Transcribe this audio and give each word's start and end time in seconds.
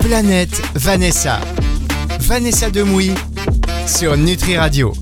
Planète 0.00 0.62
Vanessa. 0.74 1.40
Vanessa 2.20 2.70
Demouy 2.70 3.12
sur 3.86 4.16
Nutri 4.16 4.56
Radio. 4.56 4.92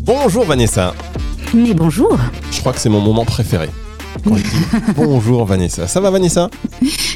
Bonjour 0.00 0.44
Vanessa. 0.44 0.92
Mais 1.54 1.72
bonjour. 1.72 2.18
Je 2.50 2.60
crois 2.60 2.72
que 2.72 2.80
c'est 2.80 2.90
mon 2.90 3.00
moment 3.00 3.24
préféré. 3.24 3.70
Quand 4.24 4.36
je 4.36 4.42
dis 4.42 4.50
bonjour 4.96 5.46
Vanessa. 5.46 5.86
Ça 5.88 6.00
va 6.00 6.10
Vanessa? 6.10 6.50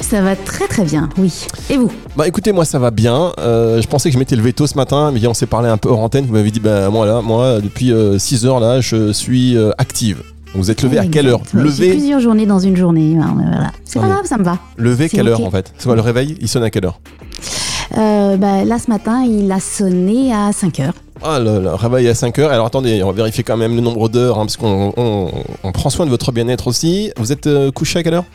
Ça 0.01 0.21
va 0.21 0.35
très 0.35 0.67
très 0.67 0.83
bien, 0.83 1.09
oui. 1.17 1.45
Et 1.69 1.77
vous? 1.77 1.91
Bah 2.15 2.27
écoutez, 2.27 2.51
moi 2.53 2.65
ça 2.65 2.79
va 2.79 2.89
bien. 2.89 3.33
Euh, 3.37 3.81
je 3.81 3.87
pensais 3.87 4.09
que 4.09 4.13
je 4.13 4.19
m'étais 4.19 4.35
levé 4.35 4.53
tôt 4.53 4.65
ce 4.65 4.75
matin, 4.75 5.11
mais 5.11 5.25
on 5.27 5.35
s'est 5.35 5.45
parlé 5.45 5.69
un 5.69 5.77
peu 5.77 5.89
hors 5.89 5.99
antenne. 5.99 6.25
Vous 6.25 6.33
m'avez 6.33 6.49
dit, 6.49 6.59
bah 6.59 6.89
moi 6.89 7.05
là, 7.05 7.21
moi 7.21 7.61
depuis 7.61 7.93
6 8.17 8.45
heures 8.47 8.59
là, 8.59 8.81
je 8.81 9.13
suis 9.13 9.55
euh, 9.55 9.71
active. 9.77 10.23
Vous 10.57 10.71
êtes 10.71 10.81
levé 10.81 10.97
à 10.97 11.05
quelle 11.05 11.27
heure 11.27 11.41
Levé, 11.53 11.91
plusieurs 11.91 12.19
journées 12.19 12.45
dans 12.45 12.59
une 12.59 12.75
journée. 12.75 13.15
mais 13.15 13.23
Voilà. 13.23 13.71
C'est 13.85 13.99
pas 13.99 14.07
grave, 14.07 14.25
ça 14.25 14.37
me 14.37 14.43
va. 14.43 14.57
levé 14.77 15.07
quelle 15.07 15.27
heure 15.27 15.41
en 15.43 15.51
fait? 15.51 15.71
C'est 15.77 15.85
quoi 15.85 15.95
le 15.95 16.01
réveil 16.01 16.35
Il 16.41 16.47
sonne 16.47 16.63
à 16.63 16.69
quelle 16.69 16.85
heure? 16.85 16.99
Euh, 17.97 18.35
bah, 18.37 18.65
là, 18.65 18.77
ce 18.79 18.89
matin, 18.89 19.23
il 19.23 19.49
a 19.51 19.59
sonné 19.61 20.33
à 20.33 20.51
5 20.51 20.79
heures. 20.81 20.93
Ah, 21.23 21.39
le, 21.39 21.61
le 21.61 21.73
réveil 21.73 22.07
à 22.09 22.15
5 22.15 22.37
heures. 22.39 22.51
Alors 22.51 22.65
attendez, 22.65 23.01
on 23.01 23.07
va 23.07 23.13
vérifier 23.13 23.43
quand 23.43 23.55
même 23.57 23.75
le 23.75 23.81
nombre 23.81 24.09
d'heures, 24.09 24.37
hein, 24.39 24.45
parce 24.45 24.57
qu'on 24.57 24.93
on- 24.97 25.31
on 25.63 25.71
prend 25.71 25.89
soin 25.89 26.05
de 26.05 26.11
votre 26.11 26.31
bien-être 26.31 26.67
aussi. 26.67 27.11
Vous 27.17 27.31
êtes 27.31 27.47
euh, 27.47 27.71
couché 27.71 27.99
à 27.99 28.03
quelle 28.03 28.15
heure? 28.15 28.25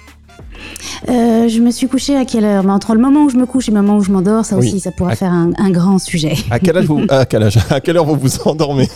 Euh, 1.09 1.49
je 1.49 1.61
me 1.61 1.71
suis 1.71 1.87
couchée 1.89 2.17
à 2.17 2.25
quelle 2.25 2.45
heure? 2.45 2.65
Mais 2.65 2.73
Entre 2.73 2.95
le 2.95 3.01
moment 3.01 3.25
où 3.25 3.29
je 3.31 3.37
me 3.37 3.45
couche 3.47 3.69
et 3.69 3.73
le 3.73 3.81
moment 3.83 3.99
où 3.99 4.03
je 4.03 4.11
m'endors, 4.11 4.45
ça 4.45 4.57
Oui. 4.57 4.69
aussi, 4.69 4.81
ça 4.81 4.91
pourra 4.91 5.13
À- 5.13 5.17
faire 5.17 5.33
un, 5.33 5.51
un 5.59 5.71
grand 5.71 5.99
sujet. 5.99 6.35
À 6.51 6.59
quel 6.59 6.77
âge 6.79 6.87
vous 6.87 7.03
À 7.11 7.27
quel 7.27 7.43
âge 7.43 7.59
À 7.71 7.81
quelle 7.81 7.97
heure 7.99 8.07
vous 8.07 8.17
vous 8.17 8.39
endormez? 8.47 8.89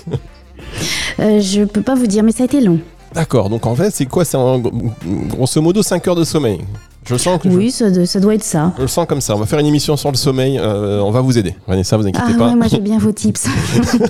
Je 1.18 1.64
peux 1.64 1.82
pas 1.82 1.94
vous 1.94 2.06
dire, 2.06 2.22
mais 2.22 2.32
ça 2.32 2.42
a 2.44 2.46
été 2.46 2.60
long. 2.60 2.78
D'accord, 3.14 3.48
donc 3.48 3.66
en 3.66 3.74
fait, 3.74 3.90
c'est 3.90 4.06
quoi? 4.06 4.24
C'est 4.24 4.38
grosso 5.28 5.62
modo 5.62 5.82
5 5.82 6.06
heures 6.08 6.16
de 6.16 6.24
sommeil. 6.24 6.64
Je 7.06 7.12
le 7.14 7.18
sens 7.18 7.40
que 7.40 7.48
Oui, 7.48 7.70
ça, 7.70 7.88
doit 8.20 8.34
être 8.34 8.42
ça. 8.42 8.72
je, 8.76 8.82
le 8.82 8.88
sens 8.88 9.06
comme 9.06 9.20
ça. 9.20 9.36
On 9.36 9.38
va 9.38 9.46
faire 9.46 9.60
une 9.60 9.66
émission 9.66 9.96
sur 9.96 10.10
le 10.10 10.16
sommeil. 10.16 10.58
euh, 10.58 11.00
on 11.00 11.10
va 11.12 11.20
vous 11.20 11.38
aider. 11.38 11.54
Vanessa, 11.68 11.96
vous 11.96 12.02
inquiétez 12.06 12.32
Ah 12.34 12.38
pas. 12.38 12.48
ouais, 12.48 12.54
moi 12.56 12.66
j'ai 12.68 12.80
bien 12.80 12.98
vos 13.00 13.12
tips. 13.12 13.46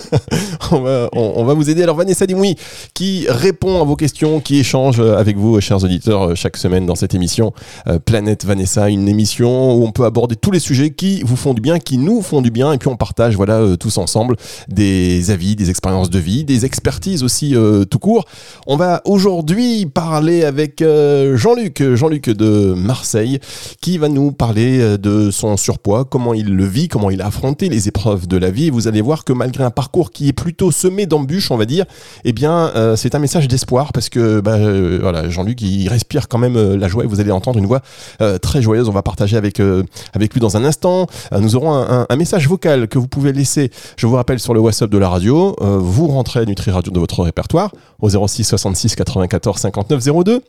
on, 0.72 0.80
va, 0.80 1.08
on- 1.12 1.32
on 1.36 1.44
va 1.44 1.54
vous 1.54 1.68
aider. 1.68 1.82
Alors 1.82 1.96
Vanessa 1.96 2.26
Dimoui, 2.26 2.56
qui 2.94 3.26
répond 3.28 3.80
à 3.80 3.84
vos 3.84 3.96
questions, 3.96 4.40
qui 4.40 4.58
échange 4.58 5.00
avec 5.00 5.36
vous, 5.36 5.60
chers 5.60 5.82
auditeurs, 5.84 6.30
euh, 6.30 6.34
chaque 6.34 6.56
semaine 6.56 6.86
dans 6.86 6.94
cette 6.94 7.14
émission 7.14 7.52
euh, 7.86 7.98
Planète 7.98 8.44
Vanessa, 8.44 8.88
une 8.88 9.08
émission 9.08 9.74
où 9.74 9.84
on 9.84 9.92
peut 9.92 10.04
aborder 10.04 10.36
tous 10.36 10.50
les 10.50 10.58
sujets 10.60 10.90
qui 10.90 11.22
vous 11.22 11.36
font 11.36 11.52
du 11.54 11.60
bien, 11.60 11.78
qui 11.78 11.98
nous 11.98 12.22
font 12.22 12.40
du 12.40 12.50
bien, 12.50 12.72
et 12.72 12.78
puis 12.78 12.88
on 12.88 12.96
partage, 12.96 13.36
voilà, 13.36 13.54
euh, 13.56 13.76
tous 13.76 13.98
ensemble 13.98 14.36
des 14.68 15.30
avis, 15.30 15.54
des 15.54 15.68
expériences 15.70 16.08
de 16.10 16.18
vie, 16.18 16.44
des 16.44 16.64
expertises 16.64 17.22
aussi 17.22 17.54
euh, 17.54 17.84
tout 17.84 17.98
court. 17.98 18.24
On 18.66 18.76
va 18.76 19.02
aujourd'hui 19.04 19.84
parler 19.86 20.44
avec 20.44 20.80
euh, 20.82 21.36
Jean-Luc, 21.36 21.82
Jean-Luc 21.94 22.30
de 22.30 22.74
Marseille, 22.86 23.38
qui 23.80 23.98
va 23.98 24.08
nous 24.08 24.32
parler 24.32 24.80
euh, 24.80 24.96
de 24.96 25.30
son 25.30 25.56
surpoids, 25.56 26.04
comment 26.04 26.32
il 26.34 26.54
le 26.54 26.64
vit, 26.64 26.88
comment 26.88 27.10
il 27.10 27.20
a 27.20 27.26
affronté 27.26 27.68
les 27.68 27.88
épreuves 27.88 28.26
de 28.26 28.36
la 28.36 28.50
vie. 28.50 28.70
Vous 28.70 28.88
allez 28.88 29.00
voir 29.00 29.24
que 29.24 29.32
malgré 29.32 29.64
un 29.64 29.70
parcours 29.70 30.10
qui 30.10 30.28
est 30.28 30.32
plutôt 30.32 30.70
semé 30.70 31.06
d'embûches, 31.06 31.50
on 31.50 31.56
va 31.56 31.64
dire, 31.66 31.84
eh 32.24 32.32
bien, 32.32 32.70
euh, 32.76 32.96
c'est 32.96 33.14
un 33.14 33.18
message 33.18 33.48
d'espoir 33.48 33.92
parce 33.92 34.08
que 34.08 34.40
bah, 34.40 34.54
euh, 34.54 34.98
voilà, 35.02 35.28
Jean-Luc, 35.28 35.60
il 35.62 35.88
respire 35.88 36.28
quand 36.28 36.38
même 36.38 36.56
euh, 36.56 36.76
la 36.76 36.88
joie 36.88 37.04
et 37.04 37.06
vous 37.06 37.20
allez 37.20 37.30
entendre 37.32 37.58
une 37.58 37.66
voix 37.66 37.82
euh, 38.20 38.38
très 38.38 38.62
joyeuse. 38.62 38.88
On 38.88 38.92
va 38.92 39.02
partager 39.02 39.36
avec, 39.36 39.60
euh, 39.60 39.82
avec 40.14 40.32
lui 40.34 40.40
dans 40.40 40.56
un 40.56 40.64
instant. 40.64 41.06
Nous 41.38 41.56
aurons 41.56 41.72
un, 41.72 42.00
un- 42.00 42.06
un 42.08 42.16
message 42.16 42.48
vocal 42.48 42.88
que 42.88 42.98
vous 42.98 43.08
pouvez 43.08 43.32
laisser, 43.32 43.70
je 43.96 44.06
vous 44.06 44.14
rappelle, 44.14 44.38
sur 44.40 44.54
le 44.54 44.60
WhatsApp 44.60 44.90
de 44.90 44.98
la 44.98 45.08
radio. 45.08 45.54
Vous 45.60 46.06
rentrez 46.06 46.46
Nutri 46.46 46.70
Radio 46.70 46.92
de 46.92 46.98
votre 46.98 47.22
répertoire 47.22 47.72
au 48.00 48.08
06 48.08 48.44
66 48.44 48.94
94 48.94 49.58
59 49.60 50.02
02. 50.24 50.40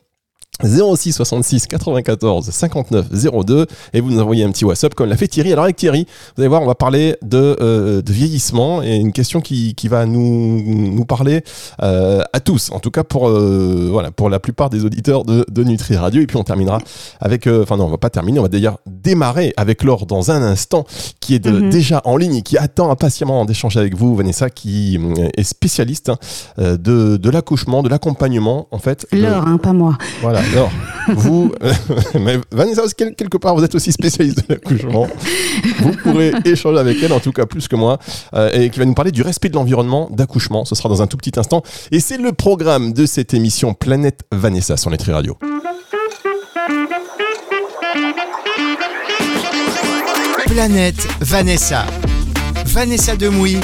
06 0.63 1.11
66 1.13 1.67
94 1.67 2.49
59 2.49 3.09
02 3.45 3.67
et 3.93 4.01
vous 4.01 4.09
nous 4.09 4.19
envoyez 4.19 4.43
un 4.43 4.49
petit 4.51 4.65
WhatsApp 4.65 4.95
comme 4.95 5.07
l'a 5.07 5.15
fait 5.15 5.27
Thierry. 5.27 5.51
Alors 5.53 5.65
avec 5.65 5.75
Thierry, 5.75 6.07
vous 6.35 6.41
allez 6.41 6.47
voir, 6.47 6.63
on 6.63 6.65
va 6.65 6.73
parler 6.73 7.15
de, 7.21 7.55
euh, 7.61 8.01
de 8.01 8.11
vieillissement 8.11 8.81
et 8.81 8.95
une 8.95 9.11
question 9.11 9.39
qui, 9.39 9.75
qui 9.75 9.87
va 9.87 10.07
nous, 10.07 10.63
nous 10.63 11.05
parler 11.05 11.43
euh, 11.83 12.23
à 12.33 12.39
tous, 12.39 12.71
en 12.71 12.79
tout 12.79 12.89
cas 12.89 13.03
pour, 13.03 13.29
euh, 13.29 13.89
voilà, 13.91 14.09
pour 14.09 14.31
la 14.31 14.39
plupart 14.39 14.71
des 14.71 14.83
auditeurs 14.83 15.25
de, 15.25 15.45
de 15.47 15.63
Nutri 15.63 15.95
Radio. 15.95 16.23
Et 16.23 16.25
puis 16.25 16.37
on 16.37 16.43
terminera 16.43 16.79
avec, 17.19 17.45
enfin 17.45 17.77
non, 17.77 17.85
on 17.85 17.89
va 17.91 17.99
pas 17.99 18.09
terminer, 18.09 18.39
on 18.39 18.43
va 18.43 18.49
d'ailleurs 18.49 18.79
démarrer 18.87 19.53
avec 19.57 19.83
Laure 19.83 20.07
dans 20.07 20.31
un 20.31 20.41
instant 20.41 20.85
qui 21.19 21.35
est 21.35 21.39
de- 21.39 21.51
Mhm. 21.51 21.69
déjà 21.69 22.01
en 22.05 22.17
ligne 22.17 22.35
et 22.37 22.41
qui 22.41 22.57
attend 22.57 22.89
impatiemment 22.89 23.45
d'échanger 23.45 23.79
avec 23.79 23.95
vous, 23.95 24.15
Vanessa, 24.15 24.49
qui 24.49 24.99
est 25.37 25.43
spécialiste 25.43 26.09
hein, 26.09 26.17
de, 26.57 27.17
de 27.17 27.29
l'accouchement, 27.29 27.83
de 27.83 27.89
l'accompagnement 27.89 28.67
en 28.71 28.79
fait. 28.79 29.05
L'heure, 29.11 29.47
hein, 29.47 29.57
pas 29.57 29.73
moi. 29.73 29.97
voilà, 30.21 30.36
alors, 30.39 30.71
vous, 31.09 31.51
euh, 31.63 31.73
mais 32.19 32.37
Vanessa, 32.51 32.81
quel- 32.97 33.15
quelque 33.15 33.37
part, 33.37 33.55
vous 33.55 33.63
êtes 33.63 33.75
aussi 33.75 33.91
spécialiste 33.91 34.37
de 34.47 34.53
l'accouchement. 34.53 35.07
Vous 35.79 35.91
pourrez 36.03 36.33
échanger 36.45 36.79
avec 36.79 37.01
elle, 37.01 37.13
en 37.13 37.19
tout 37.19 37.31
cas 37.31 37.45
plus 37.45 37.67
que 37.67 37.75
moi, 37.75 37.97
euh, 38.33 38.49
et 38.53 38.69
qui 38.69 38.79
va 38.79 38.85
nous 38.85 38.93
parler 38.93 39.11
du 39.11 39.21
respect 39.21 39.49
de 39.49 39.55
l'environnement 39.55 40.09
d'accouchement. 40.11 40.65
Ce 40.65 40.75
sera 40.75 40.89
dans 40.89 41.01
un 41.01 41.07
tout 41.07 41.17
petit 41.17 41.37
instant. 41.39 41.61
Et 41.91 41.99
c'est 41.99 42.17
le 42.17 42.31
programme 42.33 42.93
de 42.93 43.05
cette 43.05 43.33
émission 43.33 43.73
Planète 43.73 44.21
Vanessa 44.31 44.77
sur 44.77 44.91
Nutri 44.91 45.11
Radio. 45.11 45.37
Planète 50.47 51.07
Vanessa. 51.19 51.85
Vanessa 52.65 53.15
Demouy 53.15 53.57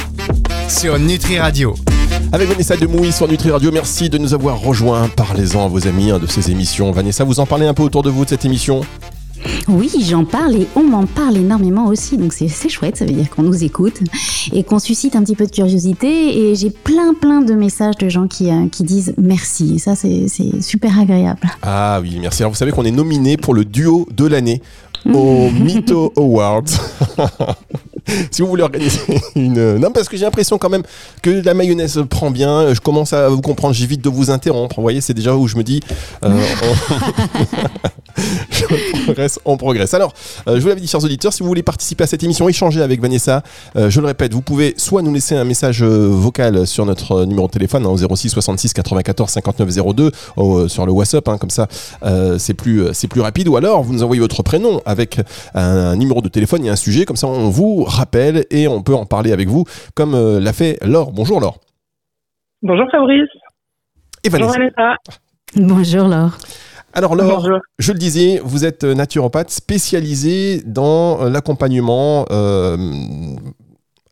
sur 0.69 0.99
Nutri 0.99 1.39
Radio. 1.39 1.75
Avec 2.33 2.49
Vanessa 2.49 2.75
Demouy 2.75 3.11
sur 3.11 3.27
Nutri 3.27 3.51
Radio, 3.51 3.71
merci 3.71 4.09
de 4.09 4.17
nous 4.17 4.33
avoir 4.33 4.59
rejoints. 4.59 5.07
Parlez-en 5.07 5.65
à 5.65 5.67
vos 5.67 5.87
amis 5.87 6.11
de 6.19 6.25
ces 6.25 6.49
émissions. 6.49 6.91
Vanessa, 6.91 7.23
vous 7.23 7.39
en 7.39 7.45
parlez 7.45 7.67
un 7.67 7.75
peu 7.75 7.83
autour 7.83 8.01
de 8.01 8.09
vous 8.09 8.25
de 8.25 8.31
cette 8.31 8.43
émission? 8.43 8.81
Oui, 9.67 9.91
j'en 10.09 10.25
parle 10.25 10.55
et 10.55 10.67
on 10.75 10.81
m'en 10.81 11.05
parle 11.05 11.37
énormément 11.37 11.85
aussi, 11.85 12.17
donc 12.17 12.33
c'est 12.33 12.49
chouette, 12.69 12.97
ça 12.97 13.05
veut 13.05 13.11
dire 13.11 13.29
qu'on 13.29 13.43
nous 13.43 13.63
écoute 13.63 13.99
et 14.51 14.63
qu'on 14.63 14.79
suscite 14.79 15.15
un 15.15 15.21
petit 15.21 15.35
peu 15.35 15.45
de 15.45 15.51
curiosité 15.51 16.49
et 16.49 16.55
j'ai 16.55 16.71
plein 16.71 17.13
plein 17.13 17.41
de 17.41 17.53
messages 17.53 17.97
de 17.97 18.09
gens 18.09 18.27
qui, 18.27 18.49
euh, 18.49 18.67
qui 18.67 18.83
disent 18.83 19.13
merci 19.19 19.75
et 19.75 19.79
ça 19.79 19.95
c'est 19.95 20.27
c'est 20.27 20.59
super 20.63 20.99
agréable. 20.99 21.47
Ah 21.61 21.99
oui, 22.01 22.17
merci. 22.19 22.41
Alors 22.41 22.51
vous 22.51 22.57
savez 22.57 22.71
qu'on 22.71 22.85
est 22.85 22.91
nominé 22.91 23.37
pour 23.37 23.53
le 23.53 23.63
duo 23.63 24.07
de 24.11 24.25
l'année 24.25 24.59
au 25.05 25.51
Mytho 25.59 26.11
Awards. 26.17 26.63
si 28.31 28.41
vous 28.41 28.47
voulez 28.47 28.63
organiser 28.63 28.99
une... 29.35 29.77
Non, 29.77 29.91
parce 29.91 30.09
que 30.09 30.17
j'ai 30.17 30.25
l'impression 30.25 30.57
quand 30.57 30.69
même 30.69 30.83
que 31.21 31.29
la 31.29 31.53
mayonnaise 31.53 32.01
prend 32.09 32.31
bien. 32.31 32.73
Je 32.73 32.79
commence 32.79 33.13
à 33.13 33.29
vous 33.29 33.41
comprendre, 33.41 33.73
j'évite 33.73 34.01
de 34.03 34.09
vous 34.09 34.31
interrompre. 34.31 34.75
Vous 34.77 34.81
voyez, 34.81 35.01
c'est 35.01 35.13
déjà 35.13 35.35
où 35.35 35.47
je 35.47 35.57
me 35.57 35.63
dis... 35.63 35.79
euh, 36.23 36.29
on... 36.63 37.43
progresse, 39.05 39.39
on 39.45 39.57
progresse. 39.57 39.93
Alors, 39.93 40.13
euh, 40.47 40.55
je 40.55 40.61
vous 40.61 40.67
l'avais 40.67 40.81
dit, 40.81 40.87
chers 40.87 41.03
auditeurs, 41.03 41.33
si 41.33 41.41
vous 41.41 41.47
voulez 41.47 41.63
participer 41.63 42.03
à 42.03 42.07
cette 42.07 42.23
émission, 42.23 42.47
échanger 42.49 42.81
avec 42.81 43.01
Vanessa, 43.01 43.43
euh, 43.75 43.89
je 43.89 43.99
le 43.99 44.07
répète, 44.07 44.33
vous 44.33 44.41
pouvez 44.41 44.73
soit 44.77 45.01
nous 45.01 45.13
laisser 45.13 45.35
un 45.35 45.43
message 45.43 45.83
euh, 45.83 46.07
vocal 46.09 46.67
sur 46.67 46.85
notre 46.85 47.25
numéro 47.25 47.47
de 47.47 47.51
téléphone 47.51 47.85
hein, 47.85 47.89
au 47.89 48.15
06 48.15 48.29
66 48.29 48.73
94 48.73 49.29
59 49.29 49.69
02 49.95 50.11
au- 50.37 50.67
sur 50.67 50.85
le 50.85 50.91
WhatsApp, 50.91 51.27
hein, 51.27 51.37
comme 51.37 51.49
ça 51.49 51.67
c'est 52.37 52.53
plus, 52.53 52.83
plus 53.09 53.21
rapide, 53.21 53.47
ou 53.47 53.57
alors 53.57 53.83
vous 53.83 53.93
nous 53.93 54.03
envoyez 54.03 54.21
votre 54.21 54.43
prénom 54.43 54.81
avec 54.85 55.19
un, 55.53 55.95
numéro 55.95 56.21
de 56.21 56.29
téléphone 56.29 56.65
et 56.65 56.69
un 56.69 56.75
sujet, 56.75 57.05
comme 57.05 57.15
ça 57.15 57.27
on 57.27 57.49
vous 57.49 57.83
rappelle 57.93 58.45
et 58.51 58.67
on 58.67 58.81
peut 58.83 58.95
en 58.95 59.05
parler 59.05 59.31
avec 59.31 59.47
vous, 59.47 59.65
comme 59.95 60.13
euh, 60.15 60.39
l'a 60.39 60.53
fait 60.53 60.77
Laure. 60.83 61.11
Bonjour 61.11 61.39
Laure. 61.39 61.59
Bonjour 62.61 62.85
Fabrice. 62.91 63.29
Et 64.23 64.29
Bonjour 64.29 64.51
Vanessa. 64.51 64.73
Vanessa. 64.77 64.97
Bonjour 65.57 66.07
Laure. 66.07 66.37
Alors 66.93 67.15
Laure, 67.15 67.41
Bonjour. 67.41 67.59
Je 67.79 67.91
le 67.91 67.97
disais, 67.97 68.39
vous 68.43 68.65
êtes 68.65 68.83
naturopathe 68.83 69.49
spécialisé 69.49 70.61
dans 70.65 71.23
euh, 71.25 71.29
l'accompagnement 71.29 72.25
euh, 72.31 72.77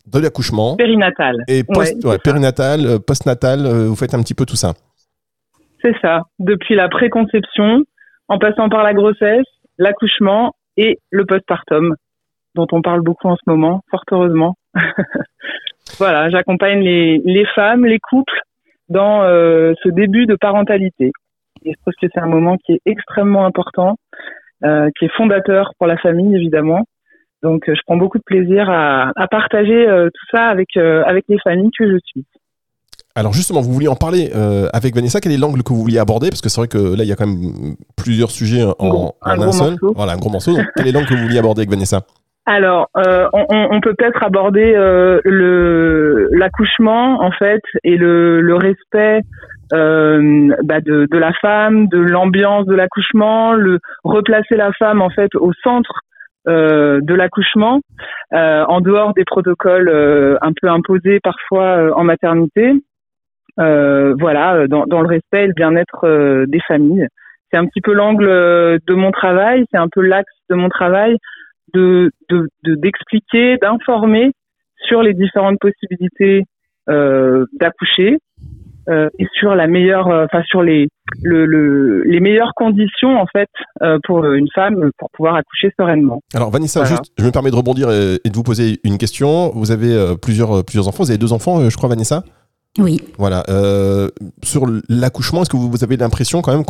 de 0.07 0.19
l'accouchement 0.19 0.75
Périnatal. 0.75 1.37
et 1.47 1.63
post, 1.63 1.95
Ouais, 2.03 2.11
ouais, 2.11 2.17
périnatal, 2.17 2.85
euh, 2.85 2.99
postnatal. 2.99 3.65
euh, 3.65 3.87
vous 3.87 3.95
faites 3.95 4.13
un 4.13 4.21
petit 4.21 4.33
peu 4.33 4.45
tout 4.45 4.55
ça. 4.55 4.73
C'est 5.81 5.95
ça. 6.01 6.21
Depuis 6.39 6.75
la 6.75 6.89
préconception, 6.89 7.83
en 8.27 8.37
passant 8.39 8.67
par 8.69 8.84
la 8.84 8.93
grossesse, 8.93 9.45
l'accouchement 9.77 10.53
et 10.77 10.99
le 11.11 11.25
postpartum, 11.25 11.95
dont 12.55 12.67
on 12.71 12.81
parle 12.81 13.01
beaucoup 13.01 13.27
en 13.27 13.35
ce 13.35 13.41
moment, 13.47 13.81
fort 13.89 14.03
heureusement. 14.11 14.55
voilà, 15.97 16.29
j'accompagne 16.29 16.79
les, 16.79 17.21
les 17.23 17.45
femmes, 17.55 17.85
les 17.85 17.99
couples 17.99 18.39
dans 18.89 19.23
euh, 19.23 19.73
ce 19.83 19.89
début 19.89 20.25
de 20.25 20.35
parentalité. 20.35 21.11
Et 21.63 21.71
je 21.73 21.77
trouve 21.81 21.93
que 22.01 22.07
c'est 22.13 22.19
un 22.19 22.27
moment 22.27 22.57
qui 22.57 22.73
est 22.73 22.81
extrêmement 22.85 23.45
important, 23.45 23.95
euh, 24.63 24.89
qui 24.97 25.05
est 25.05 25.11
fondateur 25.15 25.71
pour 25.77 25.87
la 25.87 25.97
famille 25.97 26.35
évidemment. 26.35 26.83
Donc, 27.43 27.67
euh, 27.69 27.73
je 27.75 27.81
prends 27.85 27.97
beaucoup 27.97 28.17
de 28.19 28.23
plaisir 28.23 28.69
à, 28.69 29.11
à 29.15 29.27
partager 29.27 29.87
euh, 29.87 30.09
tout 30.13 30.25
ça 30.35 30.47
avec 30.47 30.75
avec 30.77 31.25
les 31.27 31.39
familles 31.39 31.71
que 31.77 31.89
je 31.89 31.97
suis. 32.05 32.25
Alors 33.13 33.33
justement, 33.33 33.59
vous 33.61 33.73
vouliez 33.73 33.89
en 33.89 33.95
parler 33.95 34.31
euh, 34.35 34.69
avec 34.73 34.95
Vanessa. 34.95 35.19
Quel 35.19 35.33
est 35.33 35.37
l'angle 35.37 35.63
que 35.63 35.73
vous 35.73 35.81
vouliez 35.81 35.99
aborder? 35.99 36.29
Parce 36.29 36.39
que 36.41 36.47
c'est 36.49 36.61
vrai 36.61 36.67
que 36.69 36.77
là, 36.95 37.03
il 37.03 37.07
y 37.07 37.11
a 37.11 37.15
quand 37.15 37.27
même 37.27 37.75
plusieurs 37.97 38.31
sujets 38.31 38.63
en, 38.63 38.87
gros- 38.87 39.15
en 39.21 39.29
un 39.31 39.41
un, 39.41 39.51
seul. 39.51 39.71
morceau. 39.71 39.93
Voilà, 39.95 40.13
un 40.13 40.17
gros 40.17 40.29
morceau. 40.29 40.55
Donc, 40.55 40.65
quel 40.77 40.87
est 40.87 40.91
l'angle 40.93 41.07
que 41.07 41.13
vous 41.15 41.23
vouliez 41.23 41.39
aborder 41.39 41.61
avec 41.61 41.69
Vanessa? 41.69 42.01
Alors, 42.46 42.90
euh, 42.97 43.28
on, 43.34 43.46
on- 43.49 43.82
peut 43.82 43.93
peut-être 43.93 44.23
aborder 44.23 44.73
euh, 44.76 45.22
le 45.26 46.28
l'accouchement 46.32 47.22
en 47.22 47.32
fait 47.32 47.61
et 47.84 47.97
le, 47.97 48.41
le 48.41 48.55
respect 48.55 49.22
bah 49.72 50.82
de, 50.82 51.08
de 51.09 51.17
la 51.17 51.32
femme, 51.34 51.88
de 51.88 51.99
l'ambiance 51.99 52.66
de 52.66 52.76
l'accouchement, 52.76 53.53
le 53.53 53.79
replacer 54.03 54.55
la 54.58 54.73
femme 54.73 55.02
en 55.02 55.09
fait 55.09 55.34
au 55.35 55.53
centre 55.64 56.02
de 56.46 57.14
l'accouchement, 57.14 57.79
en 58.34 58.82
dehors 58.82 59.14
des 59.14 59.23
protocoles 59.23 59.90
un 60.41 60.52
peu 60.59 60.67
imposés 60.67 61.20
parfois 61.23 61.97
en 61.97 62.03
maternité. 62.03 62.73
voilà, 63.58 64.67
dans, 64.67 64.85
dans, 64.87 65.02
le 65.02 65.08
respect 65.08 65.44
et 65.46 65.47
le 65.47 65.53
bien-être 65.53 66.46
des 66.47 66.59
familles. 66.67 67.08
C'est 67.49 67.58
un 67.58 67.66
petit 67.66 67.82
peu 67.82 67.94
l'angle 67.94 68.28
de 68.28 68.94
mon 68.94 69.11
travail, 69.11 69.66
c'est 69.72 69.78
un 69.78 69.90
peu 69.90 70.02
l'axe 70.02 70.34
de 70.49 70.55
mon 70.55 70.67
travail 70.67 71.16
de 71.73 72.11
d'expliquer, 72.63 73.58
d'informer 73.58 74.31
sur 74.87 75.02
les 75.02 75.13
différentes 75.13 75.58
possibilités 75.59 76.43
euh, 76.90 77.46
d'accoucher 77.59 78.17
euh, 78.90 79.09
et 79.19 79.28
sur 79.40 79.53
la 79.53 79.67
meilleure, 79.67 80.08
euh, 80.08 80.25
enfin 80.25 80.41
sur 80.43 80.63
les 80.63 80.87
le, 81.22 81.46
le, 81.46 82.03
les 82.03 82.19
meilleures 82.19 82.53
conditions 82.55 83.19
en 83.19 83.25
fait 83.28 83.49
pour 84.03 84.25
une 84.25 84.47
femme 84.55 84.90
pour 84.97 85.09
pouvoir 85.11 85.35
accoucher 85.35 85.72
sereinement. 85.78 86.22
Alors 86.34 86.49
Vanessa, 86.49 86.84
juste, 86.85 87.11
je 87.17 87.25
me 87.25 87.31
permets 87.31 87.52
de 87.52 87.55
rebondir 87.55 87.91
et, 87.91 88.16
et, 88.23 88.29
de 88.29 88.35
vous 88.35 88.43
poser 88.43 88.79
une 88.84 88.97
question. 88.97 89.52
Vous 89.53 89.72
avez 89.72 90.16
plusieurs 90.22 90.66
plusieurs 90.66 90.87
enfants, 90.87 91.03
vous 91.03 91.11
avez 91.11 91.19
deux 91.19 91.34
enfants, 91.34 91.69
je 91.69 91.78
crois, 91.78 91.90
Vanessa? 91.90 92.23
Oui. 92.79 93.02
Voilà. 93.18 93.44
Euh, 93.50 94.09
sur 94.44 94.66
l'accouchement, 94.88 95.41
est-ce 95.41 95.50
que 95.50 95.58
vous 95.58 95.84
avez 95.84 95.97
l'impression 95.97 96.41
quand 96.41 96.53
même 96.53 96.64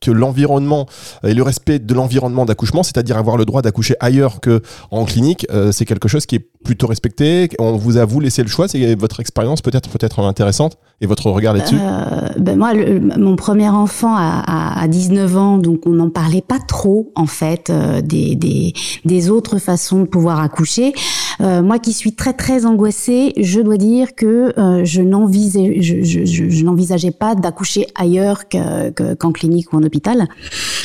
que 0.00 0.10
l'environnement 0.10 0.86
et 1.24 1.32
le 1.32 1.42
respect 1.42 1.78
de 1.78 1.94
l'environnement 1.94 2.44
d'accouchement, 2.44 2.82
c'est-à-dire 2.82 3.16
avoir 3.16 3.38
le 3.38 3.46
droit 3.46 3.62
d'accoucher 3.62 3.94
ailleurs 4.00 4.40
que 4.40 4.60
en 4.90 5.06
clinique, 5.06 5.46
euh, 5.50 5.72
c'est 5.72 5.86
quelque 5.86 6.08
chose 6.08 6.26
qui 6.26 6.36
est 6.36 6.46
plutôt 6.62 6.86
respecté? 6.86 7.48
On 7.58 7.76
vous 7.76 7.96
a 7.96 8.04
vous 8.04 8.20
laissé 8.20 8.42
le 8.42 8.48
choix? 8.48 8.68
C'est 8.68 8.94
votre 8.96 9.20
expérience 9.20 9.62
peut-être 9.62 9.88
peut-être 9.88 10.18
intéressante 10.18 10.76
et 11.00 11.06
votre 11.06 11.30
regard 11.30 11.54
là-dessus? 11.54 11.76
Euh, 11.80 12.28
ben 12.38 12.58
Moi, 12.58 12.72
mon 13.16 13.36
premier 13.36 13.68
enfant 13.68 14.14
a, 14.16 14.82
a, 14.82 14.88
19 14.88 15.36
ans, 15.36 15.58
donc 15.58 15.86
on 15.86 15.90
n'en 15.90 16.10
parlait 16.10 16.42
pas 16.42 16.58
trop 16.58 17.12
en 17.14 17.26
fait 17.26 17.70
euh, 17.70 18.00
des, 18.00 18.34
des, 18.34 18.72
des, 19.04 19.30
autres 19.30 19.58
façons 19.58 20.00
de 20.00 20.06
pouvoir 20.06 20.40
accoucher. 20.40 20.92
Euh, 21.40 21.62
moi 21.62 21.78
qui 21.78 21.92
suis 21.92 22.14
très 22.14 22.32
très 22.32 22.64
angoissée, 22.64 23.32
je 23.36 23.60
dois 23.60 23.76
dire 23.76 24.14
que 24.14 24.52
je 24.84 25.02
je, 25.50 26.64
n'envisageais 26.64 27.10
pas 27.10 27.34
d'accoucher 27.34 27.86
ailleurs 27.94 28.44
qu'en 28.48 29.32
clinique 29.32 29.72
ou 29.72 29.76
en 29.76 29.82
hôpital. 29.82 30.28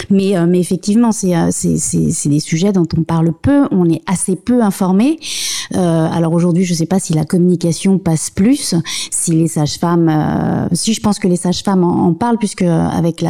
Mais, 0.09 0.37
euh, 0.37 0.51
effectivement, 0.53 1.11
euh, 1.23 1.49
c'est 1.51 2.29
des 2.29 2.39
sujets 2.39 2.71
dont 2.71 2.87
on 2.97 3.03
parle 3.03 3.33
peu, 3.33 3.67
on 3.71 3.89
est 3.89 4.01
assez 4.07 4.35
peu 4.35 4.61
informé. 4.61 5.19
Euh, 5.75 6.07
alors 6.11 6.33
aujourd'hui, 6.33 6.65
je 6.65 6.73
ne 6.73 6.77
sais 6.77 6.85
pas 6.85 6.99
si 6.99 7.13
la 7.13 7.23
communication 7.23 7.97
passe 7.97 8.29
plus, 8.29 8.75
si 9.09 9.31
les 9.31 9.47
sages-femmes, 9.47 10.67
si 10.73 10.93
je 10.93 11.01
pense 11.01 11.19
que 11.19 11.27
les 11.27 11.35
sages-femmes 11.35 11.83
en, 11.83 12.13
parlent, 12.13 12.37
puisque 12.37 12.63
avec 12.63 13.23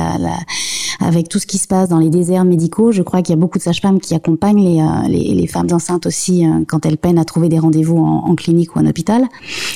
tout 1.29 1.39
ce 1.39 1.45
qui 1.45 1.57
se 1.57 1.67
passe 1.67 1.89
dans 1.89 1.99
les 1.99 2.09
déserts 2.09 2.45
médicaux, 2.45 2.91
je 2.91 3.03
crois 3.03 3.21
qu'il 3.21 3.33
y 3.33 3.37
a 3.37 3.39
beaucoup 3.39 3.57
de 3.57 3.63
sages-femmes 3.63 3.99
qui 3.99 4.15
accompagnent 4.15 4.63
les, 5.07 5.33
les, 5.33 5.47
femmes 5.47 5.67
enceintes 5.71 6.05
aussi 6.05 6.45
quand 6.67 6.85
elles 6.85 6.97
peinent 6.97 7.19
à 7.19 7.25
trouver 7.25 7.49
des 7.49 7.59
rendez-vous 7.59 7.97
en, 7.97 8.25
en, 8.27 8.35
clinique 8.35 8.75
ou 8.75 8.79
en 8.79 8.85
hôpital. 8.85 9.27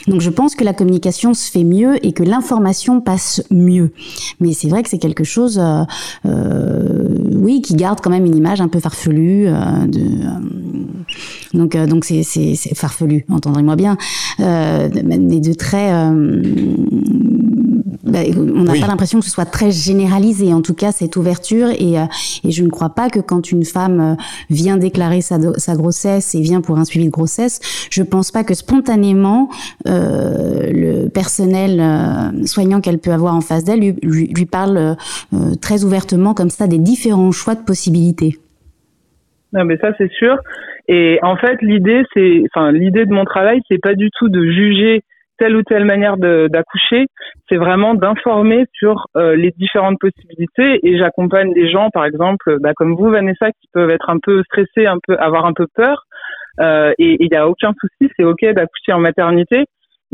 Donc 0.08 0.22
je 0.22 0.30
pense 0.30 0.56
que 0.56 0.64
la 0.64 0.74
communication 0.74 1.34
se 1.46 1.52
fait 1.52 1.64
mieux 1.64 2.04
et 2.06 2.12
que 2.12 2.24
l'information 2.24 3.02
passe 3.02 3.44
mieux. 3.52 3.92
Mais 4.40 4.54
c'est 4.54 4.68
vrai 4.68 4.84
que 4.84 4.90
c'est 4.90 4.98
quelque 4.98 5.24
chose, 5.24 5.60
euh, 5.60 5.84
euh, 6.26 7.18
oui, 7.34 7.62
qui 7.62 7.76
garde 7.76 8.00
quand 8.02 8.10
même 8.10 8.26
une 8.26 8.36
image 8.36 8.62
un 8.62 8.68
peu 8.68 8.80
farfelue. 8.80 9.48
Euh, 9.48 9.86
de, 9.88 10.02
donc, 11.54 11.78
donc 11.78 12.06
c'est, 12.06 12.24
c'est, 12.24 12.56
farfelu, 12.76 13.26
entendrez-moi 13.30 13.76
bien, 13.76 13.98
mais 14.40 15.40
de 15.40 15.54
très 15.54 15.92
bah, 18.04 18.20
on 18.36 18.64
n'a 18.64 18.74
pas 18.74 18.88
l'impression 18.88 19.20
que 19.20 19.26
ce 19.26 19.32
soit 19.32 19.46
très 19.46 19.72
généralisé, 19.72 20.54
en 20.54 20.62
tout 20.62 20.74
cas 20.74 20.92
cette 20.92 21.16
ouverture. 21.16 21.70
Et, 21.70 21.96
et 22.44 22.52
je 22.52 22.64
ne 22.64 22.70
crois 22.70 22.90
pas 22.90 23.10
que 23.10 23.20
quand 23.20 23.52
une 23.52 23.64
femme 23.66 24.18
vient 24.50 24.78
déclarer 24.78 25.22
sa, 25.22 25.38
sa, 25.58 25.76
grossesse 25.76 26.36
et 26.36 26.42
vient 26.42 26.62
pour 26.62 26.78
un 26.78 26.86
suivi 26.86 27.06
de 27.06 27.12
grossesse, 27.12 27.60
je 27.90 28.04
pense 28.04 28.32
pas 28.32 28.44
que 28.44 28.54
spontanément 28.54 29.50
euh, 29.88 30.72
le 30.72 30.95
personnel 31.16 31.80
euh, 31.80 32.46
soignant 32.46 32.82
qu'elle 32.82 33.00
peut 33.00 33.12
avoir 33.12 33.34
en 33.34 33.42
face 33.42 33.64
d'elle 33.64 33.80
lui, 33.80 34.46
parle 34.46 34.78
euh, 34.78 35.56
très 35.62 35.84
ouvertement 35.86 36.34
comme 36.34 36.50
ça 36.50 36.68
des 36.68 36.78
différents 36.78 37.32
choix 37.32 37.56
de 37.56 37.64
possibilités. 37.66 38.36
Non, 39.54 39.64
mais 39.64 39.78
ça 39.78 39.92
c'est 39.98 40.12
sûr. 40.12 40.36
Et 40.88 41.18
en 41.24 41.38
fait, 41.38 41.58
l'idée, 41.62 42.04
c'est, 42.14 42.44
enfin, 42.54 42.72
l'idée 42.72 43.06
de 43.06 43.14
mon 43.14 43.26
travail, 43.26 43.62
c'est 43.68 43.82
pas 43.82 43.96
du 43.96 44.10
tout 44.20 44.30
de 44.30 44.44
juger 44.52 45.02
telle 45.38 45.56
ou 45.56 45.64
telle 45.64 45.86
manière 45.86 46.18
d'accoucher, 46.18 47.08
c'est 47.50 47.58
vraiment 47.58 47.94
d'informer 47.94 48.66
sur 48.74 49.08
euh, 49.18 49.36
les 49.36 49.52
différentes 49.58 50.00
possibilités. 50.00 50.80
Et 50.84 50.98
j'accompagne 50.98 51.54
des 51.54 51.70
gens, 51.70 51.90
par 51.90 52.06
exemple, 52.06 52.58
bah, 52.60 52.74
comme 52.76 52.96
vous, 52.96 53.10
Vanessa, 53.10 53.52
qui 53.52 53.68
peuvent 53.74 53.90
être 53.90 54.10
un 54.10 54.20
peu 54.22 54.44
stressés, 54.44 54.86
un 54.86 54.98
peu 55.06 55.18
avoir 55.18 55.46
un 55.46 55.54
peu 55.54 55.68
peur. 55.76 56.06
Euh, 56.62 56.94
et 56.98 57.18
il 57.20 57.30
n'y 57.30 57.38
a 57.38 57.50
aucun 57.50 57.74
souci, 57.80 58.12
c'est 58.16 58.24
ok 58.24 58.42
d'accoucher 58.54 58.94
en 58.94 59.00
maternité. 59.00 59.66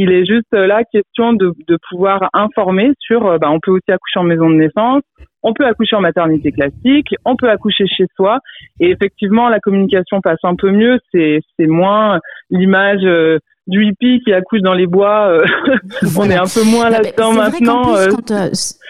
Il 0.03 0.11
est 0.11 0.25
juste 0.25 0.51
là 0.51 0.81
question 0.91 1.33
de, 1.33 1.53
de 1.67 1.77
pouvoir 1.87 2.27
informer 2.33 2.89
sur, 2.99 3.27
euh, 3.27 3.37
bah, 3.37 3.51
on 3.51 3.59
peut 3.59 3.69
aussi 3.69 3.91
accoucher 3.91 4.17
en 4.17 4.23
maison 4.23 4.49
de 4.49 4.55
naissance, 4.55 5.03
on 5.43 5.53
peut 5.53 5.63
accoucher 5.63 5.95
en 5.95 6.01
maternité 6.01 6.51
classique, 6.51 7.13
on 7.23 7.35
peut 7.35 7.51
accoucher 7.51 7.85
chez 7.85 8.07
soi. 8.15 8.39
Et 8.79 8.89
effectivement, 8.89 9.47
la 9.47 9.59
communication 9.59 10.19
passe 10.19 10.39
un 10.41 10.55
peu 10.55 10.71
mieux. 10.71 10.97
C'est 11.11 11.67
moins 11.67 12.19
l'image 12.49 13.03
euh, 13.03 13.37
du 13.71 13.85
hippie 13.85 14.21
qui 14.23 14.33
accouche 14.33 14.61
dans 14.61 14.73
les 14.73 14.85
bois. 14.85 15.27
Euh, 15.29 15.45
on 16.17 16.29
est 16.29 16.35
un 16.35 16.45
peu 16.45 16.63
moins 16.63 16.89
là-dedans 16.89 17.33
maintenant. 17.33 17.95
Euh. 17.95 18.09
quand 18.09 18.31
euh, 18.31 18.49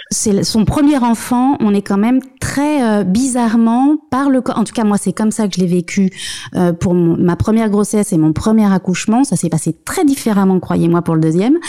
c'est 0.09 0.43
son 0.43 0.65
premier 0.65 0.97
enfant, 0.97 1.55
on 1.61 1.73
est 1.73 1.83
quand 1.83 1.97
même 1.97 2.19
très 2.41 3.05
bizarrement 3.05 3.95
par 4.09 4.29
le 4.29 4.41
En 4.55 4.65
tout 4.65 4.73
cas, 4.73 4.83
moi, 4.83 4.97
c'est 4.97 5.13
comme 5.13 5.31
ça 5.31 5.47
que 5.47 5.55
je 5.55 5.61
l'ai 5.61 5.67
vécu 5.67 6.09
pour 6.81 6.93
ma 6.93 7.37
première 7.37 7.69
grossesse 7.69 8.11
et 8.11 8.17
mon 8.17 8.33
premier 8.33 8.69
accouchement. 8.73 9.23
Ça 9.23 9.37
s'est 9.37 9.47
passé 9.47 9.73
très 9.85 10.03
différemment, 10.03 10.59
croyez-moi, 10.59 11.01
pour 11.01 11.15
le 11.15 11.21
deuxième. 11.21 11.59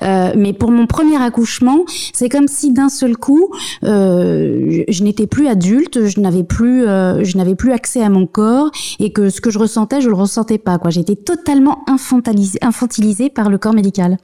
mais 0.00 0.54
pour 0.54 0.70
mon 0.70 0.86
premier 0.86 1.22
accouchement, 1.22 1.84
c'est 2.14 2.30
comme 2.30 2.48
si 2.48 2.72
d'un 2.72 2.88
seul 2.88 3.18
coup, 3.18 3.52
je, 3.82 4.84
je 4.88 5.04
n'étais 5.04 5.26
plus 5.26 5.46
adulte, 5.46 6.06
je 6.06 6.20
n'avais 6.20 6.44
plus, 6.44 6.84
je 6.84 7.36
n'avais 7.36 7.54
plus 7.54 7.72
accès 7.72 8.02
à 8.02 8.08
mon 8.08 8.26
corps 8.26 8.70
et 8.98 9.12
que 9.12 9.28
ce 9.28 9.42
que 9.42 9.50
je 9.50 9.58
ressentais, 9.58 10.00
je 10.00 10.08
le 10.08 10.14
ressentais 10.14 10.58
pas. 10.58 10.78
Quoi, 10.78 10.90
j'étais 10.90 11.16
totalement 11.16 11.84
infantilisée 11.86 12.59
infantilisé 12.62 13.30
par 13.30 13.50
le 13.50 13.58
corps 13.58 13.74
médical. 13.74 14.16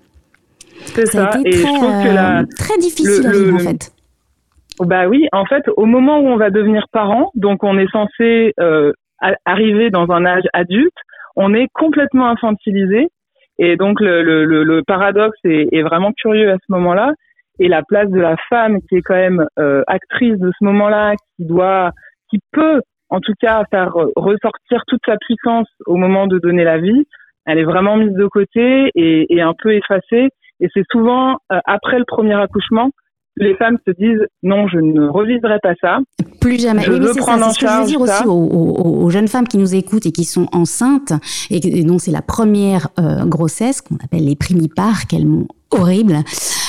C'est 0.84 1.06
ça. 1.06 1.26
A 1.26 1.38
été 1.40 1.50
très, 1.50 2.18
euh, 2.18 2.44
très 2.56 2.78
difficile 2.78 3.26
à 3.26 3.32
vivre, 3.32 3.56
en 3.56 3.58
fait. 3.58 3.92
Bah 4.80 5.08
oui, 5.08 5.26
en 5.32 5.46
fait, 5.46 5.64
au 5.76 5.86
moment 5.86 6.18
où 6.18 6.26
on 6.26 6.36
va 6.36 6.50
devenir 6.50 6.86
parent, 6.92 7.30
donc 7.34 7.64
on 7.64 7.78
est 7.78 7.90
censé 7.90 8.52
euh, 8.60 8.92
arriver 9.44 9.90
dans 9.90 10.10
un 10.10 10.26
âge 10.26 10.44
adulte, 10.52 10.96
on 11.34 11.54
est 11.54 11.68
complètement 11.72 12.28
infantilisé. 12.28 13.08
Et 13.58 13.76
donc 13.76 14.00
le, 14.00 14.22
le, 14.22 14.44
le, 14.44 14.82
paradoxe 14.82 15.38
est, 15.44 15.68
est, 15.72 15.82
vraiment 15.82 16.12
curieux 16.12 16.50
à 16.50 16.56
ce 16.56 16.72
moment-là. 16.72 17.12
Et 17.58 17.68
la 17.68 17.82
place 17.82 18.10
de 18.10 18.20
la 18.20 18.36
femme, 18.50 18.80
qui 18.86 18.96
est 18.96 19.02
quand 19.02 19.14
même 19.14 19.46
euh, 19.58 19.82
actrice 19.86 20.38
de 20.38 20.50
ce 20.58 20.64
moment-là, 20.64 21.14
qui 21.36 21.46
doit, 21.46 21.92
qui 22.28 22.38
peut, 22.52 22.82
en 23.08 23.20
tout 23.20 23.32
cas, 23.40 23.64
faire 23.70 23.94
ressortir 24.14 24.82
toute 24.86 25.00
sa 25.06 25.16
puissance 25.16 25.68
au 25.86 25.96
moment 25.96 26.26
de 26.26 26.38
donner 26.38 26.64
la 26.64 26.76
vie, 26.76 27.06
elle 27.46 27.58
est 27.58 27.64
vraiment 27.64 27.96
mise 27.96 28.12
de 28.12 28.26
côté 28.26 28.90
et, 28.94 29.34
et 29.34 29.40
un 29.40 29.54
peu 29.60 29.74
effacée. 29.74 30.28
Et 30.60 30.68
c'est 30.74 30.84
souvent 30.90 31.36
euh, 31.52 31.58
après 31.66 31.98
le 31.98 32.04
premier 32.04 32.34
accouchement 32.34 32.90
les 33.38 33.54
femmes 33.56 33.76
se 33.86 33.92
disent 33.92 34.26
non, 34.42 34.66
je 34.68 34.78
ne 34.78 35.08
reviserai 35.08 35.58
pas 35.62 35.74
ça. 35.80 35.98
Plus 36.40 36.60
jamais. 36.60 36.82
Je 36.82 36.92
veux 36.92 37.14
prendre 37.14 37.42
ça. 37.42 37.48
en 37.48 37.52
ce 37.52 37.58
que 37.58 37.66
je 37.66 37.80
veux 37.80 37.86
dire 37.86 38.00
aussi 38.00 38.26
aux, 38.26 38.30
aux, 38.30 39.04
aux, 39.04 39.10
jeunes 39.10 39.28
femmes 39.28 39.46
qui 39.46 39.58
nous 39.58 39.74
écoutent 39.74 40.06
et 40.06 40.12
qui 40.12 40.24
sont 40.24 40.46
enceintes 40.52 41.12
et, 41.50 41.84
dont 41.84 41.98
c'est 41.98 42.10
la 42.10 42.22
première 42.22 42.88
euh, 42.98 43.24
grossesse 43.26 43.82
qu'on 43.82 43.96
appelle 43.96 44.24
les 44.24 44.36
primipares, 44.36 45.06
qu'elles 45.06 45.26
m'ont 45.26 45.46
horrible, 45.70 46.14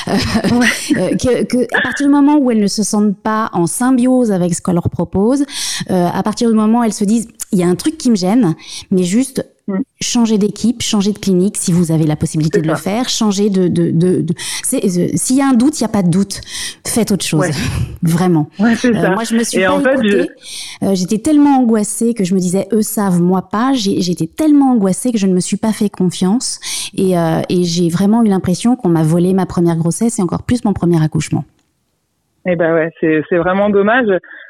euh, 0.08 0.12
euh, 0.12 1.16
que, 1.16 1.44
que, 1.44 1.78
à 1.78 1.82
partir 1.82 2.08
du 2.08 2.12
moment 2.12 2.38
où 2.38 2.52
elles 2.52 2.60
ne 2.60 2.68
se 2.68 2.84
sentent 2.84 3.18
pas 3.18 3.50
en 3.54 3.68
symbiose 3.68 4.32
avec 4.32 4.54
ce 4.54 4.62
qu'on 4.62 4.74
leur 4.74 4.90
propose, 4.90 5.46
euh, 5.90 6.08
à 6.12 6.24
partir 6.24 6.50
du 6.50 6.56
moment 6.56 6.80
où 6.80 6.84
elles 6.84 6.94
se 6.94 7.06
disent 7.06 7.28
il 7.52 7.60
y 7.60 7.64
a 7.64 7.68
un 7.68 7.76
truc 7.76 7.98
qui 7.98 8.10
me 8.10 8.16
gêne, 8.16 8.56
mais 8.92 9.04
juste. 9.04 9.46
Changer 10.02 10.38
d'équipe, 10.38 10.82
changer 10.82 11.12
de 11.12 11.20
clinique 11.20 11.58
si 11.58 11.72
vous 11.72 11.92
avez 11.92 12.06
la 12.06 12.16
possibilité 12.16 12.62
de 12.62 12.68
le 12.68 12.76
faire, 12.76 13.10
changer 13.10 13.50
de... 13.50 13.68
de, 13.68 13.92
de, 13.92 14.22
de 14.22 14.34
euh, 14.74 15.10
S'il 15.16 15.36
y 15.36 15.42
a 15.42 15.48
un 15.48 15.54
doute, 15.54 15.80
il 15.80 15.84
n'y 15.84 15.86
a 15.86 15.90
pas 15.90 16.04
de 16.04 16.10
doute. 16.10 16.42
Faites 16.86 17.12
autre 17.12 17.26
chose. 17.26 17.46
Vraiment. 18.02 18.50
Ouais, 18.60 18.74
euh, 18.86 19.14
moi, 19.14 19.24
je 19.24 19.36
me 19.36 19.44
suis 19.44 19.62
pas 19.62 19.74
en 19.74 19.84
écoutée. 19.84 20.30
Euh, 20.84 20.96
j'étais 20.96 21.18
tellement 21.18 21.60
angoissée 21.60 22.14
que 22.14 22.24
je 22.24 22.34
me 22.34 22.40
disais, 22.40 22.68
eux 22.72 22.82
savent, 22.82 23.22
moi 23.22 23.50
pas. 23.50 23.74
J'étais 23.74 24.28
tellement 24.28 24.72
angoissée 24.72 25.12
que 25.12 25.18
je 25.18 25.28
ne 25.28 25.34
me 25.34 25.40
suis 25.40 25.58
pas 25.58 25.74
fait 25.74 25.90
confiance. 25.90 26.60
Et, 26.96 27.18
euh, 27.18 27.42
et 27.50 27.64
j'ai 27.64 27.90
vraiment 27.90 28.24
eu 28.24 28.28
l'impression 28.28 28.76
qu'on 28.76 28.90
m'a 28.90 29.04
volé 29.04 29.34
ma 29.34 29.46
première 29.46 29.76
grossesse 29.76 30.20
et 30.20 30.22
encore 30.22 30.44
plus 30.44 30.64
mon 30.64 30.74
premier 30.74 31.02
accouchement. 31.04 31.44
Eh 32.50 32.56
ben 32.56 32.74
ouais, 32.74 32.90
c'est 33.02 33.38
vraiment 33.38 33.70
dommage. 33.70 34.08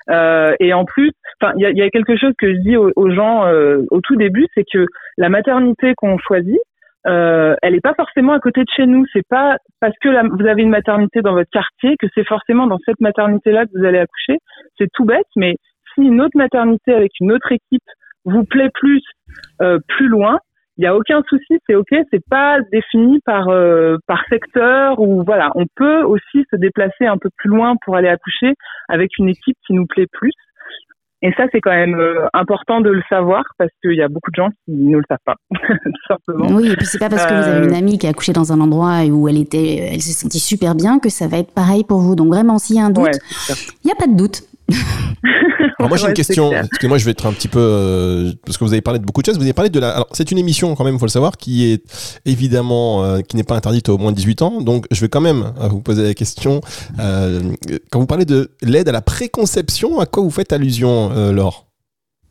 Euh, 0.09 0.55
et 0.59 0.73
en 0.73 0.85
plus, 0.85 1.11
enfin, 1.41 1.53
il 1.57 1.63
y 1.63 1.65
a, 1.65 1.71
y 1.71 1.81
a, 1.81 1.89
quelque 1.89 2.15
chose 2.15 2.33
que 2.37 2.53
je 2.53 2.59
dis 2.59 2.77
aux, 2.77 3.09
gens 3.09 3.47
euh, 3.47 3.83
au 3.89 4.01
tout 4.01 4.15
début, 4.15 4.45
c'est 4.53 4.65
que 4.71 4.85
la 5.17 5.29
maternité 5.29 5.93
qu'on 5.97 6.19
choisit, 6.19 6.59
euh, 7.07 7.55
elle 7.61 7.73
n'est 7.73 7.81
pas 7.81 7.95
forcément 7.95 8.33
à 8.33 8.39
côté 8.39 8.61
de 8.61 8.69
chez 8.75 8.85
nous. 8.85 9.05
C'est 9.13 9.27
pas 9.27 9.57
parce 9.79 9.95
que 9.99 10.09
vous 10.09 10.47
avez 10.47 10.61
une 10.61 10.69
maternité 10.69 11.21
dans 11.21 11.33
votre 11.33 11.49
quartier 11.49 11.95
que 11.97 12.07
c'est 12.13 12.27
forcément 12.27 12.67
dans 12.67 12.77
cette 12.85 12.99
maternité-là 12.99 13.65
que 13.65 13.71
vous 13.73 13.85
allez 13.85 13.99
accoucher. 13.99 14.39
C'est 14.77 14.91
tout 14.93 15.05
bête, 15.05 15.27
mais 15.35 15.55
si 15.95 16.01
une 16.01 16.21
autre 16.21 16.37
maternité 16.37 16.93
avec 16.93 17.11
une 17.19 17.31
autre 17.31 17.51
équipe 17.51 17.89
vous 18.25 18.43
plaît 18.43 18.69
plus, 18.73 19.01
euh, 19.61 19.79
plus 19.87 20.07
loin, 20.07 20.39
il 20.77 20.81
n'y 20.81 20.87
a 20.87 20.95
aucun 20.95 21.21
souci, 21.27 21.57
c'est 21.67 21.75
ok. 21.75 21.89
C'est 22.11 22.23
pas 22.29 22.59
défini 22.71 23.19
par 23.25 23.49
euh, 23.49 23.97
par 24.05 24.23
secteur 24.29 24.99
ou 24.99 25.23
voilà. 25.25 25.51
On 25.55 25.65
peut 25.75 26.03
aussi 26.03 26.45
se 26.51 26.55
déplacer 26.55 27.05
un 27.05 27.17
peu 27.17 27.29
plus 27.37 27.49
loin 27.49 27.75
pour 27.83 27.95
aller 27.95 28.09
accoucher 28.09 28.53
avec 28.87 29.17
une 29.17 29.29
équipe 29.29 29.57
qui 29.65 29.73
nous 29.73 29.87
plaît 29.87 30.07
plus. 30.11 30.33
Et 31.23 31.31
ça, 31.35 31.45
c'est 31.51 31.61
quand 31.61 31.71
même 31.71 31.95
euh, 31.95 32.27
important 32.33 32.79
de 32.79 32.91
le 32.91 33.01
savoir 33.09 33.43
parce 33.57 33.71
qu'il 33.81 33.95
y 33.95 34.03
a 34.03 34.07
beaucoup 34.07 34.29
de 34.29 34.35
gens 34.35 34.49
qui 34.65 34.71
ne 34.71 34.97
le 34.97 35.03
savent 35.09 35.17
pas, 35.25 35.35
tout 35.49 35.91
simplement. 36.07 36.55
Oui, 36.55 36.71
et 36.71 36.75
puis 36.75 36.85
c'est 36.85 36.99
pas 36.99 37.09
parce 37.09 37.25
que 37.25 37.33
vous 37.33 37.47
avez 37.47 37.65
une 37.65 37.73
euh, 37.73 37.77
amie 37.79 37.97
qui 37.97 38.05
a 38.05 38.11
accouché 38.11 38.33
dans 38.33 38.53
un 38.53 38.61
endroit 38.61 39.03
où 39.05 39.27
elle 39.27 39.39
était, 39.39 39.93
elle 39.93 40.01
se 40.01 40.13
sentit 40.13 40.39
super 40.39 40.75
bien 40.75 40.99
que 40.99 41.09
ça 41.09 41.27
va 41.27 41.39
être 41.39 41.51
pareil 41.55 41.83
pour 41.83 42.01
vous. 42.01 42.15
Donc 42.15 42.27
vraiment, 42.27 42.59
s'il 42.59 42.75
y 42.75 42.79
a 42.79 42.85
un 42.85 42.91
doute, 42.91 43.17
il 43.83 43.87
n'y 43.87 43.91
a 43.91 43.95
pas 43.95 44.05
de 44.05 44.15
doute. 44.15 44.43
Alors 45.79 45.89
moi 45.89 45.97
j'ai 45.97 46.07
une 46.07 46.13
question 46.13 46.51
parce 46.51 46.69
que 46.69 46.87
moi 46.87 46.97
je 46.97 47.05
vais 47.05 47.11
être 47.11 47.25
un 47.25 47.33
petit 47.33 47.47
peu 47.47 47.59
euh, 47.59 48.31
parce 48.45 48.57
que 48.57 48.63
vous 48.63 48.73
avez 48.73 48.81
parlé 48.81 48.99
de 48.99 49.05
beaucoup 49.05 49.21
de 49.21 49.25
choses. 49.25 49.37
Vous 49.37 49.43
avez 49.43 49.53
parlé 49.53 49.69
de 49.69 49.79
la. 49.79 49.89
Alors 49.89 50.07
c'est 50.11 50.31
une 50.31 50.37
émission 50.37 50.75
quand 50.75 50.83
même, 50.83 50.97
faut 50.97 51.05
le 51.05 51.11
savoir, 51.11 51.37
qui 51.37 51.71
est 51.71 51.83
évidemment 52.25 53.03
euh, 53.03 53.19
qui 53.21 53.35
n'est 53.35 53.43
pas 53.43 53.55
interdite 53.55 53.89
au 53.89 53.97
moins 53.97 54.11
de 54.11 54.17
18 54.17 54.41
ans. 54.41 54.61
Donc 54.61 54.85
je 54.91 54.99
vais 55.01 55.09
quand 55.09 55.21
même 55.21 55.53
euh, 55.61 55.67
vous 55.67 55.81
poser 55.81 56.03
la 56.03 56.13
question. 56.13 56.61
quand 56.97 57.99
vous 57.99 58.07
parlez 58.07 58.25
de 58.25 58.51
l'aide 58.61 58.89
à 58.89 58.91
la 58.91 59.01
préconception, 59.01 59.99
à 59.99 60.05
quoi 60.05 60.23
vous 60.23 60.31
faites 60.31 60.51
allusion, 60.51 61.31
Laure? 61.31 61.65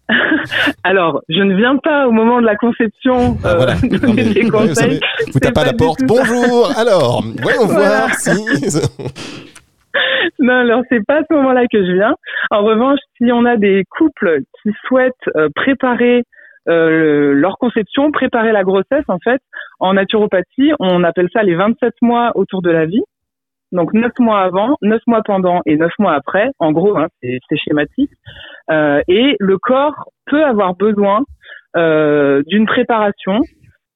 Alors, 0.85 1.23
je 1.29 1.41
ne 1.41 1.57
viens 1.57 1.77
pas 1.79 2.07
au 2.07 2.13
moment 2.13 2.41
de 2.41 2.47
la 2.47 2.57
conception 2.57 3.37
ah, 3.43 3.55
voilà. 3.57 3.75
des 3.83 4.49
conseils. 4.49 5.01
Vous, 5.33 5.41
tapez 5.41 5.61
à 5.61 5.65
la 5.65 5.73
porte. 5.73 6.01
Bonjour. 6.05 6.71
Alors, 6.77 7.25
voyons 7.43 7.67
voir 7.67 8.15
si. 8.15 8.31
Non, 10.41 10.55
alors 10.55 10.83
c'est 10.89 11.05
pas 11.05 11.21
à 11.21 11.23
ce 11.29 11.35
moment-là 11.35 11.67
que 11.71 11.85
je 11.85 11.93
viens. 11.93 12.15
En 12.51 12.63
revanche, 12.63 12.99
si 13.17 13.31
on 13.33 13.45
a 13.45 13.57
des 13.57 13.85
couples 13.91 14.41
qui 14.63 14.71
souhaitent 14.87 15.15
euh, 15.37 15.49
préparer 15.55 16.25
euh, 16.69 17.33
leur 17.33 17.59
conception, 17.59 18.11
préparer 18.11 18.53
la 18.53 18.65
grossesse, 18.65 19.05
en 19.09 19.19
fait, 19.19 19.41
en 19.79 19.95
naturopathie, 19.95 20.73
on 20.81 21.05
appelle 21.05 21.29
ça 21.33 21.43
les 21.43 21.55
27 21.55 21.95
mois 22.03 22.33
autour 22.35 22.63
de 22.63 22.71
la 22.71 22.87
vie. 22.87 23.03
Donc 23.73 23.93
9 23.93 24.13
mois 24.21 24.41
avant, 24.43 24.77
9 24.83 25.01
mois 25.07 25.23
pendant 25.25 25.61
et 25.67 25.77
9 25.77 25.91
mois 25.99 26.15
après, 26.15 26.51
en 26.59 26.73
gros, 26.73 26.97
hein, 26.97 27.09
c'est 27.21 27.57
schématique. 27.57 28.11
Euh, 28.71 29.01
et 29.09 29.37
le 29.39 29.59
corps 29.59 30.11
peut 30.27 30.45
avoir 30.45 30.75
besoin 30.75 31.25
d'une 32.47 32.65
préparation 32.65 33.43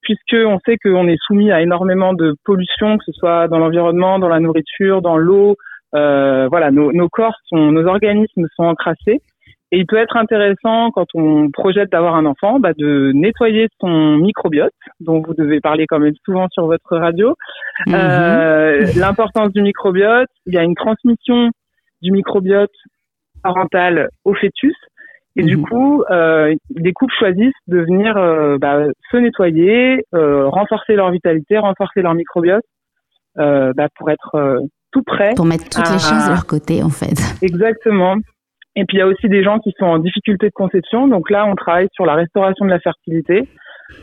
puisque 0.01 0.35
on 0.45 0.59
sait 0.65 0.77
qu'on 0.77 1.07
est 1.07 1.17
soumis 1.25 1.51
à 1.51 1.61
énormément 1.61 2.13
de 2.13 2.35
pollution, 2.43 2.97
que 2.97 3.03
ce 3.05 3.11
soit 3.13 3.47
dans 3.47 3.59
l'environnement, 3.59 4.19
dans 4.19 4.29
la 4.29 4.39
nourriture, 4.39 5.01
dans 5.01 5.17
l'eau, 5.17 5.55
euh, 5.95 6.47
voilà, 6.49 6.71
nos, 6.71 6.91
nos, 6.91 7.09
corps 7.09 7.35
sont, 7.47 7.71
nos 7.71 7.85
organismes 7.87 8.47
sont 8.55 8.63
encrassés. 8.63 9.21
Et 9.73 9.77
il 9.77 9.85
peut 9.85 9.97
être 9.97 10.17
intéressant 10.17 10.91
quand 10.91 11.07
on 11.13 11.49
projette 11.49 11.89
d'avoir 11.91 12.15
un 12.15 12.25
enfant, 12.25 12.59
bah, 12.59 12.73
de 12.77 13.13
nettoyer 13.13 13.69
son 13.79 14.17
microbiote, 14.17 14.73
dont 14.99 15.21
vous 15.21 15.33
devez 15.33 15.61
parler 15.61 15.87
quand 15.87 15.99
même 15.99 16.13
souvent 16.25 16.47
sur 16.51 16.65
votre 16.65 16.97
radio. 16.97 17.35
Mhm. 17.87 17.95
Euh, 17.95 18.85
L'importance 18.97 19.53
du 19.53 19.61
microbiote, 19.61 20.27
il 20.45 20.53
y 20.53 20.57
a 20.57 20.63
une 20.63 20.75
transmission 20.75 21.49
du 22.01 22.11
microbiote 22.11 22.71
parental 23.43 24.09
au 24.25 24.33
fœtus. 24.33 24.75
Et 25.37 25.43
du 25.43 25.55
mhm. 25.55 25.65
coup, 25.65 26.03
euh, 26.11 26.53
des 26.69 26.91
couples 26.91 27.13
choisissent 27.17 27.53
de 27.67 27.79
venir 27.79 28.17
euh, 28.17 28.57
bah, 28.59 28.83
se 29.09 29.17
nettoyer, 29.17 30.03
euh, 30.13 30.49
renforcer 30.49 30.95
leur 30.95 31.11
vitalité, 31.11 31.57
renforcer 31.57 32.01
leur 32.01 32.13
microbiote 32.13 32.65
euh, 33.37 33.71
bah, 33.73 33.87
pour 33.95 34.09
être 34.09 34.35
euh, 34.35 34.59
tout 34.91 35.03
prêt. 35.03 35.33
Pour 35.35 35.45
mettre 35.45 35.65
toutes 35.65 35.89
les 35.89 35.99
chances 35.99 36.27
de 36.27 36.33
leur 36.33 36.45
côté, 36.45 36.83
en 36.83 36.89
fait. 36.89 37.17
Exactement. 37.41 38.17
Et 38.75 38.85
puis 38.85 38.97
il 38.97 38.99
y 38.99 39.03
a 39.03 39.07
aussi 39.07 39.27
des 39.27 39.43
gens 39.43 39.59
qui 39.59 39.73
sont 39.77 39.85
en 39.85 39.99
difficulté 39.99 40.47
de 40.47 40.53
conception. 40.53 41.07
Donc 41.07 41.29
là, 41.29 41.45
on 41.45 41.55
travaille 41.55 41.89
sur 41.93 42.05
la 42.05 42.15
restauration 42.15 42.65
de 42.65 42.69
la 42.69 42.79
fertilité 42.79 43.49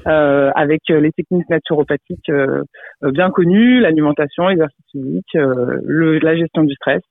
euh, 0.06 0.50
avec 0.54 0.82
euh, 0.90 1.00
les 1.00 1.10
techniques 1.12 1.48
naturopathiques 1.48 2.28
euh, 2.28 2.62
euh, 3.02 3.10
bien 3.10 3.30
connues, 3.30 3.80
l'alimentation, 3.80 4.48
l'exercice 4.48 4.84
physique, 4.92 5.34
euh, 5.36 5.78
le, 5.84 6.18
la 6.18 6.36
gestion 6.36 6.64
du 6.64 6.74
stress. 6.74 7.02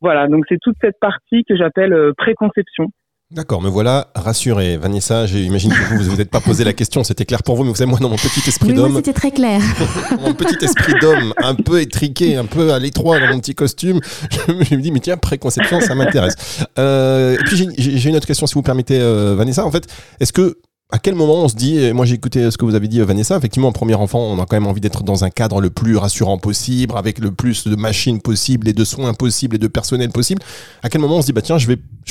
Voilà, 0.00 0.26
donc 0.28 0.44
c'est 0.48 0.58
toute 0.60 0.76
cette 0.80 0.98
partie 1.00 1.44
que 1.48 1.56
j'appelle 1.56 2.12
préconception. 2.16 2.86
D'accord, 3.32 3.60
me 3.60 3.68
voilà 3.68 4.06
rassuré. 4.14 4.76
Vanessa, 4.76 5.26
j'imagine 5.26 5.72
que 5.72 5.94
vous 5.94 6.10
vous 6.10 6.20
êtes 6.20 6.30
pas 6.30 6.40
posé 6.40 6.62
la 6.62 6.72
question, 6.72 7.02
c'était 7.02 7.24
clair 7.24 7.42
pour 7.42 7.56
vous, 7.56 7.64
mais 7.64 7.70
vous 7.70 7.74
savez, 7.74 7.90
moi, 7.90 7.98
dans 7.98 8.08
mon 8.08 8.16
petit 8.16 8.48
esprit 8.48 8.72
d'homme. 8.72 8.94
c'était 8.94 9.12
très 9.12 9.32
clair. 9.32 9.60
mon 10.20 10.32
petit 10.32 10.64
esprit 10.64 10.94
d'homme, 11.00 11.34
un 11.38 11.56
peu 11.56 11.80
étriqué, 11.80 12.36
un 12.36 12.44
peu 12.44 12.72
à 12.72 12.78
l'étroit 12.78 13.18
dans 13.18 13.26
mon 13.26 13.40
petit 13.40 13.56
costume, 13.56 13.98
je 14.30 14.76
me 14.76 14.80
dis, 14.80 14.92
mais 14.92 15.00
tiens, 15.00 15.16
préconception, 15.16 15.80
ça 15.80 15.96
m'intéresse. 15.96 16.34
Euh, 16.78 17.34
et 17.34 17.44
puis, 17.44 17.68
j'ai 17.76 18.10
une 18.10 18.14
autre 18.14 18.28
question, 18.28 18.46
si 18.46 18.54
vous 18.54 18.62
permettez, 18.62 19.00
euh, 19.00 19.34
Vanessa. 19.36 19.66
En 19.66 19.72
fait, 19.72 19.88
est-ce 20.20 20.32
que 20.32 20.60
à 20.92 20.98
quel 20.98 21.16
moment 21.16 21.42
on 21.44 21.48
se 21.48 21.56
dit, 21.56 21.92
moi 21.92 22.04
j'ai 22.04 22.14
écouté 22.14 22.50
ce 22.50 22.56
que 22.56 22.64
vous 22.64 22.76
avez 22.76 22.86
dit 22.86 23.00
Vanessa, 23.00 23.36
effectivement, 23.36 23.68
un 23.68 23.72
premier 23.72 23.96
enfant, 23.96 24.20
on 24.20 24.40
a 24.40 24.46
quand 24.46 24.56
même 24.56 24.68
envie 24.68 24.80
d'être 24.80 25.02
dans 25.02 25.24
un 25.24 25.30
cadre 25.30 25.60
le 25.60 25.70
plus 25.70 25.96
rassurant 25.96 26.38
possible, 26.38 26.94
avec 26.96 27.18
le 27.18 27.32
plus 27.32 27.66
de 27.66 27.74
machines 27.74 28.22
possibles 28.22 28.68
et 28.68 28.72
de 28.72 28.84
soins 28.84 29.12
possibles 29.12 29.56
et 29.56 29.58
de 29.58 29.66
personnel 29.66 30.10
possible. 30.10 30.42
À 30.84 30.88
quel 30.88 31.00
moment 31.00 31.16
on 31.16 31.22
se 31.22 31.26
dit, 31.26 31.32
bah 31.32 31.42
tiens, 31.42 31.58
je 31.58 31.66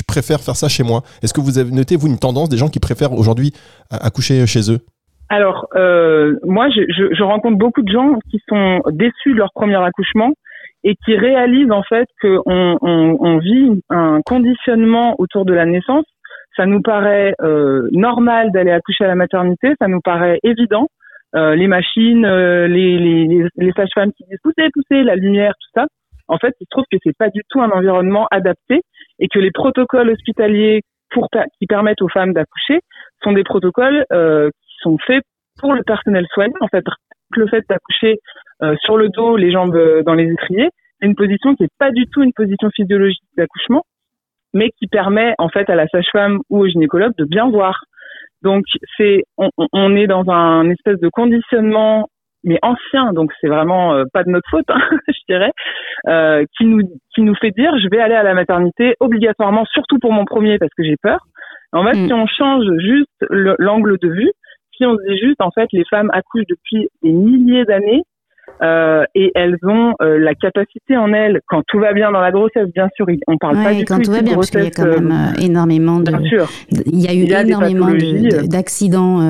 préfère 0.06 0.40
faire 0.40 0.56
ça 0.56 0.68
chez 0.68 0.82
moi? 0.82 1.02
Est-ce 1.22 1.32
que 1.32 1.40
vous 1.40 1.58
avez 1.58 1.70
noté, 1.70 1.96
vous, 1.96 2.08
une 2.08 2.18
tendance 2.18 2.50
des 2.50 2.58
gens 2.58 2.68
qui 2.68 2.80
préfèrent 2.80 3.14
aujourd'hui 3.14 3.52
accoucher 3.90 4.46
chez 4.46 4.70
eux? 4.70 4.80
Alors, 5.28 5.66
euh, 5.74 6.36
moi, 6.44 6.68
je, 6.70 7.22
rencontre 7.22 7.56
beaucoup 7.56 7.82
de 7.82 7.90
gens 7.90 8.18
qui 8.30 8.40
sont 8.48 8.82
déçus 8.92 9.32
de 9.32 9.38
leur 9.38 9.52
premier 9.54 9.76
accouchement 9.76 10.32
et 10.84 10.94
qui 11.04 11.16
réalisent 11.16 11.72
en 11.72 11.82
fait 11.82 12.06
qu'on 12.20 12.42
on, 12.46 13.16
on 13.20 13.38
vit 13.38 13.82
un 13.90 14.20
conditionnement 14.24 15.16
autour 15.18 15.44
de 15.44 15.52
la 15.52 15.64
naissance 15.64 16.04
ça 16.56 16.66
nous 16.66 16.80
paraît 16.80 17.34
euh, 17.42 17.88
normal 17.92 18.50
d'aller 18.50 18.70
accoucher 18.70 19.04
à 19.04 19.08
la 19.08 19.14
maternité, 19.14 19.74
ça 19.80 19.88
nous 19.88 20.00
paraît 20.00 20.38
évident. 20.42 20.88
Euh, 21.34 21.54
les 21.54 21.66
machines, 21.66 22.24
euh, 22.24 22.66
les, 22.66 22.98
les, 22.98 23.46
les 23.56 23.72
sages-femmes 23.72 24.12
qui 24.12 24.24
disent 24.24 24.38
poussez, 24.42 24.68
poussez, 24.72 25.02
la 25.02 25.16
lumière, 25.16 25.52
tout 25.60 25.80
ça. 25.80 25.86
En 26.28 26.38
fait, 26.38 26.54
il 26.60 26.64
se 26.64 26.70
trouve 26.70 26.84
que 26.90 26.96
c'est 27.04 27.16
pas 27.16 27.28
du 27.28 27.42
tout 27.50 27.60
un 27.60 27.70
environnement 27.70 28.26
adapté 28.30 28.80
et 29.18 29.28
que 29.28 29.38
les 29.38 29.50
protocoles 29.50 30.10
hospitaliers 30.10 30.82
pour 31.10 31.28
qui 31.30 31.66
permettent 31.66 32.02
aux 32.02 32.08
femmes 32.08 32.32
d'accoucher 32.32 32.80
sont 33.22 33.32
des 33.32 33.44
protocoles 33.44 34.04
qui 34.10 34.74
sont 34.82 34.98
faits 35.06 35.22
pour 35.60 35.72
le 35.72 35.84
personnel 35.84 36.26
soignant. 36.32 36.56
En 36.60 36.68
fait, 36.68 36.84
le 37.36 37.46
fait 37.46 37.64
d'accoucher 37.68 38.18
sur 38.80 38.96
le 38.96 39.08
dos, 39.08 39.36
les 39.36 39.52
jambes 39.52 39.78
dans 40.04 40.14
les 40.14 40.32
étriers, 40.32 40.68
c'est 40.98 41.06
une 41.06 41.14
position 41.14 41.54
qui 41.54 41.62
est 41.62 41.78
pas 41.78 41.92
du 41.92 42.06
tout 42.08 42.24
une 42.24 42.32
position 42.32 42.70
physiologique 42.70 43.22
d'accouchement 43.36 43.84
mais 44.56 44.70
qui 44.78 44.86
permet 44.86 45.34
en 45.38 45.48
fait 45.48 45.68
à 45.70 45.74
la 45.74 45.86
sage-femme 45.88 46.38
ou 46.50 46.60
au 46.60 46.66
gynécologue 46.66 47.12
de 47.18 47.24
bien 47.24 47.48
voir. 47.48 47.84
Donc 48.42 48.64
c'est 48.96 49.24
on, 49.36 49.50
on, 49.72 49.94
est 49.96 50.06
dans 50.06 50.28
un 50.30 50.68
espèce 50.70 50.98
de 51.00 51.08
conditionnement 51.08 52.08
mais 52.44 52.58
ancien, 52.62 53.12
donc 53.12 53.32
c'est 53.40 53.48
vraiment 53.48 53.94
euh, 53.94 54.04
pas 54.12 54.22
de 54.22 54.30
notre 54.30 54.48
faute, 54.48 54.66
hein, 54.68 54.80
je 55.08 55.20
dirais, 55.28 55.50
euh, 56.06 56.44
qui 56.56 56.64
nous 56.64 56.82
qui 57.14 57.22
nous 57.22 57.34
fait 57.34 57.50
dire 57.50 57.72
je 57.82 57.88
vais 57.88 58.00
aller 58.00 58.14
à 58.14 58.22
la 58.22 58.34
maternité 58.34 58.94
obligatoirement, 59.00 59.64
surtout 59.72 59.98
pour 59.98 60.12
mon 60.12 60.24
premier 60.24 60.58
parce 60.58 60.72
que 60.76 60.84
j'ai 60.84 60.96
peur. 61.02 61.18
En 61.72 61.84
fait, 61.84 61.98
mm. 61.98 62.06
si 62.06 62.12
on 62.12 62.26
change 62.26 62.64
juste 62.78 63.26
l'angle 63.58 63.98
de 63.98 64.08
vue, 64.08 64.32
si 64.76 64.86
on 64.86 64.96
se 64.96 65.02
dit 65.08 65.18
juste 65.18 65.40
en 65.40 65.50
fait 65.50 65.68
les 65.72 65.84
femmes 65.90 66.10
accouchent 66.12 66.46
depuis 66.48 66.88
des 67.02 67.12
milliers 67.12 67.64
d'années 67.64 68.02
euh, 68.62 69.04
et 69.14 69.32
elles 69.34 69.58
ont 69.64 69.94
euh, 70.00 70.18
la 70.18 70.34
capacité 70.34 70.96
en 70.96 71.12
elles, 71.12 71.40
quand 71.46 71.62
tout 71.66 71.78
va 71.78 71.92
bien 71.92 72.10
dans 72.10 72.20
la 72.20 72.30
grossesse, 72.30 72.68
bien 72.74 72.88
sûr, 72.96 73.06
on 73.26 73.36
parle 73.36 73.62
pas 73.62 73.74
du 73.74 73.84
quand 73.84 74.00
tout, 74.00 74.10
va 74.10 74.22
bien, 74.22 74.34
parce 74.34 74.50
qu'il 74.50 74.64
y 74.64 74.66
a 74.66 74.70
quand 74.70 74.86
même 74.86 75.12
euh, 75.12 75.42
énormément 75.42 76.00
de, 76.00 76.12
il 76.86 77.00
y 77.00 77.08
a 77.08 77.14
eu 77.14 77.24
énormément 77.24 77.90
d'accidents 78.44 79.20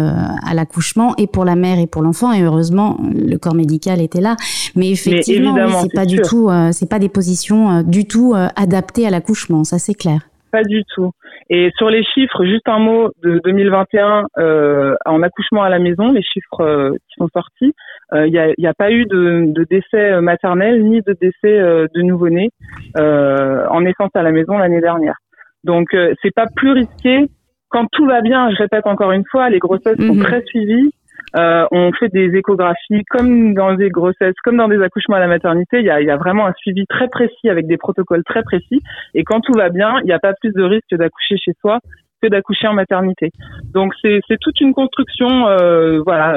à 0.46 0.54
l'accouchement 0.54 1.14
et 1.18 1.26
pour 1.26 1.44
la 1.44 1.56
mère 1.56 1.78
et 1.78 1.86
pour 1.86 2.02
l'enfant, 2.02 2.32
et 2.32 2.42
heureusement 2.42 2.98
le 3.14 3.36
corps 3.36 3.54
médical 3.54 4.00
était 4.00 4.20
là. 4.20 4.36
Mais 4.76 4.90
effectivement, 4.90 5.56
c'est 5.82 5.92
pas 5.92 6.06
du 6.06 6.20
tout, 6.20 6.50
c'est 6.70 6.88
pas 6.88 6.98
des 6.98 7.08
positions 7.08 7.82
du 7.82 8.06
tout 8.06 8.34
adaptées 8.54 9.06
à 9.06 9.10
l'accouchement, 9.10 9.64
ça 9.64 9.78
c'est 9.78 9.94
clair. 9.94 10.20
Pas 10.52 10.62
du 10.62 10.82
tout. 10.94 11.10
Et 11.50 11.70
sur 11.76 11.90
les 11.90 12.04
chiffres, 12.04 12.44
juste 12.44 12.68
un 12.68 12.78
mot 12.78 13.10
de 13.22 13.40
2021 13.44 14.24
euh, 14.38 14.94
en 15.04 15.22
accouchement 15.22 15.62
à 15.62 15.68
la 15.68 15.78
maison, 15.78 16.12
les 16.12 16.22
chiffres 16.22 16.92
qui 17.08 17.14
sont 17.18 17.28
sortis, 17.32 17.74
il 18.12 18.18
euh, 18.18 18.52
n'y 18.58 18.66
a, 18.66 18.70
a, 18.70 18.74
pas 18.74 18.90
eu 18.92 19.04
de, 19.06 19.52
de 19.52 19.66
décès 19.68 20.12
euh, 20.12 20.20
maternel 20.20 20.84
ni 20.84 21.00
de 21.00 21.16
décès 21.20 21.58
euh, 21.58 21.86
de 21.92 22.02
nouveau-nés 22.02 22.50
en 22.96 23.80
naissance 23.80 24.10
à 24.14 24.22
la 24.22 24.30
maison 24.30 24.56
l'année 24.58 24.80
dernière. 24.80 25.16
Donc 25.64 25.88
c'est 26.22 26.34
pas 26.34 26.46
plus 26.54 26.70
risqué 26.70 27.26
quand 27.68 27.86
tout 27.90 28.06
va 28.06 28.20
bien. 28.20 28.50
Je 28.50 28.56
répète 28.56 28.86
encore 28.86 29.10
une 29.12 29.24
fois, 29.30 29.50
les 29.50 29.58
grossesses 29.58 29.98
sont 29.98 30.14
mhm. 30.14 30.22
très 30.22 30.42
suivies. 30.44 30.92
Euh, 31.34 31.66
on 31.70 31.92
fait 31.92 32.08
des 32.08 32.34
échographies 32.36 33.04
comme 33.10 33.54
dans 33.54 33.74
des 33.74 33.88
grossesses, 33.88 34.34
comme 34.44 34.56
dans 34.56 34.68
des 34.68 34.80
accouchements 34.80 35.16
à 35.16 35.20
la 35.20 35.26
maternité. 35.26 35.80
Il 35.80 35.84
y 35.84 35.90
a, 35.90 36.00
y 36.00 36.10
a, 36.10 36.16
vraiment 36.16 36.46
un 36.46 36.52
suivi 36.54 36.86
très 36.86 37.08
précis 37.08 37.48
avec 37.48 37.66
des 37.66 37.76
protocoles 37.76 38.22
très 38.24 38.42
précis. 38.42 38.80
Et 39.14 39.24
quand 39.24 39.40
tout 39.40 39.52
va 39.52 39.68
bien, 39.68 39.98
il 40.00 40.06
n'y 40.06 40.12
a 40.12 40.18
pas 40.18 40.34
plus 40.34 40.52
de 40.52 40.62
risque 40.62 40.94
d'accoucher 40.94 41.36
chez 41.36 41.52
soi 41.60 41.80
que 42.22 42.28
d'accoucher 42.28 42.68
en 42.68 42.74
maternité. 42.74 43.30
Donc 43.74 43.92
c'est 44.02 44.20
toute 44.40 44.60
une 44.60 44.72
construction, 44.72 45.48
euh, 45.48 46.00
voilà, 46.04 46.34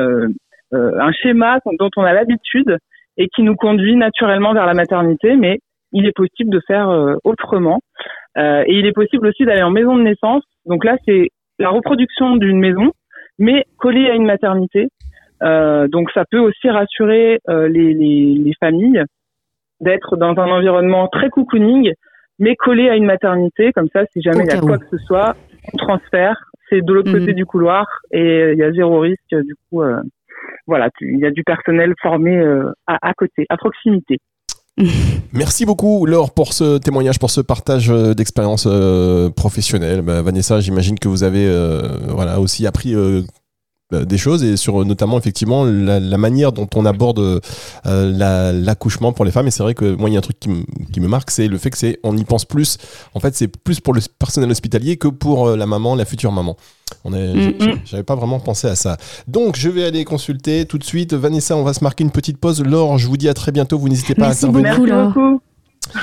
un 0.74 1.12
schéma 1.14 1.60
dont 1.80 1.90
on 1.96 2.04
a 2.04 2.14
l'habitude 2.14 2.78
et 3.18 3.28
qui 3.30 3.44
nous 3.44 3.56
conduit 3.56 3.96
naturellement 3.96 4.54
vers 4.54 4.66
la 4.66 4.74
maternité, 4.74 5.36
mais 5.36 5.60
il 5.94 6.06
est 6.06 6.16
possible 6.16 6.52
de 6.52 6.62
faire 6.68 6.90
autrement. 7.24 7.80
et 8.38 8.74
il 8.74 8.86
est 8.86 8.92
possible 8.92 9.28
aussi 9.28 9.46
d'aller 9.46 9.64
en 9.64 9.72
maison 9.72 9.96
de 9.96 10.04
naissance. 10.04 10.44
Donc 10.66 10.84
là, 10.84 10.98
c'est 11.06 11.30
la 11.60 11.70
reproduction 11.70 12.38
d'une 12.38 12.60
maison, 12.60 12.92
mais 13.40 13.66
collée 13.78 14.10
à 14.10 14.14
une 14.14 14.26
maternité. 14.26 14.90
donc 15.42 16.12
ça 16.12 16.26
peut 16.30 16.40
aussi 16.40 16.70
rassurer 16.70 17.40
les, 17.48 17.94
les, 17.94 18.36
les 18.36 18.54
familles 18.60 19.04
d'être 19.82 20.18
dans 20.18 20.38
un 20.38 20.50
environnement 20.50 21.08
très 21.08 21.30
cocooning, 21.30 21.94
mais 22.38 22.56
collé 22.56 22.90
à 22.90 22.96
une 22.96 23.06
maternité. 23.06 23.72
Comme 23.74 23.90
ça, 23.94 24.06
si 24.14 24.22
jamais 24.22 24.44
il 24.46 24.54
y 24.54 24.58
a 24.58 24.60
quoi 24.60 24.78
que 24.78 24.88
ce 24.92 24.98
soit, 24.98 25.36
on 25.74 25.78
transfère. 25.78 26.38
C'est 26.70 26.82
de 26.82 26.94
l'autre 26.94 27.12
côté 27.12 27.32
mhm. 27.32 27.34
du 27.34 27.46
couloir 27.46 27.88
et 28.12 28.52
il 28.52 28.58
y 28.58 28.64
a 28.64 28.72
zéro 28.72 29.00
risque. 29.00 29.20
Du 29.32 29.56
coup, 29.56 29.82
euh, 29.82 30.02
voilà, 30.68 30.90
il 31.02 31.18
y 31.18 31.26
a 31.26 31.32
du 31.32 31.44
personnel 31.44 31.94
formé 32.02 32.38
euh, 32.38 32.72
à, 32.86 33.10
à 33.10 33.14
côté, 33.14 33.46
à 33.50 33.58
proximité. 33.58 34.18
Merci 35.34 35.66
beaucoup 35.66 36.06
Laure 36.06 36.32
pour 36.32 36.54
ce 36.54 36.78
témoignage, 36.78 37.20
pour 37.20 37.32
ce 37.32 37.42
partage 37.42 37.90
euh, 37.90 38.14
d'expérience 38.14 38.68
professionnelle. 39.36 40.02
Bah, 40.02 40.22
Vanessa, 40.22 40.60
j'imagine 40.60 40.98
que 40.98 41.08
vous 41.08 41.24
avez 41.24 41.48
voilà 42.08 42.40
aussi 42.40 42.68
appris 42.68 42.94
euh, 42.94 43.22
des 43.92 44.18
choses 44.18 44.44
et 44.44 44.56
sur 44.56 44.86
notamment 44.86 45.18
effectivement 45.18 45.66
la, 45.66 46.18
manière 46.18 46.52
dont 46.52 46.68
on 46.76 46.86
aborde 46.86 47.20
euh, 47.88 48.52
l'accouchement 48.54 49.14
pour 49.14 49.26
les 49.26 49.32
femmes. 49.32 49.48
Et 49.48 49.52
c'est 49.52 49.64
vrai 49.64 49.74
que 49.74 49.96
moi 49.96 50.10
il 50.10 50.14
y 50.14 50.16
a 50.16 50.20
un 50.20 50.22
truc 50.22 50.40
qui, 50.40 51.00
me 51.00 51.08
marque 51.08 51.32
c'est 51.32 51.48
le 51.48 51.58
fait 51.58 51.70
que 51.72 51.78
c'est 51.78 52.00
on 52.04 52.16
y 52.16 52.24
pense 52.24 52.46
plus. 52.46 52.78
En 53.16 53.20
fait 53.20 53.36
c'est 53.36 53.48
plus 53.48 53.80
pour 53.80 53.94
le 53.94 54.02
personnel 54.20 54.52
hospitalier 54.52 54.98
que 54.98 55.08
pour 55.08 55.48
euh, 55.48 55.58
la 55.58 55.66
maman 55.66 55.96
la 55.96 56.06
future 56.06 56.32
maman. 56.32 56.56
On 57.04 57.14
est 57.14 57.56
j'avais 57.86 58.04
pas 58.04 58.16
vraiment 58.16 58.40
pensé 58.40 58.68
à 58.68 58.76
ça. 58.76 58.98
Donc 59.28 59.56
je 59.58 59.70
vais 59.70 59.86
aller 59.86 60.06
consulter 60.06 60.66
tout 60.66 60.78
de 60.78 60.84
suite. 60.84 61.14
Vanessa 61.14 61.56
on 61.56 61.64
va 61.64 61.74
se 61.74 61.84
marquer 61.84 62.04
une 62.04 62.12
petite 62.12 62.38
pause. 62.38 62.64
Laure 62.64 62.98
je 63.00 63.08
vous 63.08 63.18
dis 63.18 63.30
à 63.30 63.34
très 63.34 63.52
bientôt. 63.52 63.80
Vous 63.80 63.90
n'hésitez 63.90 64.14
pas 64.14 64.28
à 64.28 64.32
intervenir 64.32 64.76
beaucoup, 64.76 64.86
Merci 64.86 65.14
beaucoup. 65.14 65.42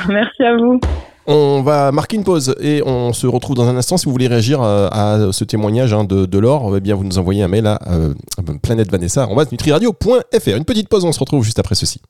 Merci 0.08 0.42
à 0.42 0.56
vous 0.56 0.80
on 1.26 1.62
va 1.62 1.92
marquer 1.92 2.16
une 2.16 2.24
pause 2.24 2.54
et 2.60 2.82
on 2.84 3.12
se 3.12 3.26
retrouve 3.26 3.56
dans 3.56 3.68
un 3.68 3.76
instant. 3.76 3.96
Si 3.96 4.06
vous 4.06 4.12
voulez 4.12 4.28
réagir 4.28 4.62
euh, 4.62 4.88
à, 4.90 5.32
ce 5.32 5.44
témoignage 5.44 5.92
hein, 5.92 6.04
de, 6.04 6.26
de 6.26 6.38
Laure, 6.38 6.76
eh 6.76 6.80
bien 6.80 6.94
vous 6.94 7.04
nous 7.04 7.18
envoyez 7.18 7.42
un 7.42 7.48
mail 7.48 7.66
à 7.66 7.78
euh, 7.88 8.14
planète 8.62 8.90
Vanessa, 8.90 9.26
on 9.30 9.34
va 9.34 9.44
nutriradio.fr. 9.50 10.56
Une 10.56 10.64
petite 10.64 10.88
pause, 10.88 11.04
on 11.04 11.12
se 11.12 11.20
retrouve 11.20 11.44
juste 11.44 11.58
après 11.58 11.74
ceci. 11.74 12.00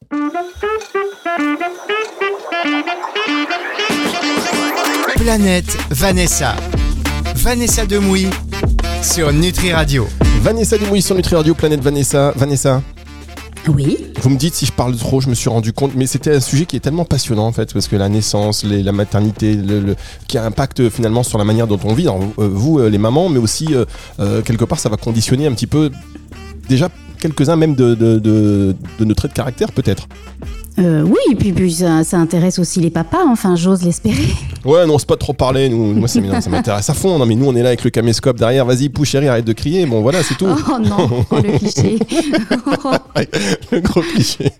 Planète 5.16 5.76
Vanessa. 5.90 6.54
Vanessa 7.34 7.86
Demouy 7.86 8.28
sur 9.02 9.32
Nutri 9.32 9.72
Radio. 9.72 10.06
Vanessa 10.42 10.78
Demouy 10.78 11.02
sur 11.02 11.14
Nutri 11.16 11.34
Radio, 11.34 11.54
Planète 11.54 11.80
Vanessa. 11.80 12.32
Vanessa, 12.36 12.82
Vous 14.20 14.30
me 14.30 14.36
dites 14.36 14.54
si 14.54 14.66
je 14.66 14.72
parle 14.72 14.96
trop, 14.96 15.20
je 15.20 15.28
me 15.28 15.34
suis 15.34 15.48
rendu 15.48 15.72
compte, 15.72 15.94
mais 15.94 16.06
c'était 16.06 16.34
un 16.34 16.40
sujet 16.40 16.66
qui 16.66 16.76
est 16.76 16.80
tellement 16.80 17.04
passionnant 17.04 17.46
en 17.46 17.52
fait, 17.52 17.72
parce 17.72 17.88
que 17.88 17.96
la 17.96 18.08
naissance, 18.08 18.64
la 18.64 18.92
maternité, 18.92 19.58
qui 20.28 20.38
a 20.38 20.44
un 20.44 20.46
impact 20.46 20.88
finalement 20.88 21.22
sur 21.22 21.38
la 21.38 21.44
manière 21.44 21.66
dont 21.66 21.80
on 21.84 21.92
vit. 21.92 22.08
Euh, 22.08 22.12
vous, 22.36 22.78
euh, 22.78 22.88
les 22.88 22.98
mamans, 22.98 23.28
mais 23.28 23.38
aussi 23.38 23.68
euh, 24.20 24.42
quelque 24.42 24.64
part, 24.64 24.78
ça 24.78 24.88
va 24.88 24.96
conditionner 24.96 25.46
un 25.46 25.52
petit 25.52 25.66
peu 25.66 25.90
déjà 26.68 26.88
quelques-uns 27.18 27.56
même 27.56 27.74
de, 27.74 27.94
de, 27.94 28.18
de, 28.18 28.76
de 28.98 29.04
nos 29.04 29.14
traits 29.14 29.32
de 29.32 29.36
caractère 29.36 29.72
peut-être. 29.72 30.06
Euh, 30.78 31.02
oui, 31.02 31.34
puis, 31.38 31.52
puis 31.52 31.72
ça, 31.72 32.02
intéresse 32.12 32.58
aussi 32.58 32.80
les 32.80 32.90
papas, 32.90 33.24
enfin, 33.26 33.56
j'ose 33.56 33.82
l'espérer. 33.82 34.28
Ouais, 34.64 34.84
non, 34.84 34.98
c'est 34.98 35.08
pas 35.08 35.16
trop 35.16 35.32
parler. 35.32 35.68
Nous, 35.68 35.94
moi, 35.94 36.08
ça 36.08 36.20
m'intéresse 36.20 36.90
à 36.90 36.94
fond. 36.94 37.18
Non, 37.18 37.24
mais 37.26 37.36
nous, 37.36 37.46
on 37.46 37.54
est 37.54 37.62
là 37.62 37.68
avec 37.68 37.84
le 37.84 37.90
caméscope 37.90 38.36
derrière. 38.36 38.64
Vas-y, 38.64 38.88
pousse, 38.88 39.08
chérie, 39.08 39.28
arrête 39.28 39.44
de 39.44 39.52
crier. 39.52 39.86
Bon, 39.86 40.02
voilà, 40.02 40.24
c'est 40.24 40.34
tout. 40.34 40.46
Oh 40.46 40.78
non, 40.80 41.24
oh, 41.30 41.36
le 41.36 41.56
cliché. 41.56 41.98
le 43.70 43.80
gros 43.80 44.00
cliché. 44.00 44.50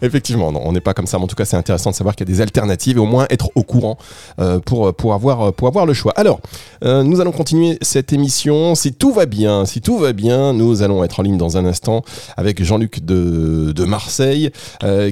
Effectivement, 0.00 0.50
non, 0.50 0.62
on 0.64 0.72
n'est 0.72 0.80
pas 0.80 0.94
comme 0.94 1.06
ça. 1.06 1.18
Mais 1.18 1.24
en 1.24 1.26
tout 1.26 1.36
cas, 1.36 1.44
c'est 1.44 1.56
intéressant 1.56 1.90
de 1.90 1.94
savoir 1.94 2.16
qu'il 2.16 2.26
y 2.26 2.32
a 2.32 2.34
des 2.34 2.40
alternatives 2.40 2.96
et 2.96 3.00
au 3.00 3.04
moins 3.04 3.26
être 3.28 3.50
au 3.54 3.62
courant 3.62 3.98
euh, 4.40 4.58
pour, 4.58 4.94
pour, 4.94 5.12
avoir, 5.12 5.52
pour 5.52 5.68
avoir 5.68 5.84
le 5.84 5.92
choix. 5.92 6.12
Alors, 6.16 6.40
euh, 6.82 7.02
nous 7.02 7.20
allons 7.20 7.32
continuer 7.32 7.76
cette 7.82 8.12
émission. 8.14 8.74
Si 8.74 8.94
tout 8.94 9.12
va 9.12 9.26
bien, 9.26 9.66
si 9.66 9.82
tout 9.82 9.98
va 9.98 10.14
bien, 10.14 10.54
nous 10.54 10.82
allons 10.82 11.04
être 11.04 11.20
en 11.20 11.22
ligne 11.22 11.36
dans 11.36 11.58
un 11.58 11.66
instant 11.66 12.02
avec 12.38 12.64
Jean-Luc 12.64 13.04
de, 13.04 13.72
de 13.72 13.84
Marseille 13.84 14.50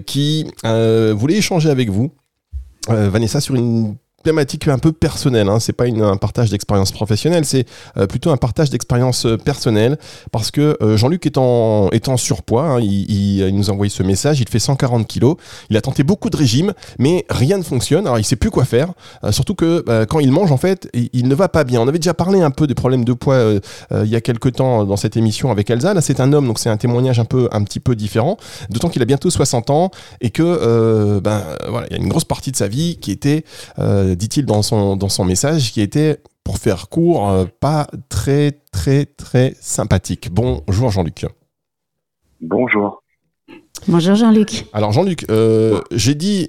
qui 0.06 0.39
euh, 0.64 1.14
voulait 1.16 1.36
échanger 1.36 1.70
avec 1.70 1.90
vous, 1.90 2.10
euh, 2.88 3.08
Vanessa, 3.10 3.40
sur 3.40 3.54
une 3.54 3.96
thématique 4.22 4.68
un 4.68 4.78
peu 4.78 4.92
personnelle. 4.92 5.48
Hein. 5.48 5.60
C'est 5.60 5.72
pas 5.72 5.86
une, 5.86 6.02
un 6.02 6.16
partage 6.16 6.50
d'expérience 6.50 6.92
professionnelle, 6.92 7.44
c'est 7.44 7.66
euh, 7.96 8.06
plutôt 8.06 8.30
un 8.30 8.36
partage 8.36 8.70
d'expérience 8.70 9.26
euh, 9.26 9.36
personnelle 9.36 9.98
parce 10.30 10.50
que 10.50 10.76
euh, 10.82 10.96
Jean-Luc 10.96 11.26
est 11.26 11.38
en, 11.38 11.88
est 11.90 12.08
en 12.08 12.16
surpoids. 12.16 12.64
Hein. 12.64 12.80
Il, 12.80 13.10
il, 13.10 13.54
nous 13.54 13.70
a 13.70 13.72
envoyé 13.72 13.90
ce 13.90 14.02
message. 14.02 14.40
Il 14.40 14.48
fait 14.48 14.58
140 14.58 15.06
kilos. 15.06 15.36
Il 15.70 15.76
a 15.76 15.80
tenté 15.80 16.02
beaucoup 16.02 16.30
de 16.30 16.36
régimes, 16.36 16.72
mais 16.98 17.24
rien 17.30 17.58
ne 17.58 17.62
fonctionne. 17.62 18.06
Alors 18.06 18.18
il 18.18 18.24
sait 18.24 18.36
plus 18.36 18.50
quoi 18.50 18.64
faire. 18.64 18.92
surtout 19.30 19.54
que 19.54 20.04
quand 20.04 20.20
il 20.20 20.32
mange, 20.32 20.52
en 20.52 20.56
fait, 20.56 20.88
il, 20.92 21.28
ne 21.28 21.34
va 21.34 21.48
pas 21.48 21.64
bien. 21.64 21.80
On 21.80 21.88
avait 21.88 21.98
déjà 21.98 22.14
parlé 22.14 22.40
un 22.40 22.50
peu 22.50 22.66
des 22.66 22.74
problèmes 22.74 23.04
de 23.04 23.12
poids 23.12 23.38
il 23.92 24.06
y 24.06 24.16
a 24.16 24.20
quelques 24.20 24.52
temps 24.52 24.84
dans 24.84 24.96
cette 24.96 25.16
émission 25.16 25.50
avec 25.50 25.70
Elsa. 25.70 25.94
Là, 25.94 26.00
c'est 26.00 26.20
un 26.20 26.32
homme, 26.32 26.46
donc 26.46 26.58
c'est 26.58 26.70
un 26.70 26.76
témoignage 26.76 27.18
un 27.18 27.24
peu, 27.24 27.48
un 27.52 27.62
petit 27.64 27.80
peu 27.80 27.96
différent. 27.96 28.36
D'autant 28.70 28.88
qu'il 28.88 29.02
a 29.02 29.04
bientôt 29.04 29.30
60 29.30 29.70
ans 29.70 29.90
et 30.20 30.30
que 30.30 31.20
ben 31.20 31.42
voilà, 31.68 31.86
il 31.90 31.96
y 31.96 31.98
a 31.98 32.02
une 32.02 32.08
grosse 32.08 32.24
partie 32.24 32.52
de 32.52 32.56
sa 32.56 32.68
vie 32.68 32.98
qui 33.00 33.10
était 33.10 33.44
dit-il 34.14 34.46
dans 34.46 34.62
son, 34.62 34.96
dans 34.96 35.08
son 35.08 35.24
message, 35.24 35.72
qui 35.72 35.80
était, 35.80 36.20
pour 36.44 36.58
faire 36.58 36.88
court, 36.88 37.28
euh, 37.30 37.44
pas 37.60 37.86
très, 38.08 38.52
très, 38.72 39.06
très 39.06 39.54
sympathique. 39.60 40.30
Bonjour 40.32 40.90
Jean-Luc. 40.90 41.26
Bonjour. 42.40 43.02
Bonjour 43.88 44.14
Jean-Luc. 44.14 44.66
Alors 44.72 44.92
Jean-Luc, 44.92 45.26
euh, 45.30 45.80
j'ai 45.90 46.14
dit 46.14 46.48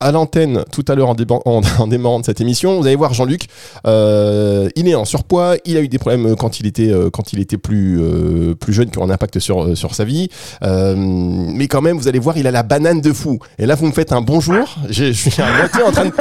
à 0.00 0.12
l'antenne 0.12 0.64
tout 0.72 0.84
à 0.88 0.94
l'heure 0.94 1.10
en, 1.10 1.16
en, 1.78 1.86
démarrant 1.86 2.20
de 2.20 2.24
cette 2.24 2.40
émission. 2.40 2.80
Vous 2.80 2.86
allez 2.86 2.96
voir 2.96 3.12
Jean-Luc, 3.12 3.46
euh, 3.86 4.68
il 4.74 4.88
est 4.88 4.94
en 4.94 5.04
surpoids, 5.04 5.56
il 5.64 5.76
a 5.76 5.80
eu 5.80 5.88
des 5.88 5.98
problèmes 5.98 6.34
quand 6.36 6.60
il 6.60 6.66
était, 6.66 6.90
euh, 6.90 7.10
quand 7.10 7.32
il 7.32 7.40
était 7.40 7.58
plus, 7.58 8.00
euh, 8.00 8.54
plus 8.54 8.72
jeune 8.72 8.90
qui 8.90 8.98
ont 8.98 9.04
un 9.04 9.10
impact 9.10 9.38
sur, 9.38 9.76
sur 9.76 9.94
sa 9.94 10.04
vie. 10.04 10.28
mais 10.62 11.68
quand 11.68 11.82
même, 11.82 11.96
vous 11.96 12.08
allez 12.08 12.18
voir, 12.18 12.36
il 12.38 12.46
a 12.46 12.50
la 12.50 12.62
banane 12.62 13.00
de 13.00 13.12
fou. 13.12 13.38
Et 13.58 13.66
là, 13.66 13.74
vous 13.74 13.86
me 13.86 13.92
faites 13.92 14.12
un 14.12 14.22
bonjour. 14.22 14.76
Je 14.88 15.12
suis 15.12 15.40
à 15.42 15.52
moitié 15.52 15.82
en 15.82 15.92
train 15.92 16.06
de... 16.06 16.12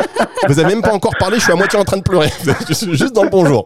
Vous 0.47 0.59
avez 0.59 0.69
même 0.69 0.81
pas 0.81 0.93
encore 0.93 1.15
parlé, 1.19 1.37
je 1.37 1.43
suis 1.43 1.51
à 1.51 1.55
moitié 1.55 1.77
en 1.79 1.83
train 1.83 1.97
de 1.97 2.03
pleurer. 2.03 2.29
je 2.67 2.73
suis 2.73 2.95
juste 2.95 3.13
dans 3.13 3.23
le 3.23 3.29
bonjour. 3.29 3.65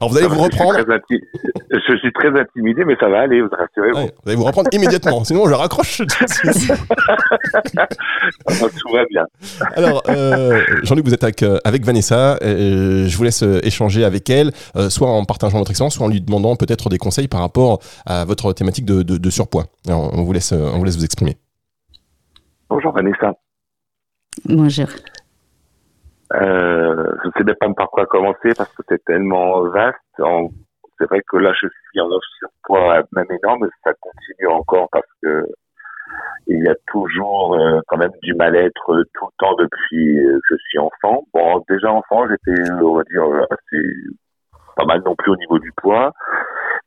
Alors 0.00 0.10
vous 0.10 0.18
allez 0.18 0.26
vous 0.26 0.38
reprendre. 0.40 0.78
Je 0.78 1.96
suis 1.96 2.12
très, 2.12 2.28
intimidé, 2.28 2.84
mais 2.84 2.96
ça 3.00 3.08
va 3.08 3.20
aller, 3.20 3.40
vous 3.40 3.48
rassurez. 3.50 3.90
vous 3.92 4.10
allez 4.26 4.36
vous 4.36 4.44
reprendre 4.44 4.68
immédiatement, 4.72 5.24
sinon 5.24 5.48
je 5.48 5.54
raccroche. 5.54 5.98
Tout 6.06 6.12
va 8.92 9.04
bien. 9.10 9.26
Alors, 9.76 10.02
euh, 10.08 10.62
Jean-Luc, 10.82 11.04
vous 11.04 11.12
êtes 11.14 11.24
avec, 11.24 11.42
euh, 11.42 11.58
avec 11.64 11.84
Vanessa. 11.84 12.38
Euh, 12.42 13.06
je 13.06 13.16
vous 13.16 13.24
laisse 13.24 13.42
échanger 13.42 14.04
avec 14.04 14.30
elle, 14.30 14.52
soit 14.88 15.08
en 15.08 15.24
partageant 15.24 15.58
votre 15.58 15.70
expérience, 15.70 15.96
soit 15.96 16.06
en 16.06 16.08
lui 16.08 16.20
demandant 16.20 16.56
peut-être 16.56 16.88
des 16.88 16.98
conseils 16.98 17.28
par 17.28 17.40
rapport 17.40 17.80
à 18.06 18.24
votre 18.24 18.52
thématique 18.52 18.86
de, 18.86 19.02
de, 19.02 19.30
surpoids. 19.30 19.64
on, 19.88 20.22
vous 20.22 20.32
laisse, 20.32 20.52
on 20.52 20.78
vous 20.78 20.84
laisse 20.84 20.96
vous 20.96 21.04
exprimer. 21.04 21.36
Bonjour 22.68 22.92
Vanessa. 22.92 23.34
Bonjour. 24.44 24.86
je 26.32 27.26
ne 27.26 27.32
sais 27.36 27.44
même 27.44 27.56
pas 27.60 27.74
par 27.76 27.90
quoi 27.90 28.06
commencer 28.06 28.50
parce 28.56 28.72
que 28.74 28.82
c'est 28.88 29.04
tellement 29.04 29.68
vaste. 29.68 29.98
C'est 30.98 31.06
vrai 31.06 31.22
que 31.28 31.38
là, 31.38 31.52
je 31.54 31.66
suis 31.66 32.00
en 32.00 32.08
surpoids 32.38 33.02
même 33.12 33.26
énorme, 33.42 33.66
ça 33.82 33.92
continue 34.00 34.48
encore 34.48 34.88
parce 34.92 35.06
que 35.22 35.46
il 36.46 36.64
y 36.64 36.68
a 36.68 36.74
toujours 36.88 37.54
euh, 37.54 37.80
quand 37.86 37.96
même 37.96 38.12
du 38.22 38.34
mal-être 38.34 39.04
tout 39.14 39.26
le 39.26 39.30
temps 39.38 39.54
depuis 39.58 40.16
que 40.16 40.38
je 40.50 40.56
suis 40.68 40.78
enfant. 40.78 41.24
Bon, 41.32 41.64
déjà 41.68 41.92
enfant, 41.92 42.26
j'étais, 42.28 42.70
on 42.82 42.94
va 42.94 43.02
dire, 43.04 43.24
assez 43.50 43.82
pas 44.76 44.84
mal 44.84 45.02
non 45.04 45.14
plus 45.14 45.32
au 45.32 45.36
niveau 45.36 45.58
du 45.58 45.72
poids, 45.76 46.12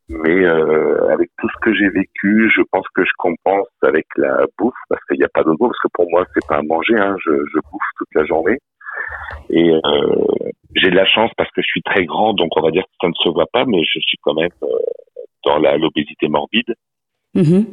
mais 0.09 0.45
euh, 0.45 1.09
avec 1.12 1.29
tout 1.38 1.47
ce 1.49 1.59
que 1.62 1.73
j'ai 1.73 1.89
vécu, 1.89 2.51
je 2.55 2.62
pense 2.71 2.86
que 2.95 3.03
je 3.03 3.12
compense 3.17 3.67
avec 3.83 4.05
la 4.17 4.45
bouffe 4.57 4.73
parce 4.89 5.03
qu'il 5.05 5.17
n'y 5.17 5.25
a 5.25 5.29
pas 5.29 5.43
d'autre 5.43 5.57
mot 5.59 5.67
parce 5.67 5.79
que 5.79 5.89
pour 5.93 6.09
moi 6.09 6.25
c'est 6.33 6.45
pas 6.47 6.57
à 6.57 6.62
manger, 6.62 6.97
hein, 6.97 7.15
je, 7.23 7.31
bouffe 7.31 7.89
toute 7.97 8.13
la 8.15 8.25
journée. 8.25 8.57
Et 9.49 9.69
euh, 9.71 10.25
j'ai 10.75 10.89
de 10.89 10.95
la 10.95 11.05
chance 11.05 11.31
parce 11.38 11.49
que 11.51 11.62
je 11.62 11.67
suis 11.67 11.81
très 11.83 12.05
grand, 12.05 12.33
donc 12.33 12.49
on 12.55 12.62
va 12.62 12.71
dire 12.71 12.83
que 12.83 12.95
ça 13.01 13.07
ne 13.07 13.13
se 13.13 13.29
voit 13.29 13.47
pas, 13.51 13.65
mais 13.65 13.83
je 13.83 13.99
suis 13.99 14.17
quand 14.21 14.33
même 14.33 14.49
dans 15.45 15.59
l'obésité 15.77 16.27
morbide. 16.27 16.73
Mm-hmm. 17.36 17.65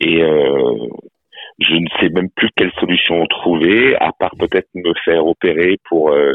Et 0.00 0.22
euh, 0.22 0.88
je 1.58 1.74
ne 1.74 1.86
sais 2.00 2.08
même 2.08 2.30
plus 2.30 2.48
quelle 2.56 2.72
solution 2.80 3.24
trouver, 3.26 3.96
à 3.96 4.12
part 4.18 4.34
peut-être 4.38 4.68
me 4.74 4.92
faire 5.04 5.26
opérer 5.26 5.76
pour 5.88 6.10
euh, 6.10 6.34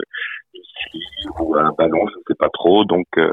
ou 1.39 1.55
un 1.55 1.71
ballon, 1.77 2.07
je 2.07 2.17
ne 2.17 2.23
sais 2.27 2.35
pas 2.37 2.49
trop. 2.49 2.85
Donc, 2.85 3.07
euh, 3.17 3.31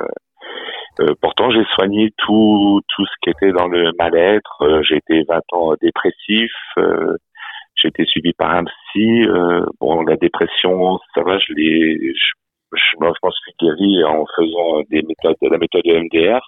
euh, 1.01 1.15
pourtant, 1.21 1.51
j'ai 1.51 1.65
soigné 1.75 2.11
tout 2.19 2.81
tout 2.89 3.05
ce 3.07 3.13
qui 3.23 3.31
était 3.31 3.53
dans 3.53 3.69
le 3.69 3.93
mal-être. 3.99 4.63
Euh, 4.63 4.83
j'ai 4.83 4.97
été 4.97 5.23
20 5.29 5.41
ans 5.53 5.75
dépressif. 5.81 6.53
Euh, 6.79 7.17
j'ai 7.75 7.89
été 7.89 8.05
suivi 8.05 8.33
par 8.35 8.51
un 8.55 8.65
psy. 8.65 9.25
bon, 9.81 10.03
la 10.03 10.17
dépression, 10.17 10.99
ça 11.15 11.23
va, 11.23 11.39
je 11.39 11.53
l'ai, 11.55 12.15
je, 12.15 12.77
je, 12.77 12.97
m'en 13.01 13.31
suis 13.31 13.53
guéri 13.59 14.05
en 14.05 14.25
faisant 14.37 14.83
des 14.91 15.03
méthodes, 15.03 15.37
la 15.41 15.59
méthode 15.59 15.83
de 15.85 15.99
MDR 15.99 16.41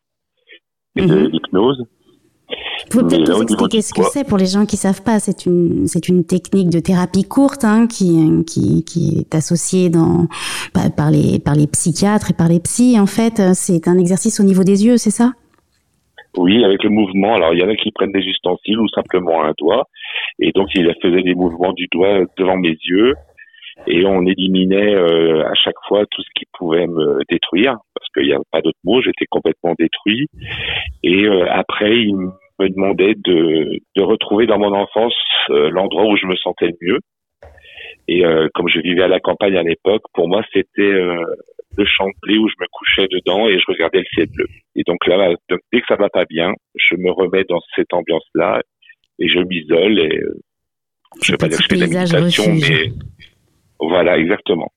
et 0.96 1.00
de 1.00 1.14
mhm. 1.14 1.30
l'hypnose. 1.30 1.82
Vous 2.90 3.00
pouvez 3.00 3.16
peut-être 3.16 3.30
nous 3.30 3.42
expliquer 3.42 3.82
ce 3.82 3.94
que 3.94 4.02
c'est 4.12 4.24
pour 4.28 4.38
les 4.38 4.46
gens 4.46 4.66
qui 4.66 4.76
savent 4.76 5.02
pas. 5.02 5.18
C'est 5.18 5.46
une, 5.46 5.86
c'est 5.86 6.08
une 6.08 6.24
technique 6.24 6.70
de 6.70 6.80
thérapie 6.80 7.24
courte 7.24 7.64
hein, 7.64 7.86
qui, 7.86 8.44
qui, 8.46 8.84
qui 8.84 9.20
est 9.20 9.34
associée 9.34 9.88
dans, 9.88 10.28
bah, 10.74 10.90
par, 10.94 11.10
les, 11.10 11.38
par 11.38 11.54
les 11.54 11.66
psychiatres 11.66 12.30
et 12.30 12.34
par 12.34 12.48
les 12.48 12.60
psys. 12.60 13.00
En 13.00 13.06
fait, 13.06 13.40
c'est 13.54 13.88
un 13.88 13.98
exercice 13.98 14.40
au 14.40 14.44
niveau 14.44 14.64
des 14.64 14.84
yeux, 14.84 14.96
c'est 14.98 15.10
ça? 15.10 15.32
Oui, 16.36 16.64
avec 16.64 16.82
le 16.82 16.90
mouvement. 16.90 17.34
Alors, 17.34 17.54
il 17.54 17.60
y 17.60 17.64
en 17.64 17.68
a 17.68 17.76
qui 17.76 17.92
prennent 17.92 18.12
des 18.12 18.26
ustensiles 18.26 18.78
ou 18.78 18.88
simplement 18.88 19.44
un 19.44 19.54
doigt. 19.56 19.88
Et 20.38 20.52
donc, 20.52 20.68
il 20.74 20.92
faisait 21.00 21.22
des 21.22 21.34
mouvements 21.34 21.72
du 21.72 21.86
doigt 21.92 22.20
devant 22.36 22.56
mes 22.56 22.76
yeux. 22.84 23.14
Et 23.86 24.04
on 24.06 24.24
éliminait 24.26 24.94
euh, 24.94 25.44
à 25.46 25.54
chaque 25.54 25.78
fois 25.88 26.04
tout 26.10 26.22
ce 26.22 26.28
qui 26.36 26.44
pouvait 26.58 26.86
me 26.86 27.20
détruire. 27.30 27.78
Qu'il 28.14 28.26
n'y 28.26 28.32
avait 28.32 28.42
pas 28.50 28.60
d'autre 28.60 28.78
mot. 28.84 29.02
J'étais 29.02 29.26
complètement 29.28 29.74
détruit. 29.78 30.28
Et 31.02 31.24
euh, 31.24 31.46
après, 31.50 31.96
il 31.96 32.16
me 32.16 32.68
demandait 32.68 33.14
de, 33.16 33.80
de 33.96 34.02
retrouver 34.02 34.46
dans 34.46 34.58
mon 34.58 34.72
enfance 34.72 35.14
euh, 35.50 35.70
l'endroit 35.70 36.06
où 36.06 36.16
je 36.16 36.26
me 36.26 36.36
sentais 36.36 36.66
le 36.66 36.76
mieux. 36.80 36.98
Et 38.06 38.24
euh, 38.24 38.48
comme 38.54 38.68
je 38.68 38.80
vivais 38.80 39.02
à 39.02 39.08
la 39.08 39.20
campagne 39.20 39.56
à 39.56 39.62
l'époque, 39.62 40.02
pour 40.12 40.28
moi, 40.28 40.42
c'était 40.52 40.82
euh, 40.82 41.24
le 41.76 41.84
champ 41.86 42.06
de 42.06 42.14
blé 42.22 42.36
où 42.36 42.48
je 42.48 42.54
me 42.60 42.66
couchais 42.70 43.08
dedans 43.10 43.48
et 43.48 43.58
je 43.58 43.64
regardais 43.66 44.00
le 44.00 44.04
ciel 44.14 44.28
bleu. 44.28 44.46
Et 44.76 44.82
donc 44.86 45.06
là, 45.06 45.34
donc, 45.48 45.60
dès 45.72 45.80
que 45.80 45.86
ça 45.88 45.96
va 45.96 46.08
pas 46.10 46.24
bien, 46.26 46.52
je 46.74 46.96
me 46.96 47.10
remets 47.10 47.44
dans 47.48 47.60
cette 47.74 47.92
ambiance-là 47.92 48.60
et 49.18 49.28
je 49.28 49.38
m'isole 49.38 49.98
et 50.00 50.18
euh, 50.18 50.40
je 51.22 51.32
vais 51.32 51.38
pas 51.38 51.48
dire 51.48 51.58
que 51.58 51.62
je 51.62 51.68
fais 51.68 51.76
de 51.76 51.80
la 51.80 51.86
méditation, 51.86 52.44
refuge. 52.44 52.70
mais 52.70 52.92
voilà, 53.78 54.18
exactement. 54.18 54.70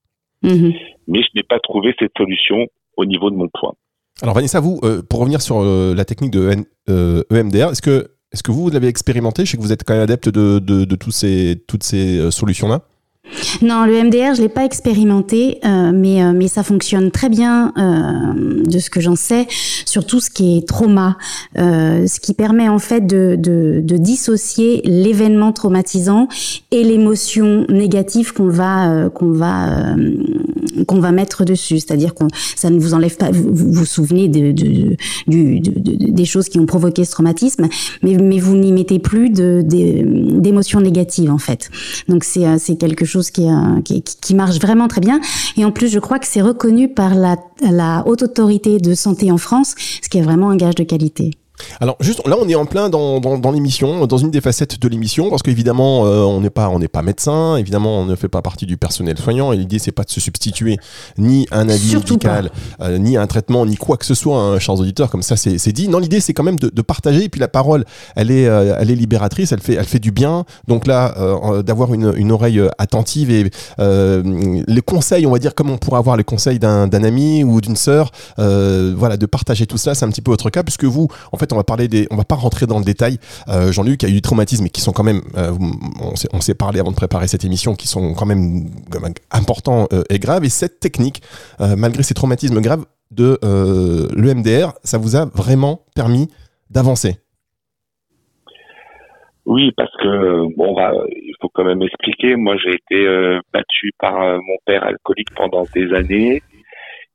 Mhm. 0.43 0.73
Mais 1.07 1.21
je 1.21 1.29
n'ai 1.35 1.43
pas 1.43 1.59
trouvé 1.59 1.95
cette 1.99 2.11
solution 2.15 2.67
au 2.97 3.05
niveau 3.05 3.29
de 3.29 3.35
mon 3.35 3.47
poids. 3.53 3.75
Alors 4.21 4.33
Vanessa, 4.35 4.59
vous, 4.59 4.79
euh, 4.83 5.01
pour 5.07 5.19
revenir 5.19 5.41
sur 5.41 5.59
euh, 5.61 5.93
la 5.95 6.03
technique 6.05 6.31
de 6.31 6.49
N- 6.49 6.65
euh, 6.89 7.21
EMDR, 7.31 7.71
est-ce 7.71 7.81
que, 7.83 8.07
est-ce 8.33 8.41
que 8.43 8.51
vous, 8.51 8.63
vous 8.63 8.69
l'avez 8.71 8.87
expérimenté? 8.87 9.45
Je 9.45 9.51
sais 9.51 9.57
que 9.57 9.61
vous 9.61 9.71
êtes 9.71 9.83
quand 9.83 9.93
même 9.93 10.03
adepte 10.03 10.29
de, 10.29 10.59
de, 10.59 10.85
de 10.85 10.95
tous 10.95 11.11
ces, 11.11 11.63
toutes 11.67 11.83
ces 11.83 12.17
euh, 12.17 12.31
solutions-là. 12.31 12.81
Non, 13.61 13.83
le 13.85 14.03
MDR, 14.05 14.35
je 14.35 14.41
l'ai 14.41 14.47
pas 14.47 14.63
expérimenté, 14.63 15.59
euh, 15.65 15.91
mais 15.93 16.23
euh, 16.23 16.31
mais 16.33 16.47
ça 16.47 16.63
fonctionne 16.63 17.11
très 17.11 17.27
bien 17.27 17.73
euh, 17.77 18.63
de 18.63 18.79
ce 18.79 18.89
que 18.89 19.01
j'en 19.01 19.17
sais 19.17 19.47
sur 19.85 20.05
tout 20.05 20.21
ce 20.21 20.29
qui 20.29 20.57
est 20.57 20.65
trauma, 20.65 21.17
euh, 21.57 22.07
ce 22.07 22.21
qui 22.21 22.33
permet 22.33 22.69
en 22.69 22.79
fait 22.79 23.01
de 23.05 23.35
de, 23.37 23.81
de 23.83 23.97
dissocier 23.97 24.81
l'événement 24.85 25.51
traumatisant 25.51 26.29
et 26.71 26.85
l'émotion 26.85 27.65
négative 27.67 28.31
qu'on 28.33 28.47
va 28.47 28.91
euh, 28.93 29.09
qu'on 29.09 29.33
va 29.33 29.95
euh, 29.97 30.23
qu'on 30.85 30.99
va 30.99 31.11
mettre 31.11 31.45
dessus. 31.45 31.79
C'est-à-dire 31.79 32.13
qu'on 32.13 32.27
ça 32.55 32.69
ne 32.69 32.79
vous 32.79 32.93
enlève 32.93 33.15
pas, 33.17 33.31
vous 33.31 33.49
vous, 33.53 33.71
vous 33.73 33.85
souvenez 33.85 34.27
de, 34.27 34.51
de, 34.51 34.95
de- 35.27 35.59
de- 35.59 36.11
des 36.11 36.25
choses 36.25 36.49
qui 36.49 36.59
ont 36.59 36.65
provoqué 36.65 37.05
ce 37.05 37.11
traumatisme, 37.11 37.67
mais 38.03 38.17
mais 38.17 38.39
vous 38.39 38.55
n'y 38.57 38.71
mettez 38.71 38.99
plus 38.99 39.29
d'émotions 39.29 40.81
négatives 40.81 41.31
en 41.31 41.37
fait. 41.37 41.69
Donc 42.07 42.23
c'est 42.23 42.45
euh, 42.45 42.57
quelque 42.79 43.05
chose 43.05 43.29
qui, 43.31 43.47
euh, 43.47 43.81
qui, 43.83 44.01
qui 44.01 44.35
marche 44.35 44.59
vraiment 44.59 44.87
très 44.87 45.01
bien. 45.01 45.19
Et 45.57 45.65
en 45.65 45.71
plus, 45.71 45.87
je 45.89 45.99
crois 45.99 46.19
que 46.19 46.27
c'est 46.27 46.41
reconnu 46.41 46.89
par 46.89 47.15
la, 47.15 47.37
la 47.61 48.03
haute 48.07 48.23
autorité 48.23 48.77
de 48.79 48.93
santé 48.93 49.31
en 49.31 49.37
France, 49.37 49.75
ce 50.01 50.09
qui 50.09 50.17
est 50.17 50.21
vraiment 50.21 50.49
un 50.49 50.55
gage 50.57 50.75
de 50.75 50.83
qualité. 50.83 51.31
Alors 51.79 51.95
juste 51.99 52.25
là, 52.27 52.35
on 52.39 52.47
est 52.47 52.55
en 52.55 52.65
plein 52.65 52.89
dans, 52.89 53.19
dans, 53.19 53.37
dans 53.37 53.51
l'émission, 53.51 54.05
dans 54.05 54.17
une 54.17 54.31
des 54.31 54.41
facettes 54.41 54.79
de 54.79 54.87
l'émission, 54.87 55.29
parce 55.29 55.43
qu'évidemment, 55.43 56.05
euh, 56.05 56.21
on 56.23 56.41
n'est 56.41 56.49
pas 56.49 56.69
on 56.69 56.79
n'est 56.79 56.87
pas 56.87 57.01
médecin, 57.01 57.57
évidemment, 57.57 57.99
on 57.99 58.05
ne 58.05 58.15
fait 58.15 58.27
pas 58.27 58.41
partie 58.41 58.65
du 58.65 58.77
personnel 58.77 59.17
soignant. 59.17 59.53
Et 59.53 59.57
l'idée, 59.57 59.79
c'est 59.79 59.91
pas 59.91 60.03
de 60.03 60.09
se 60.09 60.19
substituer 60.19 60.77
ni 61.17 61.47
à 61.51 61.59
un 61.59 61.69
avis 61.69 61.89
Surtout 61.89 62.13
médical, 62.13 62.51
euh, 62.81 62.97
ni 62.97 63.17
à 63.17 63.21
un 63.21 63.27
traitement, 63.27 63.65
ni 63.65 63.75
quoi 63.75 63.97
que 63.97 64.05
ce 64.05 64.15
soit, 64.15 64.37
hein, 64.39 64.59
chers 64.59 64.79
auditeurs. 64.79 65.09
Comme 65.09 65.23
ça, 65.23 65.35
c'est 65.35 65.57
c'est 65.57 65.71
dit. 65.71 65.87
Non, 65.87 65.99
l'idée, 65.99 66.19
c'est 66.19 66.33
quand 66.33 66.43
même 66.43 66.59
de, 66.59 66.69
de 66.69 66.81
partager. 66.81 67.23
Et 67.25 67.29
puis 67.29 67.39
la 67.39 67.47
parole, 67.47 67.85
elle 68.15 68.31
est 68.31 68.47
euh, 68.47 68.75
elle 68.79 68.91
est 68.91 68.95
libératrice, 68.95 69.51
elle 69.51 69.61
fait 69.61 69.73
elle 69.73 69.85
fait 69.85 69.99
du 69.99 70.11
bien. 70.11 70.45
Donc 70.67 70.87
là, 70.87 71.15
euh, 71.17 71.63
d'avoir 71.63 71.93
une, 71.93 72.13
une 72.15 72.31
oreille 72.31 72.61
attentive 72.77 73.31
et 73.31 73.49
euh, 73.79 74.61
les 74.67 74.81
conseils, 74.81 75.25
on 75.25 75.31
va 75.31 75.39
dire 75.39 75.55
comme 75.55 75.69
on 75.69 75.77
pourrait 75.77 75.99
avoir 75.99 76.17
les 76.17 76.23
conseils 76.23 76.59
d'un 76.59 76.87
d'un 76.87 77.03
ami 77.03 77.43
ou 77.43 77.61
d'une 77.61 77.75
sœur, 77.75 78.11
euh, 78.39 78.93
voilà, 78.95 79.17
de 79.17 79.25
partager 79.25 79.65
tout 79.65 79.77
ça, 79.77 79.95
c'est 79.95 80.05
un 80.05 80.09
petit 80.09 80.21
peu 80.21 80.31
votre 80.31 80.49
cas, 80.49 80.63
puisque 80.63 80.85
vous, 80.85 81.07
en 81.31 81.37
fait, 81.37 81.46
on 81.53 81.57
va 81.57 81.63
parler 81.63 81.87
des, 81.87 82.07
on 82.11 82.15
va 82.15 82.23
pas 82.23 82.35
rentrer 82.35 82.65
dans 82.65 82.79
le 82.79 82.85
détail. 82.85 83.17
Euh, 83.47 83.71
Jean-Luc 83.71 84.03
a 84.03 84.07
eu 84.07 84.13
du 84.13 84.21
traumatisme, 84.21 84.63
mais 84.63 84.69
qui 84.69 84.81
sont 84.81 84.91
quand 84.91 85.03
même, 85.03 85.21
euh, 85.37 85.51
on 86.31 86.41
s'est- 86.41 86.55
parlé 86.55 86.79
avant 86.79 86.91
de 86.91 86.95
préparer 86.95 87.27
cette 87.27 87.45
émission, 87.45 87.75
qui 87.75 87.87
sont 87.87 88.13
quand 88.13 88.25
même, 88.25 88.69
importants 89.31 89.87
euh, 89.93 90.03
et 90.09 90.17
graves. 90.17 90.43
Et 90.43 90.49
cette 90.49 90.79
technique, 90.79 91.21
malgré 91.59 92.01
ces 92.03 92.13
traumatismes 92.13 92.61
graves 92.61 92.85
de 93.11 93.37
l'EMDR, 94.15 94.73
ça 94.83 94.97
vous 94.97 95.15
a 95.15 95.25
vraiment 95.25 95.81
permis 95.95 96.29
d'avancer? 96.69 97.17
Oui, 99.45 99.71
parce 99.77 99.95
que 99.97 100.55
bon, 100.57 100.73
bah, 100.73 100.91
il 101.11 101.33
faut 101.39 101.49
quand 101.53 101.63
même 101.63 101.81
expliquer. 101.81 102.35
Moi, 102.35 102.55
j'ai 102.57 102.75
été 102.75 103.39
battu 103.53 103.91
par 103.99 104.15
mon 104.19 104.57
père 104.65 104.83
alcoolique 104.83 105.33
pendant 105.35 105.65
des 105.73 105.93
années 105.93 106.41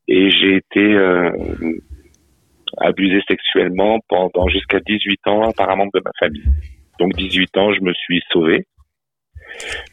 et 0.07 0.31
j'ai 0.31 0.55
été 0.57 0.97
abusé 2.77 3.21
sexuellement 3.27 3.99
pendant 4.07 4.47
jusqu'à 4.47 4.79
18 4.79 5.27
ans 5.27 5.51
par 5.51 5.69
un 5.69 5.75
membre 5.75 5.91
de 5.93 6.01
ma 6.03 6.11
famille. 6.19 6.45
Donc 6.99 7.13
18 7.13 7.57
ans, 7.57 7.73
je 7.73 7.81
me 7.81 7.93
suis 7.93 8.21
sauvé. 8.31 8.65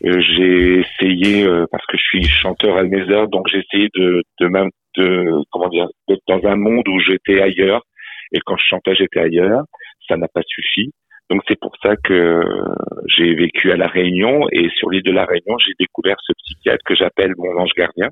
Euh, 0.05 0.21
j'ai 0.21 0.81
essayé 0.81 1.45
euh, 1.45 1.67
parce 1.71 1.85
que 1.87 1.97
je 1.97 2.03
suis 2.03 2.25
chanteur 2.25 2.77
à 2.77 2.83
heures, 2.83 3.29
donc 3.29 3.47
j'ai 3.49 3.59
essayé 3.59 3.89
de 3.95 4.23
de 4.41 4.47
même 4.47 4.71
de 4.97 5.43
comment 5.51 5.69
dire 5.69 5.87
d'être 6.09 6.23
dans 6.27 6.45
un 6.47 6.57
monde 6.57 6.89
où 6.89 6.99
j'étais 7.01 7.43
ailleurs 7.43 7.83
et 8.33 8.41
quand 8.45 8.57
je 8.57 8.65
chantais 8.65 8.95
j'étais 8.95 9.21
ailleurs. 9.21 9.65
Ça 10.09 10.17
n'a 10.17 10.29
pas 10.29 10.43
suffi. 10.47 10.93
Donc 11.29 11.43
c'est 11.47 11.59
pour 11.61 11.73
ça 11.83 11.95
que 12.03 12.43
j'ai 13.07 13.35
vécu 13.35 13.71
à 13.71 13.77
La 13.77 13.87
Réunion 13.87 14.49
et 14.51 14.69
sur 14.71 14.91
l'île 14.91 15.05
de 15.05 15.13
La 15.13 15.25
Réunion, 15.25 15.57
j'ai 15.59 15.73
découvert 15.79 16.17
ce 16.27 16.33
psychiatre 16.33 16.83
que 16.85 16.97
j'appelle 16.97 17.35
mon 17.39 17.57
ange 17.57 17.73
gardien. 17.77 18.09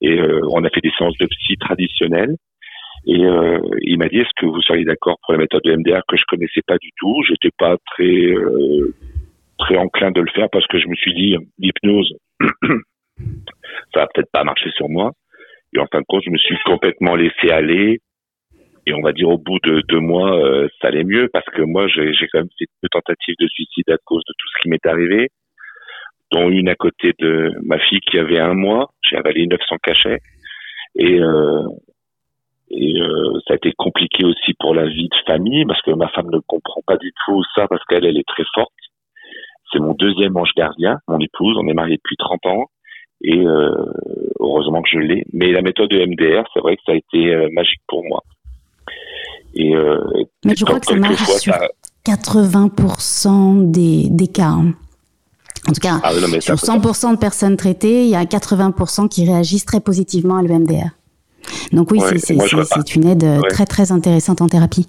Et 0.00 0.20
euh, 0.20 0.40
on 0.50 0.64
a 0.64 0.70
fait 0.70 0.80
des 0.80 0.92
séances 0.96 1.16
de 1.18 1.26
psy 1.26 1.56
traditionnelles. 1.58 2.36
Et 3.06 3.24
euh, 3.24 3.58
il 3.82 3.98
m'a 3.98 4.08
dit 4.08 4.18
est-ce 4.18 4.34
que 4.36 4.46
vous 4.46 4.60
seriez 4.62 4.84
d'accord 4.84 5.18
pour 5.22 5.32
la 5.32 5.38
méthode 5.38 5.62
de 5.64 5.74
MDR 5.74 6.02
que 6.08 6.16
je 6.16 6.24
connaissais 6.28 6.62
pas 6.66 6.78
du 6.78 6.90
tout? 6.96 7.22
J'étais 7.28 7.54
pas 7.56 7.76
très 7.92 8.04
euh, 8.04 8.94
très 9.58 9.76
enclin 9.76 10.10
de 10.10 10.20
le 10.20 10.30
faire 10.30 10.48
parce 10.50 10.66
que 10.66 10.78
je 10.78 10.88
me 10.88 10.94
suis 10.94 11.14
dit 11.14 11.36
l'hypnose 11.58 12.12
ça 13.94 14.00
va 14.00 14.06
peut-être 14.12 14.30
pas 14.32 14.44
marcher 14.44 14.70
sur 14.70 14.88
moi. 14.88 15.12
Et 15.74 15.78
en 15.78 15.86
fin 15.86 16.00
de 16.00 16.04
compte, 16.08 16.22
je 16.24 16.30
me 16.30 16.38
suis 16.38 16.56
complètement 16.64 17.14
laissé 17.14 17.50
aller. 17.50 17.98
Et 18.86 18.94
on 18.94 19.02
va 19.02 19.12
dire 19.12 19.28
au 19.28 19.36
bout 19.36 19.58
de 19.64 19.82
deux 19.88 20.00
mois, 20.00 20.38
euh, 20.38 20.68
ça 20.80 20.88
allait 20.88 21.04
mieux 21.04 21.28
parce 21.30 21.44
que 21.46 21.62
moi, 21.62 21.88
j'ai 21.88 22.12
quand 22.32 22.40
même 22.40 22.48
fait 22.58 22.66
deux 22.82 22.88
tentatives 22.90 23.34
de 23.38 23.46
suicide 23.48 23.90
à 23.90 23.98
cause 24.04 24.22
de 24.26 24.32
tout 24.32 24.48
ce 24.48 24.62
qui 24.62 24.70
m'est 24.70 24.86
arrivé, 24.86 25.28
dont 26.32 26.48
une 26.48 26.70
à 26.70 26.74
côté 26.74 27.12
de 27.18 27.52
ma 27.62 27.78
fille 27.78 28.00
qui 28.00 28.18
avait 28.18 28.38
un 28.38 28.54
mois. 28.54 28.90
J'ai 29.02 29.16
avalé 29.16 29.46
900 29.46 29.76
cachets. 29.82 30.20
Et, 30.96 31.20
euh, 31.20 31.64
et 32.80 32.94
euh, 33.00 33.32
ça 33.46 33.54
a 33.54 33.56
été 33.56 33.72
compliqué 33.76 34.24
aussi 34.24 34.54
pour 34.60 34.72
la 34.74 34.86
vie 34.86 35.08
de 35.08 35.16
famille 35.26 35.64
parce 35.66 35.82
que 35.82 35.90
ma 35.90 36.08
femme 36.08 36.30
ne 36.30 36.38
comprend 36.46 36.80
pas 36.86 36.96
du 36.96 37.12
tout 37.26 37.42
ça 37.54 37.66
parce 37.68 37.82
qu'elle, 37.88 38.04
elle 38.04 38.16
est 38.18 38.28
très 38.28 38.44
forte. 38.54 38.72
C'est 39.72 39.80
mon 39.80 39.94
deuxième 39.94 40.36
ange 40.36 40.52
gardien, 40.56 40.98
mon 41.08 41.18
épouse. 41.18 41.56
On 41.60 41.66
est 41.66 41.74
mariés 41.74 41.96
depuis 41.96 42.16
30 42.16 42.46
ans 42.46 42.64
et 43.22 43.38
euh, 43.44 43.68
heureusement 44.40 44.80
que 44.82 44.88
je 44.92 44.98
l'ai. 44.98 45.24
Mais 45.32 45.50
la 45.52 45.62
méthode 45.62 45.90
de 45.90 45.98
MDR, 46.04 46.44
c'est 46.54 46.60
vrai 46.60 46.76
que 46.76 46.82
ça 46.86 46.92
a 46.92 46.94
été 46.94 47.34
euh, 47.34 47.48
magique 47.52 47.82
pour 47.88 48.04
moi. 48.04 48.22
Et 49.54 49.74
euh, 49.74 49.98
Mais 50.44 50.54
je 50.56 50.64
crois 50.64 50.78
que 50.80 50.86
ça 50.86 50.94
marche 50.96 51.16
quelquefois, 51.16 51.38
sur 51.38 51.54
ça- 51.54 51.68
80% 52.06 53.70
des, 53.70 54.08
des 54.10 54.26
cas. 54.28 54.44
hein. 54.50 54.72
En 55.68 55.72
tout 55.72 55.80
cas, 55.80 56.00
Ah 56.02 56.12
non, 56.14 56.40
sur 56.40 56.54
peut- 56.54 56.66
100% 56.88 57.14
de 57.14 57.18
personnes 57.18 57.56
traitées, 57.56 58.04
il 58.04 58.08
y 58.10 58.14
a 58.14 58.24
80% 58.24 59.08
qui 59.08 59.26
réagissent 59.26 59.66
très 59.66 59.80
positivement 59.80 60.36
à 60.38 60.42
l'EMDR. 60.42 60.90
Donc 61.72 61.90
oui, 61.90 61.98
Ouais, 62.00 62.18
c'est- 62.18 62.94
une 62.96 63.06
aide 63.06 63.24
euh, 63.24 63.40
Ouais. 63.40 63.48
très 63.48 63.66
très 63.66 63.92
intéressante 63.92 64.40
en 64.42 64.46
thérapie. 64.48 64.86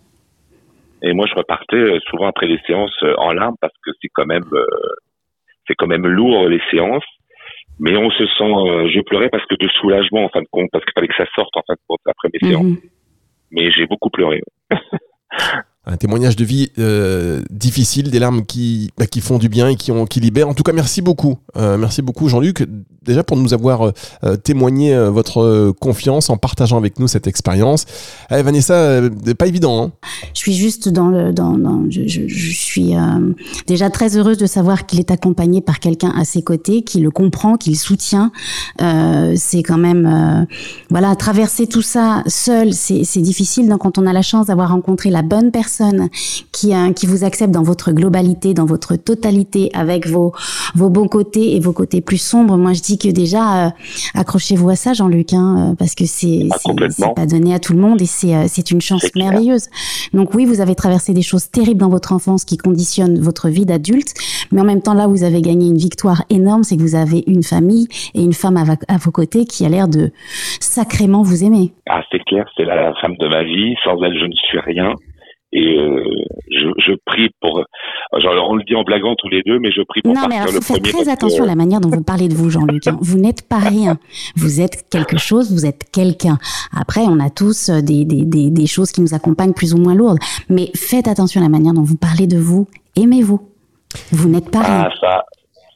Et 1.02 1.14
moi, 1.14 1.26
je 1.28 1.36
repartais 1.36 1.76
euh, 1.78 2.00
souvent 2.10 2.28
après 2.28 2.48
les 2.48 2.60
séances 2.68 2.92
euh, 3.04 3.14
en 3.18 3.32
larmes 3.34 3.56
parce 3.62 3.74
que 3.86 3.92
c'est 4.02 4.10
quand 4.14 4.26
même, 4.26 4.44
c'est 5.68 5.76
quand 5.76 5.88
même 5.88 6.06
lourd 6.08 6.48
les 6.48 6.62
séances. 6.72 7.04
Mais 7.82 7.96
on 7.96 8.10
se 8.12 8.26
sent, 8.26 8.90
je 8.94 9.02
pleurais 9.04 9.30
parce 9.30 9.46
que 9.46 9.56
de 9.56 9.70
soulagement 9.80 10.26
en 10.26 10.30
fin 10.30 10.42
de 10.42 10.48
compte, 10.52 10.68
parce 10.74 10.84
qu'il 10.84 10.92
fallait 10.94 11.08
que 11.08 11.16
ça 11.16 11.26
sorte 11.34 11.56
en 11.56 11.62
fin 11.66 11.76
de 11.76 11.80
compte 11.88 12.00
après 12.06 12.28
mes 12.34 12.50
séances. 12.50 12.64
Mhm. 12.66 12.78
Mais 13.52 13.72
j'ai 13.72 13.86
beaucoup 13.86 14.10
pleuré. 14.10 14.42
Un 15.92 15.98
témoignage 15.98 16.36
de 16.36 16.46
vie 16.46 16.70
euh, 16.78 17.42
difficile, 17.50 18.12
des 18.12 18.20
larmes 18.20 18.46
qui, 18.46 18.92
bah, 18.96 19.08
qui 19.08 19.22
font 19.22 19.40
du 19.40 19.50
bien 19.50 19.70
et 19.70 19.76
qui, 19.76 19.92
ont, 19.92 20.06
qui 20.06 20.20
libèrent. 20.20 20.48
En 20.48 20.54
tout 20.54 20.62
cas, 20.62 20.72
merci 20.72 21.02
beaucoup. 21.02 21.40
Euh, 21.58 21.80
merci 21.80 22.04
beaucoup, 22.04 22.30
Jean-Luc, 22.30 22.68
déjà 23.04 23.24
pour 23.24 23.38
nous 23.38 23.56
avoir 23.56 23.92
témoigné 24.44 24.96
votre 25.10 25.72
confiance 25.80 26.30
en 26.30 26.38
partageant 26.38 26.78
avec 26.78 27.00
nous 27.00 27.08
cette 27.08 27.26
expérience. 27.26 27.86
Eh, 28.30 28.44
Vanessa, 28.44 29.02
pas 29.36 29.48
évident. 29.48 29.84
Hein 29.84 29.92
je 30.36 30.40
suis 30.40 30.54
juste 30.54 30.90
dans 30.90 31.08
le, 31.08 31.34
je, 31.90 32.02
je, 32.06 32.52
suis 32.52 32.94
déjà 33.66 33.90
très 33.90 34.16
heureuse 34.16 34.38
de 34.38 34.46
savoir 34.46 34.86
qu'il 34.86 35.00
est 35.00 35.10
accompagné 35.10 35.62
par 35.62 35.80
quelqu'un 35.80 36.14
à 36.16 36.24
ses 36.24 36.44
côtés, 36.44 36.84
qui 36.84 37.00
le 37.00 37.10
comprend, 37.10 37.58
qui 37.58 37.72
le 37.72 37.78
soutient. 37.78 38.32
c'est 38.78 39.64
quand 39.64 39.80
même, 39.80 40.46
voilà, 40.92 41.16
traverser 41.16 41.66
tout 41.66 41.82
ça 41.82 42.22
seul, 42.28 42.74
c'est 42.74 43.22
difficile. 43.22 43.70
Donc 43.70 43.80
quand 43.80 43.98
on 43.98 44.06
a 44.06 44.14
la 44.14 44.22
chance 44.22 44.48
d'avoir 44.48 44.70
rencontré 44.70 45.10
la 45.10 45.24
bonne 45.24 45.50
personne 45.50 45.79
qui, 46.52 46.74
qui 46.96 47.06
vous 47.06 47.24
accepte 47.24 47.52
dans 47.52 47.64
votre 47.64 47.92
globalité, 47.92 48.54
dans 48.54 48.66
votre 48.66 48.96
totalité, 48.96 49.70
avec 49.74 50.08
vos, 50.08 50.34
vos 50.76 50.90
bons 50.90 51.08
côtés 51.08 51.56
et 51.56 51.60
vos 51.60 51.74
côtés 51.74 52.02
plus 52.02 52.22
sombres. 52.22 52.58
Moi, 52.58 52.74
je 52.74 52.82
dis 52.82 52.98
que 52.98 53.10
déjà, 53.10 53.68
euh, 53.68 53.70
accrochez-vous 54.16 54.70
à 54.70 54.76
ça, 54.76 54.94
Jean-Luc, 54.94 55.34
hein, 55.34 55.72
euh, 55.72 55.76
parce 55.76 55.96
que 55.96 56.06
c'est 56.06 56.48
ah, 56.52 57.10
pas 57.16 57.26
donné 57.26 57.54
à 57.54 57.60
tout 57.60 57.74
le 57.74 57.80
monde 57.80 58.02
et 58.02 58.06
c'est 58.06 58.36
euh, 58.36 58.46
c'est 58.48 58.72
une 58.72 58.82
chance 58.82 59.06
merveilleuse. 59.16 59.68
Donc 60.14 60.34
oui, 60.34 60.46
vous 60.46 60.62
avez 60.62 60.76
traversé 60.76 61.14
des 61.14 61.22
choses 61.22 61.50
terribles 61.50 61.80
dans 61.80 61.90
votre 61.90 62.14
enfance 62.14 62.46
qui 62.46 62.58
conditionnent 62.58 63.20
votre 63.20 63.50
vie 63.50 63.66
d'adulte, 63.66 64.14
mais 64.52 64.62
en 64.62 64.66
même 64.66 64.82
temps, 64.82 64.94
là, 64.94 65.08
vous 65.08 65.24
avez 65.24 65.42
gagné 65.42 65.68
une 65.68 65.78
victoire 65.78 66.24
énorme, 66.30 66.64
c'est 66.64 66.78
que 66.78 66.82
vous 66.82 66.96
avez 66.96 67.24
une 67.28 67.44
famille 67.44 67.88
et 68.14 68.22
une 68.22 68.34
femme 68.34 68.58
à, 68.58 68.64
à 68.88 68.98
vos 68.98 69.12
côtés 69.12 69.46
qui 69.46 69.66
a 69.66 69.70
l'air 69.70 69.88
de 69.88 70.12
sacrément 70.60 71.24
vous 71.24 71.44
aimer. 71.44 71.74
Ah, 71.90 72.02
c'est 72.12 72.24
clair, 72.26 72.50
c'est 72.56 72.66
la 72.66 72.94
femme 73.02 73.16
de 73.18 73.28
ma 73.28 73.44
vie. 73.44 73.76
Sans 73.84 74.02
elle, 74.04 74.18
je 74.20 74.26
ne 74.26 74.34
suis 74.34 74.60
rien. 74.60 74.94
Et 75.52 75.78
euh, 75.80 76.04
je, 76.52 76.68
je, 76.78 76.94
prie 77.06 77.30
pour. 77.42 77.64
Genre, 78.18 78.50
on 78.50 78.56
le 78.56 78.64
dit 78.64 78.76
en 78.76 78.84
blaguant 78.84 79.16
tous 79.18 79.30
les 79.30 79.42
deux, 79.42 79.58
mais 79.60 79.72
je 79.72 79.82
prie 79.82 80.02
pour 80.02 80.14
non, 80.14 80.28
mais 80.30 80.36
alors, 80.36 80.50
faut 80.50 80.62
faire 80.62 80.82
très 80.82 81.10
attention 81.10 81.44
à 81.44 81.48
la 81.48 81.56
manière 81.56 81.82
dont 81.82 81.90
vous 81.90 82.04
parlez 82.04 82.28
de 82.28 82.36
vous, 82.36 82.50
Jean-Luc. 82.50 82.86
Hein. 82.86 82.98
Vous 83.02 83.18
n'êtes 83.18 83.48
pas 83.48 83.58
rien. 83.58 83.98
Vous 84.36 84.62
êtes 84.62 84.88
quelque 84.92 85.18
chose. 85.18 85.52
Vous 85.52 85.66
êtes 85.66 85.90
quelqu'un. 85.92 86.38
Après, 86.80 87.02
on 87.02 87.20
a 87.20 87.32
tous 87.32 87.70
des, 87.70 88.06
des, 88.06 88.26
des, 88.26 88.52
des 88.52 88.68
choses 88.68 88.92
qui 88.92 89.02
nous 89.02 89.16
accompagnent 89.16 89.54
plus 89.54 89.74
ou 89.74 89.78
moins 89.78 89.96
lourdes. 89.96 90.20
Mais 90.50 90.70
faites 90.76 91.08
attention 91.08 91.42
à 91.42 91.44
la 91.44 91.50
manière 91.50 91.74
dont 91.74 91.84
vous 91.84 91.98
parlez 91.98 92.28
de 92.28 92.38
vous. 92.38 92.68
Aimez-vous. 92.96 93.42
Vous 94.12 94.30
n'êtes 94.30 94.52
pas 94.52 94.62
ah, 94.64 94.82
rien. 94.82 94.90
Ça, 95.02 95.26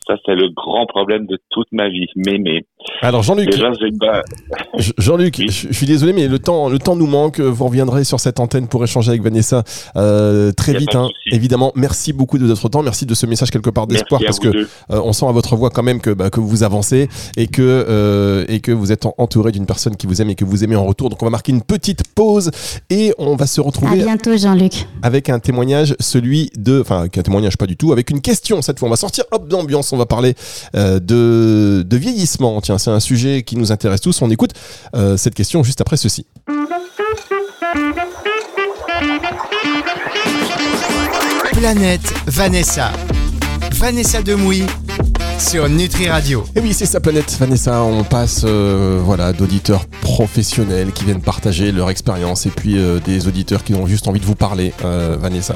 ça 0.08 0.16
c'est 0.26 0.36
le 0.36 0.50
grand 0.50 0.86
problème 0.86 1.26
de 1.26 1.40
toute 1.50 1.72
ma 1.72 1.90
vie. 1.90 2.08
M'aimer. 2.16 2.66
Alors 3.02 3.22
Jean-Luc, 3.22 3.54
Jean-Luc, 4.98 5.42
je 5.50 5.74
suis 5.74 5.86
désolé, 5.86 6.14
mais 6.14 6.28
le 6.28 6.40
temps, 6.40 6.70
le 6.70 6.80
temps 6.80 6.96
nous 6.96 7.08
manque. 7.08 7.40
Vous 7.40 7.66
reviendrez 7.66 8.04
sur 8.04 8.20
cette 8.20 8.40
antenne 8.40 8.68
pour 8.68 8.84
échanger 8.84 9.10
avec 9.10 9.22
Vanessa 9.22 9.64
euh, 9.96 10.52
très 10.52 10.74
vite, 10.74 10.96
hein, 10.96 11.10
évidemment. 11.32 11.72
Merci 11.76 12.14
beaucoup 12.14 12.38
de 12.38 12.46
votre 12.46 12.70
temps, 12.70 12.82
merci 12.82 13.06
de 13.06 13.14
ce 13.14 13.26
message 13.26 13.52
quelque 13.52 13.70
part 13.70 13.88
d'espoir 13.88 14.22
parce 14.26 14.40
que 14.40 14.48
euh, 14.48 14.66
on 14.90 15.14
sent 15.14 15.26
à 15.28 15.32
votre 15.32 15.56
voix 15.56 15.70
quand 15.70 15.84
même 15.84 16.00
que, 16.00 16.12
bah, 16.12 16.30
que 16.30 16.40
vous 16.40 16.64
avancez 16.64 17.10
et 17.36 17.48
que 17.48 17.62
euh, 17.62 18.46
et 18.48 18.60
que 18.62 18.72
vous 18.72 18.92
êtes 18.92 19.06
entouré 19.18 19.52
d'une 19.52 19.66
personne 19.66 19.96
qui 19.96 20.08
vous 20.08 20.22
aime 20.22 20.30
et 20.30 20.36
que 20.36 20.46
vous 20.46 20.64
aimez 20.64 20.76
en 20.76 20.86
retour. 20.86 21.10
Donc 21.10 21.22
on 21.22 21.26
va 21.26 21.32
marquer 21.32 21.52
une 21.52 21.62
petite 21.62 22.04
pause 22.16 22.52
et 22.90 23.14
on 23.18 23.36
va 23.36 23.48
se 23.48 23.62
retrouver. 23.62 24.02
À 24.02 24.06
bientôt, 24.06 24.38
Jean-Luc. 24.38 24.88
Avec 25.02 25.30
un 25.30 25.40
témoignage, 25.40 25.96
celui 26.00 26.52
de, 26.58 26.80
enfin, 26.82 27.04
un 27.04 27.08
témoignage 27.08 27.58
pas 27.58 27.68
du 27.68 27.76
tout, 27.76 27.92
avec 27.92 28.10
une 28.10 28.22
question 28.22 28.62
cette 28.62 28.80
fois. 28.80 28.88
On 28.88 28.92
va 28.92 28.98
sortir 28.98 29.26
hop 29.32 29.48
d'ambiance, 29.48 29.92
on 29.94 29.98
va 29.98 30.06
parler 30.06 30.36
de 30.74 31.84
de 31.86 31.98
vieillissement. 31.98 32.62
Tiens 32.62 32.73
c'est 32.78 32.92
un 32.92 33.00
sujet 33.00 33.44
qui 33.44 33.56
nous 33.58 33.72
intéresse 33.72 34.02
tous. 34.02 34.22
On 34.22 34.30
écoute 34.30 34.52
euh, 34.96 35.18
cette 35.18 35.36
question 35.36 35.64
juste 35.64 35.82
après 35.82 35.98
ceci. 35.98 36.26
Planète 41.54 42.14
Vanessa. 42.28 42.92
Vanessa 43.74 44.22
Demouy 44.22 44.64
sur 45.40 45.68
Nutri 45.70 46.10
Radio. 46.10 46.44
Et 46.56 46.60
oui, 46.60 46.74
c'est 46.74 46.86
sa 46.86 47.00
planète 47.00 47.36
Vanessa. 47.40 47.84
On 47.84 48.04
passe 48.04 48.44
euh, 48.46 49.00
voilà 49.04 49.34
d'auditeurs 49.34 49.86
professionnels 50.02 50.92
qui 50.92 51.06
viennent 51.06 51.22
partager 51.22 51.72
leur 51.72 51.90
expérience 51.90 52.46
et 52.46 52.50
puis 52.50 52.78
euh, 52.78 53.00
des 53.00 53.28
auditeurs 53.28 53.64
qui 53.64 53.74
ont 53.76 53.88
juste 53.88 54.08
envie 54.08 54.20
de 54.20 54.26
vous 54.26 54.36
parler. 54.36 54.74
Vanessa, 54.82 55.56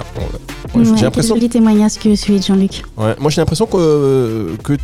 j'ai 0.75 1.03
l'impression. 1.03 1.35
Joli 1.35 1.49
témoignage 1.49 1.95
que 1.99 2.15
celui 2.15 2.39
de 2.39 2.43
Jean-Luc. 2.43 2.83
moi, 2.97 3.29
j'ai 3.29 3.41
l'impression 3.41 3.65
que 3.65 4.55
que 4.63 4.77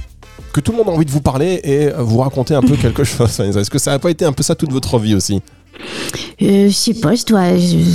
que 0.54 0.62
tout 0.62 0.72
le 0.72 0.78
monde 0.78 0.90
a 0.90 0.92
envie 0.92 1.06
de 1.06 1.12
vous 1.12 1.22
parler 1.22 1.60
et 1.64 1.90
vous 1.98 2.20
raconter 2.20 2.54
un 2.54 2.62
peu 2.62 2.76
quelque 2.82 3.04
chose. 3.04 3.40
Est-ce 3.40 3.70
que 3.70 3.80
ça 3.80 3.92
n'a 3.92 4.00
pas 4.00 4.12
été 4.12 4.26
un 4.26 4.34
peu 4.34 4.44
ça 4.44 4.56
toute 4.56 4.72
votre 4.72 5.00
vie 5.00 5.16
aussi? 5.16 5.42
Euh, 6.42 6.68
je 6.68 6.74
sais 6.74 6.94
pas, 6.94 7.16
je 7.16 7.26
dois. 7.26 7.52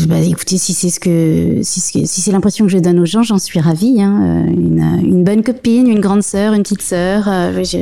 bah, 0.08 0.20
écoutez, 0.20 0.58
si 0.58 0.72
c'est 0.72 0.90
ce 0.90 1.00
que, 1.00 1.60
si, 1.62 1.80
si 1.80 2.06
c'est 2.06 2.32
l'impression 2.32 2.64
que 2.66 2.70
je 2.72 2.78
donne 2.78 2.98
aux 2.98 3.04
gens, 3.04 3.22
j'en 3.22 3.38
suis 3.38 3.60
ravie. 3.60 4.00
Hein. 4.00 4.46
Euh, 4.48 4.50
une, 4.50 5.00
une, 5.02 5.24
bonne 5.24 5.42
copine, 5.42 5.86
une 5.88 6.00
grande 6.00 6.22
sœur, 6.22 6.54
une 6.54 6.62
petite 6.62 6.82
sœur, 6.82 7.24
euh, 7.28 7.62
ça 7.64 7.78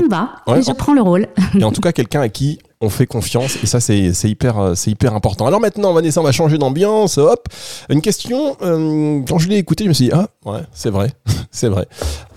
me 0.00 0.08
va. 0.08 0.30
je 0.46 0.72
prends 0.72 0.94
le 0.94 1.02
rôle. 1.02 1.26
Et 1.58 1.64
en 1.64 1.72
tout 1.72 1.80
cas, 1.80 1.92
quelqu'un 1.92 2.20
à 2.20 2.28
qui 2.28 2.58
on 2.80 2.90
fait 2.90 3.06
confiance 3.06 3.56
et 3.62 3.66
ça 3.66 3.80
c'est 3.80 4.12
hyper 4.24 4.72
c'est 4.74 4.90
hyper 4.90 5.14
important. 5.14 5.46
Alors 5.46 5.58
maintenant 5.58 5.94
Vanessa 5.94 6.20
on 6.20 6.24
va 6.24 6.32
changer 6.32 6.58
d'ambiance. 6.58 7.16
Hop, 7.16 7.48
une 7.88 8.02
question. 8.02 8.56
quand 8.60 9.38
je 9.38 9.48
l'ai 9.48 9.56
écouté, 9.56 9.84
je 9.84 9.88
me 9.88 9.94
suis 9.94 10.06
dit 10.06 10.10
ah 10.12 10.28
ouais 10.44 10.60
c'est 10.72 10.90
vrai 10.90 11.10
c'est 11.50 11.68
vrai. 11.68 11.86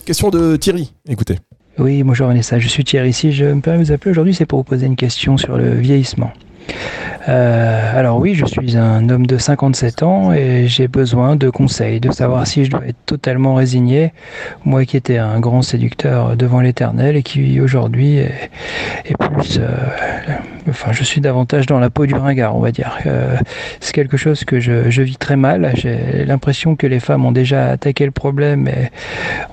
Question 0.06 0.30
de 0.30 0.56
Thierry. 0.56 0.94
Écoutez. 1.10 1.38
Oui, 1.80 2.02
bonjour 2.02 2.28
Vanessa, 2.28 2.58
je 2.58 2.68
suis 2.68 2.84
Thierry. 2.84 3.14
Si 3.14 3.32
je 3.32 3.46
me 3.46 3.62
permets 3.62 3.80
de 3.80 3.86
vous 3.86 3.92
appeler 3.92 4.10
aujourd'hui, 4.10 4.34
c'est 4.34 4.48
pour 4.48 4.60
vous 4.60 4.64
poser 4.64 4.88
une 4.88 4.96
question 4.96 5.38
sur 5.38 5.58
le 5.58 5.76
vieillissement. 5.76 6.32
Euh, 7.28 8.00
alors 8.00 8.20
oui, 8.20 8.36
je 8.36 8.46
suis 8.46 8.78
un 8.78 9.10
homme 9.10 9.26
de 9.26 9.38
57 9.38 10.04
ans 10.04 10.32
et 10.32 10.68
j'ai 10.68 10.88
besoin 10.88 11.36
de 11.36 11.50
conseils, 11.50 12.00
de 12.00 12.12
savoir 12.12 12.48
si 12.48 12.66
je 12.66 12.72
dois 12.72 12.86
être 12.88 12.98
totalement 13.06 13.56
résigné, 13.56 14.14
moi 14.64 14.86
qui 14.86 14.96
étais 14.96 15.18
un 15.18 15.40
grand 15.40 15.62
séducteur 15.62 16.38
devant 16.38 16.62
l'éternel 16.62 17.18
et 17.18 17.24
qui 17.24 17.60
aujourd'hui 17.60 18.18
est, 18.18 18.50
plus... 19.20 19.60
Euh, 19.60 19.68
enfin, 20.70 20.94
je 20.94 21.04
suis 21.04 21.20
davantage 21.20 21.66
dans 21.66 21.80
la 21.80 21.90
peau 21.90 22.06
du 22.06 22.16
ringard, 22.16 22.56
on 22.56 22.62
va 22.62 22.72
dire. 22.72 22.98
Euh, 23.06 23.36
c'est 23.82 23.94
quelque 23.94 24.16
chose 24.16 24.46
que 24.46 24.60
je, 24.60 25.02
vis 25.02 25.18
très 25.18 25.36
mal. 25.36 25.72
J'ai 25.76 26.26
l'impression 26.26 26.76
que 26.76 26.88
les 26.88 27.00
femmes 27.00 27.26
ont 27.26 27.32
déjà 27.32 27.68
attaqué 27.70 28.06
le 28.06 28.12
problème 28.12 28.68
et 28.68 28.90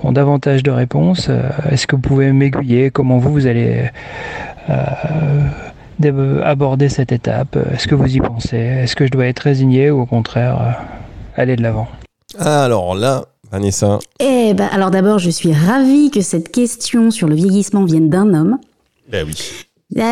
ont 0.03 0.11
davantage 0.11 0.63
de 0.63 0.71
réponses. 0.71 1.29
Est-ce 1.69 1.87
que 1.87 1.95
vous 1.95 2.01
pouvez 2.01 2.31
m'aiguiller? 2.31 2.89
Comment 2.89 3.17
vous, 3.17 3.31
vous 3.31 3.47
allez 3.47 3.89
d'aborder 5.99 6.89
cette 6.89 7.11
étape 7.11 7.57
Est-ce 7.73 7.87
que 7.87 7.95
vous 7.95 8.15
y 8.15 8.19
pensez? 8.19 8.57
Est-ce 8.57 8.95
que 8.95 9.05
je 9.05 9.11
dois 9.11 9.27
être 9.27 9.39
résigné 9.39 9.91
ou 9.91 10.01
au 10.01 10.05
contraire 10.05 10.61
euh, 10.61 11.41
aller 11.41 11.55
de 11.55 11.61
l'avant? 11.61 11.87
Alors 12.37 12.95
là, 12.95 13.25
Vanessa. 13.51 13.99
Eh 14.19 14.53
ben, 14.53 14.67
alors 14.71 14.91
d'abord, 14.91 15.19
je 15.19 15.29
suis 15.29 15.53
ravie 15.53 16.11
que 16.11 16.21
cette 16.21 16.51
question 16.51 17.11
sur 17.11 17.27
le 17.27 17.35
vieillissement 17.35 17.85
vienne 17.85 18.09
d'un 18.09 18.33
homme. 18.33 18.57
Ben 19.09 19.25
oui. 19.25 19.35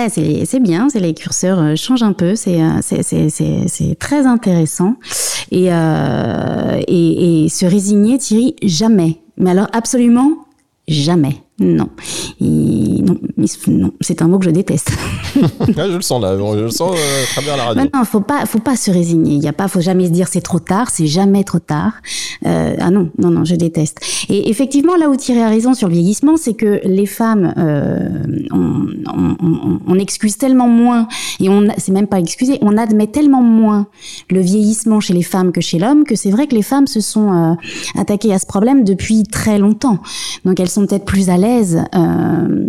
c'est 0.10 0.60
bien, 0.60 0.90
c'est 0.90 1.00
les 1.00 1.14
curseurs 1.14 1.60
euh, 1.60 1.76
changent 1.76 2.04
un 2.04 2.14
peu, 2.14 2.36
c'est 2.36 2.62
euh, 2.62 3.94
très 4.00 4.26
intéressant. 4.26 4.96
Et, 5.52 5.66
et, 6.88 7.44
et 7.46 7.50
se 7.50 7.66
résigner, 7.66 8.18
Thierry, 8.18 8.56
jamais. 8.64 9.20
Mais 9.38 9.52
alors 9.52 9.68
absolument 9.74 10.32
jamais. 10.88 11.43
Non. 11.60 11.88
non, 12.42 13.18
non. 13.68 13.92
c'est 14.02 14.22
un 14.22 14.28
mot 14.28 14.40
que 14.40 14.46
je 14.46 14.50
déteste. 14.52 14.92
Ah, 15.78 15.90
je 15.90 15.96
le 15.96 16.02
sens 16.02 16.22
là, 16.22 16.38
je 16.38 16.64
le 16.64 16.70
sens 16.70 16.92
euh, 16.96 17.24
à 17.24 17.26
travers 17.28 17.58
la 17.58 17.64
radio. 17.66 17.84
non, 17.94 18.06
faut 18.06 18.22
pas, 18.22 18.46
faut 18.46 18.60
pas 18.60 18.76
se 18.76 18.92
résigner. 18.92 19.36
Il 19.36 19.44
y 19.44 19.48
a 19.48 19.54
pas, 19.54 19.68
faut 19.68 19.82
jamais 19.82 20.06
se 20.06 20.12
dire 20.12 20.28
c'est 20.28 20.42
trop 20.42 20.60
tard, 20.60 20.90
c'est 20.90 21.08
jamais 21.08 21.44
trop 21.44 21.60
tard. 21.60 21.94
Euh, 22.46 22.76
ah 22.80 22.92
non, 22.92 23.10
non, 23.18 23.30
non, 23.30 23.46
je 23.46 23.56
déteste. 23.56 24.00
Et 24.30 24.50
effectivement, 24.50 24.96
là 24.96 25.10
où 25.10 25.16
Thierry 25.16 25.42
a 25.42 25.50
raison 25.50 25.74
sur 25.74 25.88
le 25.88 25.94
vieillissement, 25.94 26.38
c'est 26.38 26.54
que 26.54 26.82
les 26.84 27.06
femmes, 27.06 27.54
euh, 27.58 28.10
on, 28.52 28.88
on, 29.14 29.80
on, 29.88 30.00
excuse 30.00 30.38
tellement 30.38 30.68
moins, 30.68 31.08
et 31.40 31.50
on, 31.50 31.68
c'est 31.78 31.92
même 31.92 32.08
pas 32.08 32.20
excusé, 32.20 32.58
on 32.62 32.78
admet 32.78 33.08
tellement 33.08 33.42
moins 33.42 33.88
le 34.30 34.42
vieillissement 34.42 35.00
chez 35.00 35.14
les 35.14 35.24
femmes 35.24 35.52
que 35.52 35.62
chez 35.62 35.80
l'homme, 35.80 36.04
que 36.04 36.16
c'est 36.16 36.32
vrai 36.32 36.48
que 36.48 36.56
les 36.56 36.62
femmes 36.62 36.88
se 36.88 37.00
sont 37.00 37.32
euh, 37.34 37.54
attaquées 37.98 38.34
à 38.34 38.40
ce 38.40 38.46
problème 38.46 38.84
depuis 38.84 39.24
très 39.24 39.58
longtemps. 39.58 40.00
Donc 40.46 40.60
elles 40.60 40.70
sont 40.70 40.86
peut-être 40.86 41.06
plus 41.06 41.30
à 41.30 41.38
euh, 41.44 42.68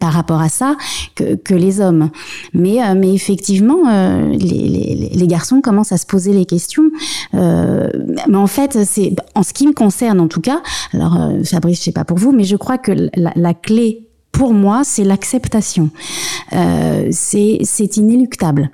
par 0.00 0.12
rapport 0.12 0.40
à 0.40 0.48
ça 0.48 0.76
que, 1.14 1.34
que 1.34 1.54
les 1.54 1.80
hommes. 1.80 2.10
Mais, 2.54 2.82
euh, 2.82 2.94
mais 2.96 3.12
effectivement, 3.12 3.88
euh, 3.88 4.28
les, 4.28 4.36
les, 4.36 5.10
les, 5.12 5.26
garçons 5.26 5.60
commencent 5.60 5.92
à 5.92 5.98
se 5.98 6.06
poser 6.06 6.32
les 6.32 6.44
questions. 6.44 6.90
mais 7.32 8.36
en 8.36 8.46
fait, 8.46 8.84
c'est 8.84 9.14
en 9.34 9.42
ce 9.42 9.52
qui 9.52 9.66
me 9.66 9.72
concerne 9.72 10.20
en 10.20 10.28
tout 10.28 10.40
cas. 10.40 10.62
Alors, 10.92 11.18
Fabrice, 11.44 11.78
je 11.78 11.84
sais 11.84 11.92
pas 11.92 12.04
pour 12.04 12.18
vous, 12.18 12.32
mais 12.32 12.44
je 12.44 12.56
crois 12.56 12.78
que 12.78 12.92
la, 13.14 13.32
la 13.34 13.54
clé 13.54 14.06
pour 14.32 14.52
moi, 14.52 14.82
c'est 14.84 15.04
l'acceptation. 15.04 15.90
c'est 17.10 17.96
inéluctable. 17.96 18.70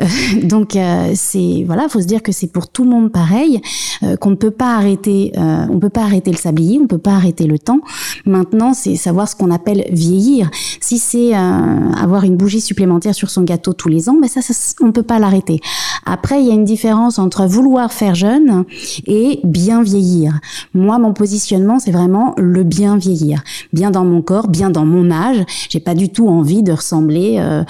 Euh, 0.00 0.06
donc 0.42 0.76
euh, 0.76 1.12
c'est 1.14 1.64
voilà, 1.66 1.88
faut 1.88 2.00
se 2.00 2.06
dire 2.06 2.22
que 2.22 2.32
c'est 2.32 2.46
pour 2.46 2.68
tout 2.68 2.84
le 2.84 2.90
monde 2.90 3.12
pareil, 3.12 3.60
euh, 4.02 4.16
qu'on 4.16 4.30
ne 4.30 4.34
peut 4.36 4.50
pas 4.50 4.76
arrêter, 4.76 5.32
euh, 5.36 5.66
on 5.70 5.78
peut 5.78 5.88
pas 5.88 6.02
arrêter 6.02 6.30
le 6.30 6.36
sablier, 6.36 6.78
on 6.80 6.86
peut 6.86 6.98
pas 6.98 7.12
arrêter 7.12 7.46
le 7.46 7.58
temps. 7.58 7.80
Maintenant, 8.26 8.74
c'est 8.74 8.96
savoir 8.96 9.28
ce 9.28 9.36
qu'on 9.36 9.50
appelle 9.50 9.86
vieillir. 9.90 10.50
Si 10.80 10.98
c'est 10.98 11.34
avoir 11.34 12.24
une 12.24 12.36
bougie 12.36 12.60
supplémentaire 12.60 13.14
sur 13.14 13.30
son 13.30 13.42
gâteau 13.42 13.72
tous 13.72 13.88
les 13.88 14.08
ans, 14.08 14.16
ben 14.20 14.28
ça, 14.28 14.40
on 14.80 14.92
peut 14.92 15.02
pas 15.02 15.18
l'arrêter. 15.18 15.60
Après, 16.06 16.40
il 16.40 16.46
y 16.46 16.50
a 16.50 16.54
une 16.54 16.64
différence 16.64 17.18
entre 17.18 17.46
vouloir 17.46 17.92
faire 17.92 18.14
jeune 18.14 18.64
et 19.06 19.40
bien 19.44 19.82
vieillir. 19.82 20.38
Moi, 20.74 20.98
mon 20.98 21.12
positionnement, 21.12 21.78
c'est 21.78 21.90
vraiment 21.90 22.34
le 22.36 22.62
bien 22.62 22.96
vieillir, 22.96 23.42
bien 23.72 23.90
dans 23.90 24.04
mon 24.04 24.22
corps, 24.22 24.48
bien 24.48 24.70
dans 24.70 24.84
mon 24.84 25.10
âge. 25.10 25.44
J'ai 25.68 25.80
pas 25.80 25.94
du 25.94 26.08
tout 26.08 26.28
envie 26.28 26.62
de 26.62 26.72
ressembler 26.72 27.38
à, 27.38 27.64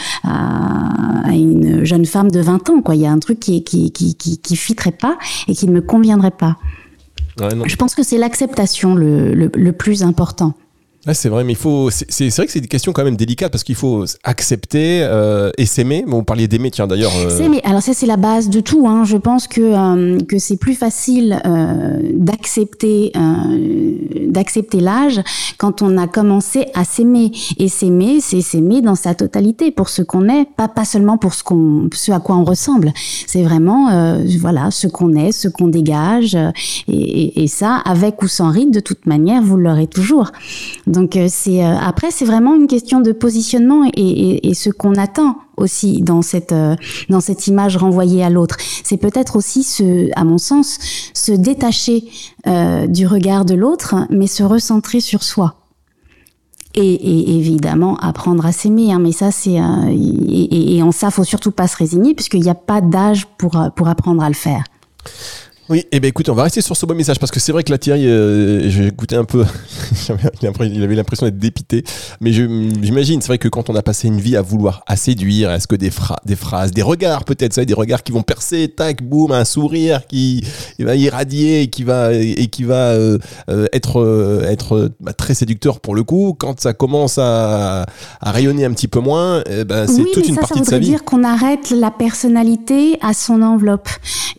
à 1.25 1.33
une 1.33 1.84
jeune 1.85 2.07
femme 2.07 2.31
de 2.31 2.41
20 2.41 2.71
ans. 2.71 2.83
Quoi. 2.83 2.95
Il 2.95 3.03
y 3.03 3.07
a 3.07 3.13
un 3.13 3.19
truc 3.19 3.41
qui, 3.41 3.63
qui, 3.65 3.93
qui, 3.93 4.15
qui, 4.15 4.39
qui 4.39 4.57
fitterait 4.57 4.93
pas 4.93 5.19
et 5.49 5.55
qui 5.55 5.67
ne 5.67 5.73
me 5.73 5.81
conviendrait 5.81 6.31
pas. 6.31 6.57
Ouais. 7.41 7.49
Je 7.67 7.77
pense 7.77 7.95
que 7.95 8.03
c'est 8.03 8.19
l'acceptation 8.19 8.95
le, 8.95 9.35
le, 9.35 9.51
le 9.55 9.73
plus 9.73 10.03
important. 10.03 10.55
C'est 11.13 11.29
vrai, 11.29 11.45
mais 11.45 11.53
il 11.53 11.59
faut. 11.59 11.91
C'est 11.91 12.29
vrai 12.31 12.47
que 12.47 12.53
c'est 12.53 12.61
des 12.63 12.69
questions 12.69 12.93
quand 12.93 13.05
même 13.05 13.17
délicates 13.17 13.53
parce 13.53 13.63
qu'il 13.63 13.75
faut 13.75 14.05
accepter 14.23 15.01
euh, 15.03 15.51
et 15.59 15.67
s'aimer. 15.67 16.05
Bon, 16.07 16.19
vous 16.19 16.25
parliez 16.25 16.49
d'aimer, 16.49 16.71
tiens 16.71 16.87
d'ailleurs. 16.87 17.13
euh, 17.15 17.49
mais 17.51 17.61
alors 17.65 17.83
ça 17.83 17.93
c'est 17.93 18.07
la 18.07 18.17
base 18.17 18.49
de 18.49 18.61
tout. 18.61 18.87
Hein. 18.89 19.05
Je 19.05 19.19
pense 19.19 19.47
que 19.47 19.61
euh, 19.61 20.19
que 20.21 20.39
c'est 20.39 20.57
plus 20.57 20.75
facile 20.75 21.43
d'accepter 22.15 23.13
d'accepter 24.29 24.81
l'âge 24.81 25.21
quand 25.59 25.83
on 25.83 25.99
a 25.99 26.07
commencé 26.07 26.67
à 26.75 26.85
s'aimer. 26.85 27.33
Et 27.59 27.69
s'aimer, 27.69 28.21
c'est 28.21 28.41
s'aimer 28.41 28.81
dans 28.81 28.95
sa 28.95 29.15
totalité 29.15 29.71
pour 29.71 29.91
ce 29.91 30.01
qu'on 30.01 30.29
est, 30.29 30.47
pas 30.57 30.69
pas 30.69 30.87
seulement 30.87 31.19
pour 31.19 31.35
ce 31.35 31.45
qu'on 31.45 31.89
ce 31.93 32.13
à 32.13 32.21
quoi 32.21 32.37
on 32.37 32.45
ressemble. 32.45 32.93
C'est 33.27 33.43
vraiment 33.43 34.17
voilà 34.41 34.71
ce 34.71 34.87
qu'on 34.87 35.15
est, 35.15 35.33
ce 35.33 35.49
qu'on 35.49 35.69
dégage. 35.69 36.35
Et, 36.89 36.95
et, 36.95 37.43
et 37.43 37.47
ça, 37.47 37.83
avec 37.85 38.23
ou 38.23 38.29
sans 38.29 38.51
ride, 38.51 38.71
de 38.73 38.81
toute 38.81 39.05
manière, 39.07 39.43
vous 39.43 39.59
l'aurez 39.59 39.87
toujours. 39.87 40.31
Donc 40.95 41.17
euh, 41.17 41.27
c'est 41.29 41.65
euh, 41.65 41.77
après 41.77 42.11
c'est 42.11 42.25
vraiment 42.25 42.55
une 42.55 42.67
question 42.67 43.01
de 43.01 43.13
positionnement 43.13 43.85
et, 43.85 43.91
et, 44.01 44.49
et 44.49 44.55
ce 44.55 44.71
qu'on 44.71 44.95
attend 44.95 45.37
aussi 45.57 46.01
dans 46.03 46.23
cette 46.23 46.53
euh, 46.53 46.77
dans 47.11 47.21
cette 47.21 47.47
image 47.49 47.77
renvoyée 47.77 48.23
à 48.25 48.31
l'autre. 48.31 48.57
C'est 48.85 48.97
peut-être 48.97 49.37
aussi 49.37 49.63
se, 49.63 50.09
à 50.17 50.25
mon 50.25 50.39
sens, 50.39 50.79
se 51.13 51.33
détacher 51.33 52.05
euh, 52.47 52.87
du 52.87 53.07
regard 53.07 53.45
de 53.45 53.55
l'autre, 53.55 53.95
mais 54.11 54.27
se 54.27 54.43
recentrer 54.43 55.01
sur 55.01 55.23
soi. 55.23 55.57
Et, 56.77 56.95
et 56.95 57.37
évidemment 57.37 57.97
apprendre 57.99 58.45
à 58.45 58.51
s'aimer, 58.51 58.91
hein, 58.93 58.99
mais 58.99 59.13
ça 59.13 59.31
c'est 59.31 59.61
euh, 59.61 59.65
et, 59.91 60.77
et- 60.77 60.83
en 60.83 60.91
ça 60.91 61.11
faut 61.11 61.23
surtout 61.23 61.53
pas 61.53 61.69
se 61.69 61.77
résigner 61.77 62.15
puisqu'il 62.15 62.41
n'y 62.43 62.51
a 62.51 62.55
pas 62.57 62.81
d'âge 62.81 63.27
pour 63.39 63.57
pour 63.77 63.87
apprendre 63.89 64.23
à 64.25 64.29
le 64.29 64.35
faire. 64.35 64.65
Oui, 65.71 65.87
et 65.93 66.01
ben 66.01 66.09
écoute, 66.09 66.29
on 66.29 66.35
va 66.35 66.43
rester 66.43 66.61
sur 66.61 66.77
ce 66.77 66.85
beau 66.85 66.95
message 66.95 67.19
parce 67.19 67.33
que 67.33 67.41
c'est 67.41 67.51
vrai 67.51 67.63
que 67.65 67.71
là 67.71 67.79
Thierry, 67.79 68.07
euh, 68.07 68.69
j'ai 68.69 68.89
écouté 68.89 69.17
un 69.17 69.25
peu, 69.25 69.47
il 70.61 70.83
avait 70.83 70.95
l'impression 70.95 71.25
d'être 71.25 71.39
dépité, 71.39 71.85
mais 72.21 72.33
j'imagine, 72.33 73.23
c'est 73.23 73.29
vrai 73.29 73.39
que 73.39 73.49
quand 73.49 73.71
on 73.71 73.75
a 73.75 73.81
passé 73.81 74.09
une 74.09 74.21
vie 74.21 74.37
à 74.37 74.43
vouloir 74.43 74.83
à 74.87 74.97
séduire, 74.97 75.51
est-ce 75.51 75.67
que 75.67 75.75
des, 75.75 75.91
phrases, 75.91 76.71
des 76.73 76.83
regards 76.83 77.25
peut-être, 77.25 77.59
des 77.59 77.73
regards 77.73 78.03
qui 78.03 78.13
vont 78.13 78.23
percer, 78.23 78.69
tac, 78.69 79.03
boum, 79.03 79.33
un 79.33 79.47
sourire 79.47 80.07
qui 80.07 80.45
va 80.79 80.97
irradier 80.97 81.63
et 81.63 81.69
qui 81.69 81.83
va 81.83 82.13
et 82.13 82.47
qui 82.49 82.65
va 82.65 82.91
euh, 82.91 83.19
euh, 83.49 83.67
être 83.73 84.03
euh, 84.03 84.45
être 84.47 84.93
bah, 85.01 85.15
très 85.15 85.33
séducteur 85.33 85.81
pour 85.81 85.95
le 85.95 86.03
coup, 86.03 86.37
quand 86.39 86.61
ça 86.61 86.75
commence 86.75 87.17
à, 87.17 87.87
à 88.21 88.31
rayonner 88.33 88.67
un 88.67 88.73
petit 88.73 88.89
peu 88.89 89.01
moins, 89.01 89.43
eh 89.49 89.65
ben, 89.65 89.87
c'est 89.87 90.03
oui, 90.03 90.11
toute 90.13 90.25
mais 90.25 90.29
une 90.29 90.35
ça, 90.35 90.41
partie 90.43 90.59
ça 90.59 90.65
de 90.65 90.67
sa 90.67 90.79
vie. 90.79 90.89
dire 90.89 91.05
qu'on 91.05 91.25
arrête 91.25 91.71
la 91.71 91.91
personnalité 91.91 92.99
à 93.01 93.15
son 93.15 93.41
enveloppe. 93.41 93.89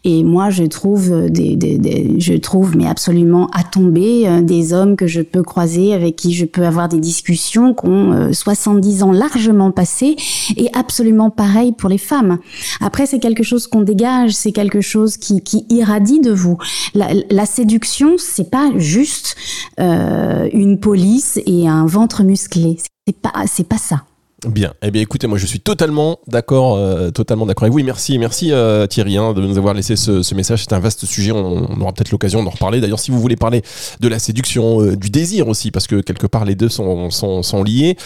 Et 0.04 0.24
moi, 0.24 0.52
je 0.52 0.64
trouve 0.66 1.15
des- 1.30 2.20
je 2.20 2.34
trouve, 2.34 2.76
mais 2.76 2.88
absolument 2.88 3.48
à 3.54 3.64
tomber, 3.64 4.28
euh, 4.28 4.42
des 4.42 4.74
hommes 4.74 4.96
que 4.96 5.08
je 5.08 5.22
peux 5.22 5.44
croiser, 5.44 5.94
avec 5.94 6.16
qui 6.16 6.34
je 6.34 6.46
peux 6.46 6.66
avoir 6.66 6.88
des 6.90 7.00
discussions, 7.00 7.74
qui 7.74 7.88
ont 7.88 8.12
euh, 8.14 8.34
70 8.34 9.04
ans 9.04 9.12
largement 9.12 9.72
passés, 9.72 10.16
et 10.58 10.70
absolument 10.74 11.30
pareil 11.30 11.72
pour 11.74 11.90
les 11.90 11.98
femmes. 11.98 12.38
Après, 12.82 13.06
c'est 13.06 13.20
quelque 13.20 13.44
chose 13.44 13.68
qu'on 13.68 13.82
dégage, 13.82 14.32
c'est 14.32 14.52
quelque 14.52 14.82
chose 14.82 15.18
qui, 15.18 15.42
irradie 15.70 16.20
de 16.20 16.32
vous. 16.32 16.58
La, 16.94 17.08
la 17.30 17.46
séduction, 17.46 18.16
c'est 18.18 18.50
pas 18.50 18.72
juste 18.78 19.36
euh, 19.80 20.50
une 20.54 20.80
police 20.80 21.40
et 21.46 21.68
un 21.68 21.86
ventre 21.86 22.24
musclé. 22.24 22.78
C'est 23.08 23.20
pas, 23.22 23.34
c'est 23.48 23.68
pas 23.68 23.78
ça. 23.78 24.04
Bien. 24.46 24.74
Eh 24.84 24.92
bien, 24.92 25.02
écoutez, 25.02 25.26
moi, 25.28 25.38
je 25.38 25.46
suis 25.46 25.60
totalement 25.60 26.20
d'accord, 26.28 26.76
euh, 26.76 27.10
totalement 27.10 27.46
d'accord 27.46 27.64
avec 27.64 27.74
vous. 27.74 27.80
Et 27.80 27.84
merci, 27.84 28.20
merci 28.20 28.52
euh, 28.52 28.86
Thierry 28.86 29.18
hein, 29.18 29.34
de 29.34 29.42
nous 29.42 29.58
avoir 29.58 29.74
laissé 29.74 29.96
ce, 29.96 30.36
message. 30.36 30.64
C'est 30.64 30.74
un 30.74 30.80
vaste 30.80 31.06
sujet. 31.06 31.32
On, 31.32 31.82
aura 31.82 31.94
peut-être 31.94 32.12
l'occasion 32.12 32.44
d'en 32.44 32.52
reparler. 32.52 32.80
D'ailleurs, 32.80 33.00
si 33.00 33.10
vous 33.10 33.20
voulez 33.20 33.38
parler 33.38 33.64
de 34.00 34.08
la 34.08 34.20
séduction, 34.20 34.82
euh, 34.82 34.96
du 34.96 35.10
désir 35.10 35.48
aussi, 35.48 35.72
parce 35.72 35.88
que 35.88 36.02
quelque 36.02 36.28
part 36.28 36.46
les 36.46 36.56
deux 36.56 36.70
sont, 36.70 37.10
sont, 37.10 37.64
liés 37.64 37.98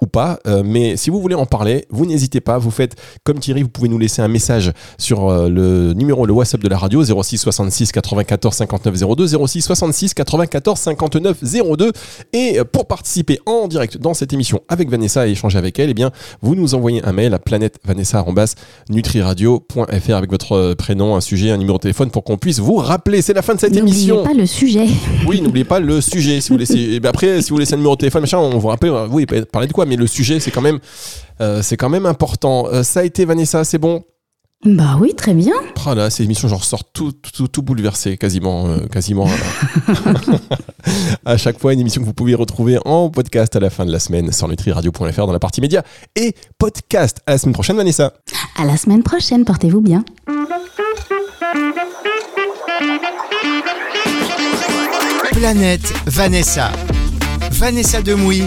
ou 0.00 0.06
pas. 0.06 0.38
Mais 0.64 0.96
si 0.96 1.10
vous 1.10 1.20
voulez 1.20 1.34
en 1.34 1.44
parler, 1.44 1.86
vous 1.90 2.06
n'hésitez 2.06 2.40
pas. 2.40 2.56
Vous 2.56 2.70
faites 2.70 2.94
comme 3.24 3.38
Thierry. 3.38 3.62
Vous 3.62 3.68
pouvez 3.68 3.88
nous 3.88 3.98
laisser 3.98 4.22
un 4.22 4.28
message 4.28 4.72
sur 4.96 5.30
le 5.30 5.92
numéro, 5.92 6.24
le 6.24 6.32
WhatsApp 6.32 6.62
de 6.62 6.68
la 6.68 6.78
radio 6.78 7.02
06 7.04 7.38
66 7.38 7.92
94 7.92 8.54
59 8.54 9.16
02 9.16 9.46
06 9.46 9.62
66 9.62 10.14
94 10.14 10.78
59 10.78 11.38
02. 11.76 11.92
Et 12.32 12.60
pour 12.72 12.86
participer 12.86 13.40
en 13.44 13.68
direct 13.68 13.98
dans 13.98 14.14
cette 14.14 14.32
émission 14.32 14.60
avec 14.68 14.88
Vanessa 14.88 15.26
et 15.26 15.32
échanger 15.32 15.58
avec 15.58 15.65
elle, 15.78 15.90
eh 15.90 15.94
bien, 15.94 16.10
vous 16.42 16.54
nous 16.54 16.74
envoyez 16.74 17.04
un 17.04 17.12
mail 17.12 17.34
à 17.34 17.38
planètevanessa.nutriradio.fr 17.38 20.14
avec 20.14 20.30
votre 20.30 20.74
prénom, 20.74 21.16
un 21.16 21.20
sujet, 21.20 21.50
un 21.50 21.56
numéro 21.56 21.78
de 21.78 21.82
téléphone 21.82 22.10
pour 22.10 22.24
qu'on 22.24 22.36
puisse 22.38 22.58
vous 22.58 22.76
rappeler. 22.76 23.22
C'est 23.22 23.34
la 23.34 23.42
fin 23.42 23.54
de 23.54 23.60
cette 23.60 23.74
N'oubliez 23.74 23.96
émission. 24.08 24.22
pas 24.22 24.34
le 24.34 24.46
sujet. 24.46 24.86
Oui, 25.26 25.40
n'oubliez 25.40 25.64
pas 25.64 25.80
le 25.80 26.00
sujet. 26.00 26.40
Si 26.40 26.50
vous 26.50 26.58
laissez, 26.58 26.78
et 26.78 27.00
ben 27.00 27.08
après, 27.08 27.42
si 27.42 27.50
vous 27.50 27.58
laissez 27.58 27.74
un 27.74 27.78
numéro 27.78 27.94
de 27.96 28.00
téléphone, 28.00 28.20
machin, 28.22 28.38
on 28.38 28.58
vous 28.58 28.68
rappelle. 28.68 28.90
euh, 28.90 29.08
Oui, 29.10 29.26
parler 29.50 29.66
de 29.68 29.72
quoi 29.72 29.86
Mais 29.86 29.96
le 29.96 30.06
sujet, 30.06 30.38
c'est 30.40 30.50
quand 30.52 30.60
même, 30.62 30.78
euh, 31.40 31.62
c'est 31.62 31.76
quand 31.76 31.88
même 31.88 32.06
important. 32.06 32.66
Euh, 32.72 32.82
ça 32.82 33.00
a 33.00 33.04
été 33.04 33.24
Vanessa, 33.24 33.64
c'est 33.64 33.78
bon? 33.78 34.04
Bah 34.66 34.96
oui, 35.00 35.14
très 35.14 35.32
bien. 35.32 35.54
Là, 35.94 36.10
ces 36.10 36.24
émissions, 36.24 36.48
j'en 36.48 36.56
ressors 36.56 36.82
tout, 36.92 37.12
tout, 37.12 37.46
tout 37.46 37.62
bouleversé, 37.62 38.16
quasiment, 38.16 38.66
euh, 38.66 38.86
quasiment. 38.88 39.28
à 41.24 41.36
chaque 41.36 41.60
fois, 41.60 41.72
une 41.72 41.78
émission 41.78 42.00
que 42.00 42.06
vous 42.06 42.12
pouvez 42.12 42.34
retrouver 42.34 42.78
en 42.84 43.08
podcast 43.08 43.54
à 43.54 43.60
la 43.60 43.70
fin 43.70 43.86
de 43.86 43.92
la 43.92 44.00
semaine 44.00 44.32
sur 44.32 44.48
nutriradio.fr 44.48 45.26
dans 45.26 45.32
la 45.32 45.38
partie 45.38 45.60
média 45.60 45.84
et 46.16 46.34
podcast. 46.58 47.20
À 47.26 47.32
la 47.32 47.38
semaine 47.38 47.52
prochaine, 47.52 47.76
Vanessa. 47.76 48.14
À 48.58 48.64
la 48.64 48.76
semaine 48.76 49.04
prochaine, 49.04 49.44
portez-vous 49.44 49.80
bien. 49.80 50.04
Planète 55.32 55.92
Vanessa. 56.06 56.72
Vanessa 57.52 58.02
Demouy 58.02 58.42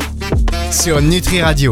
sur 0.71 1.01
Nutri 1.01 1.41
Radio. 1.41 1.67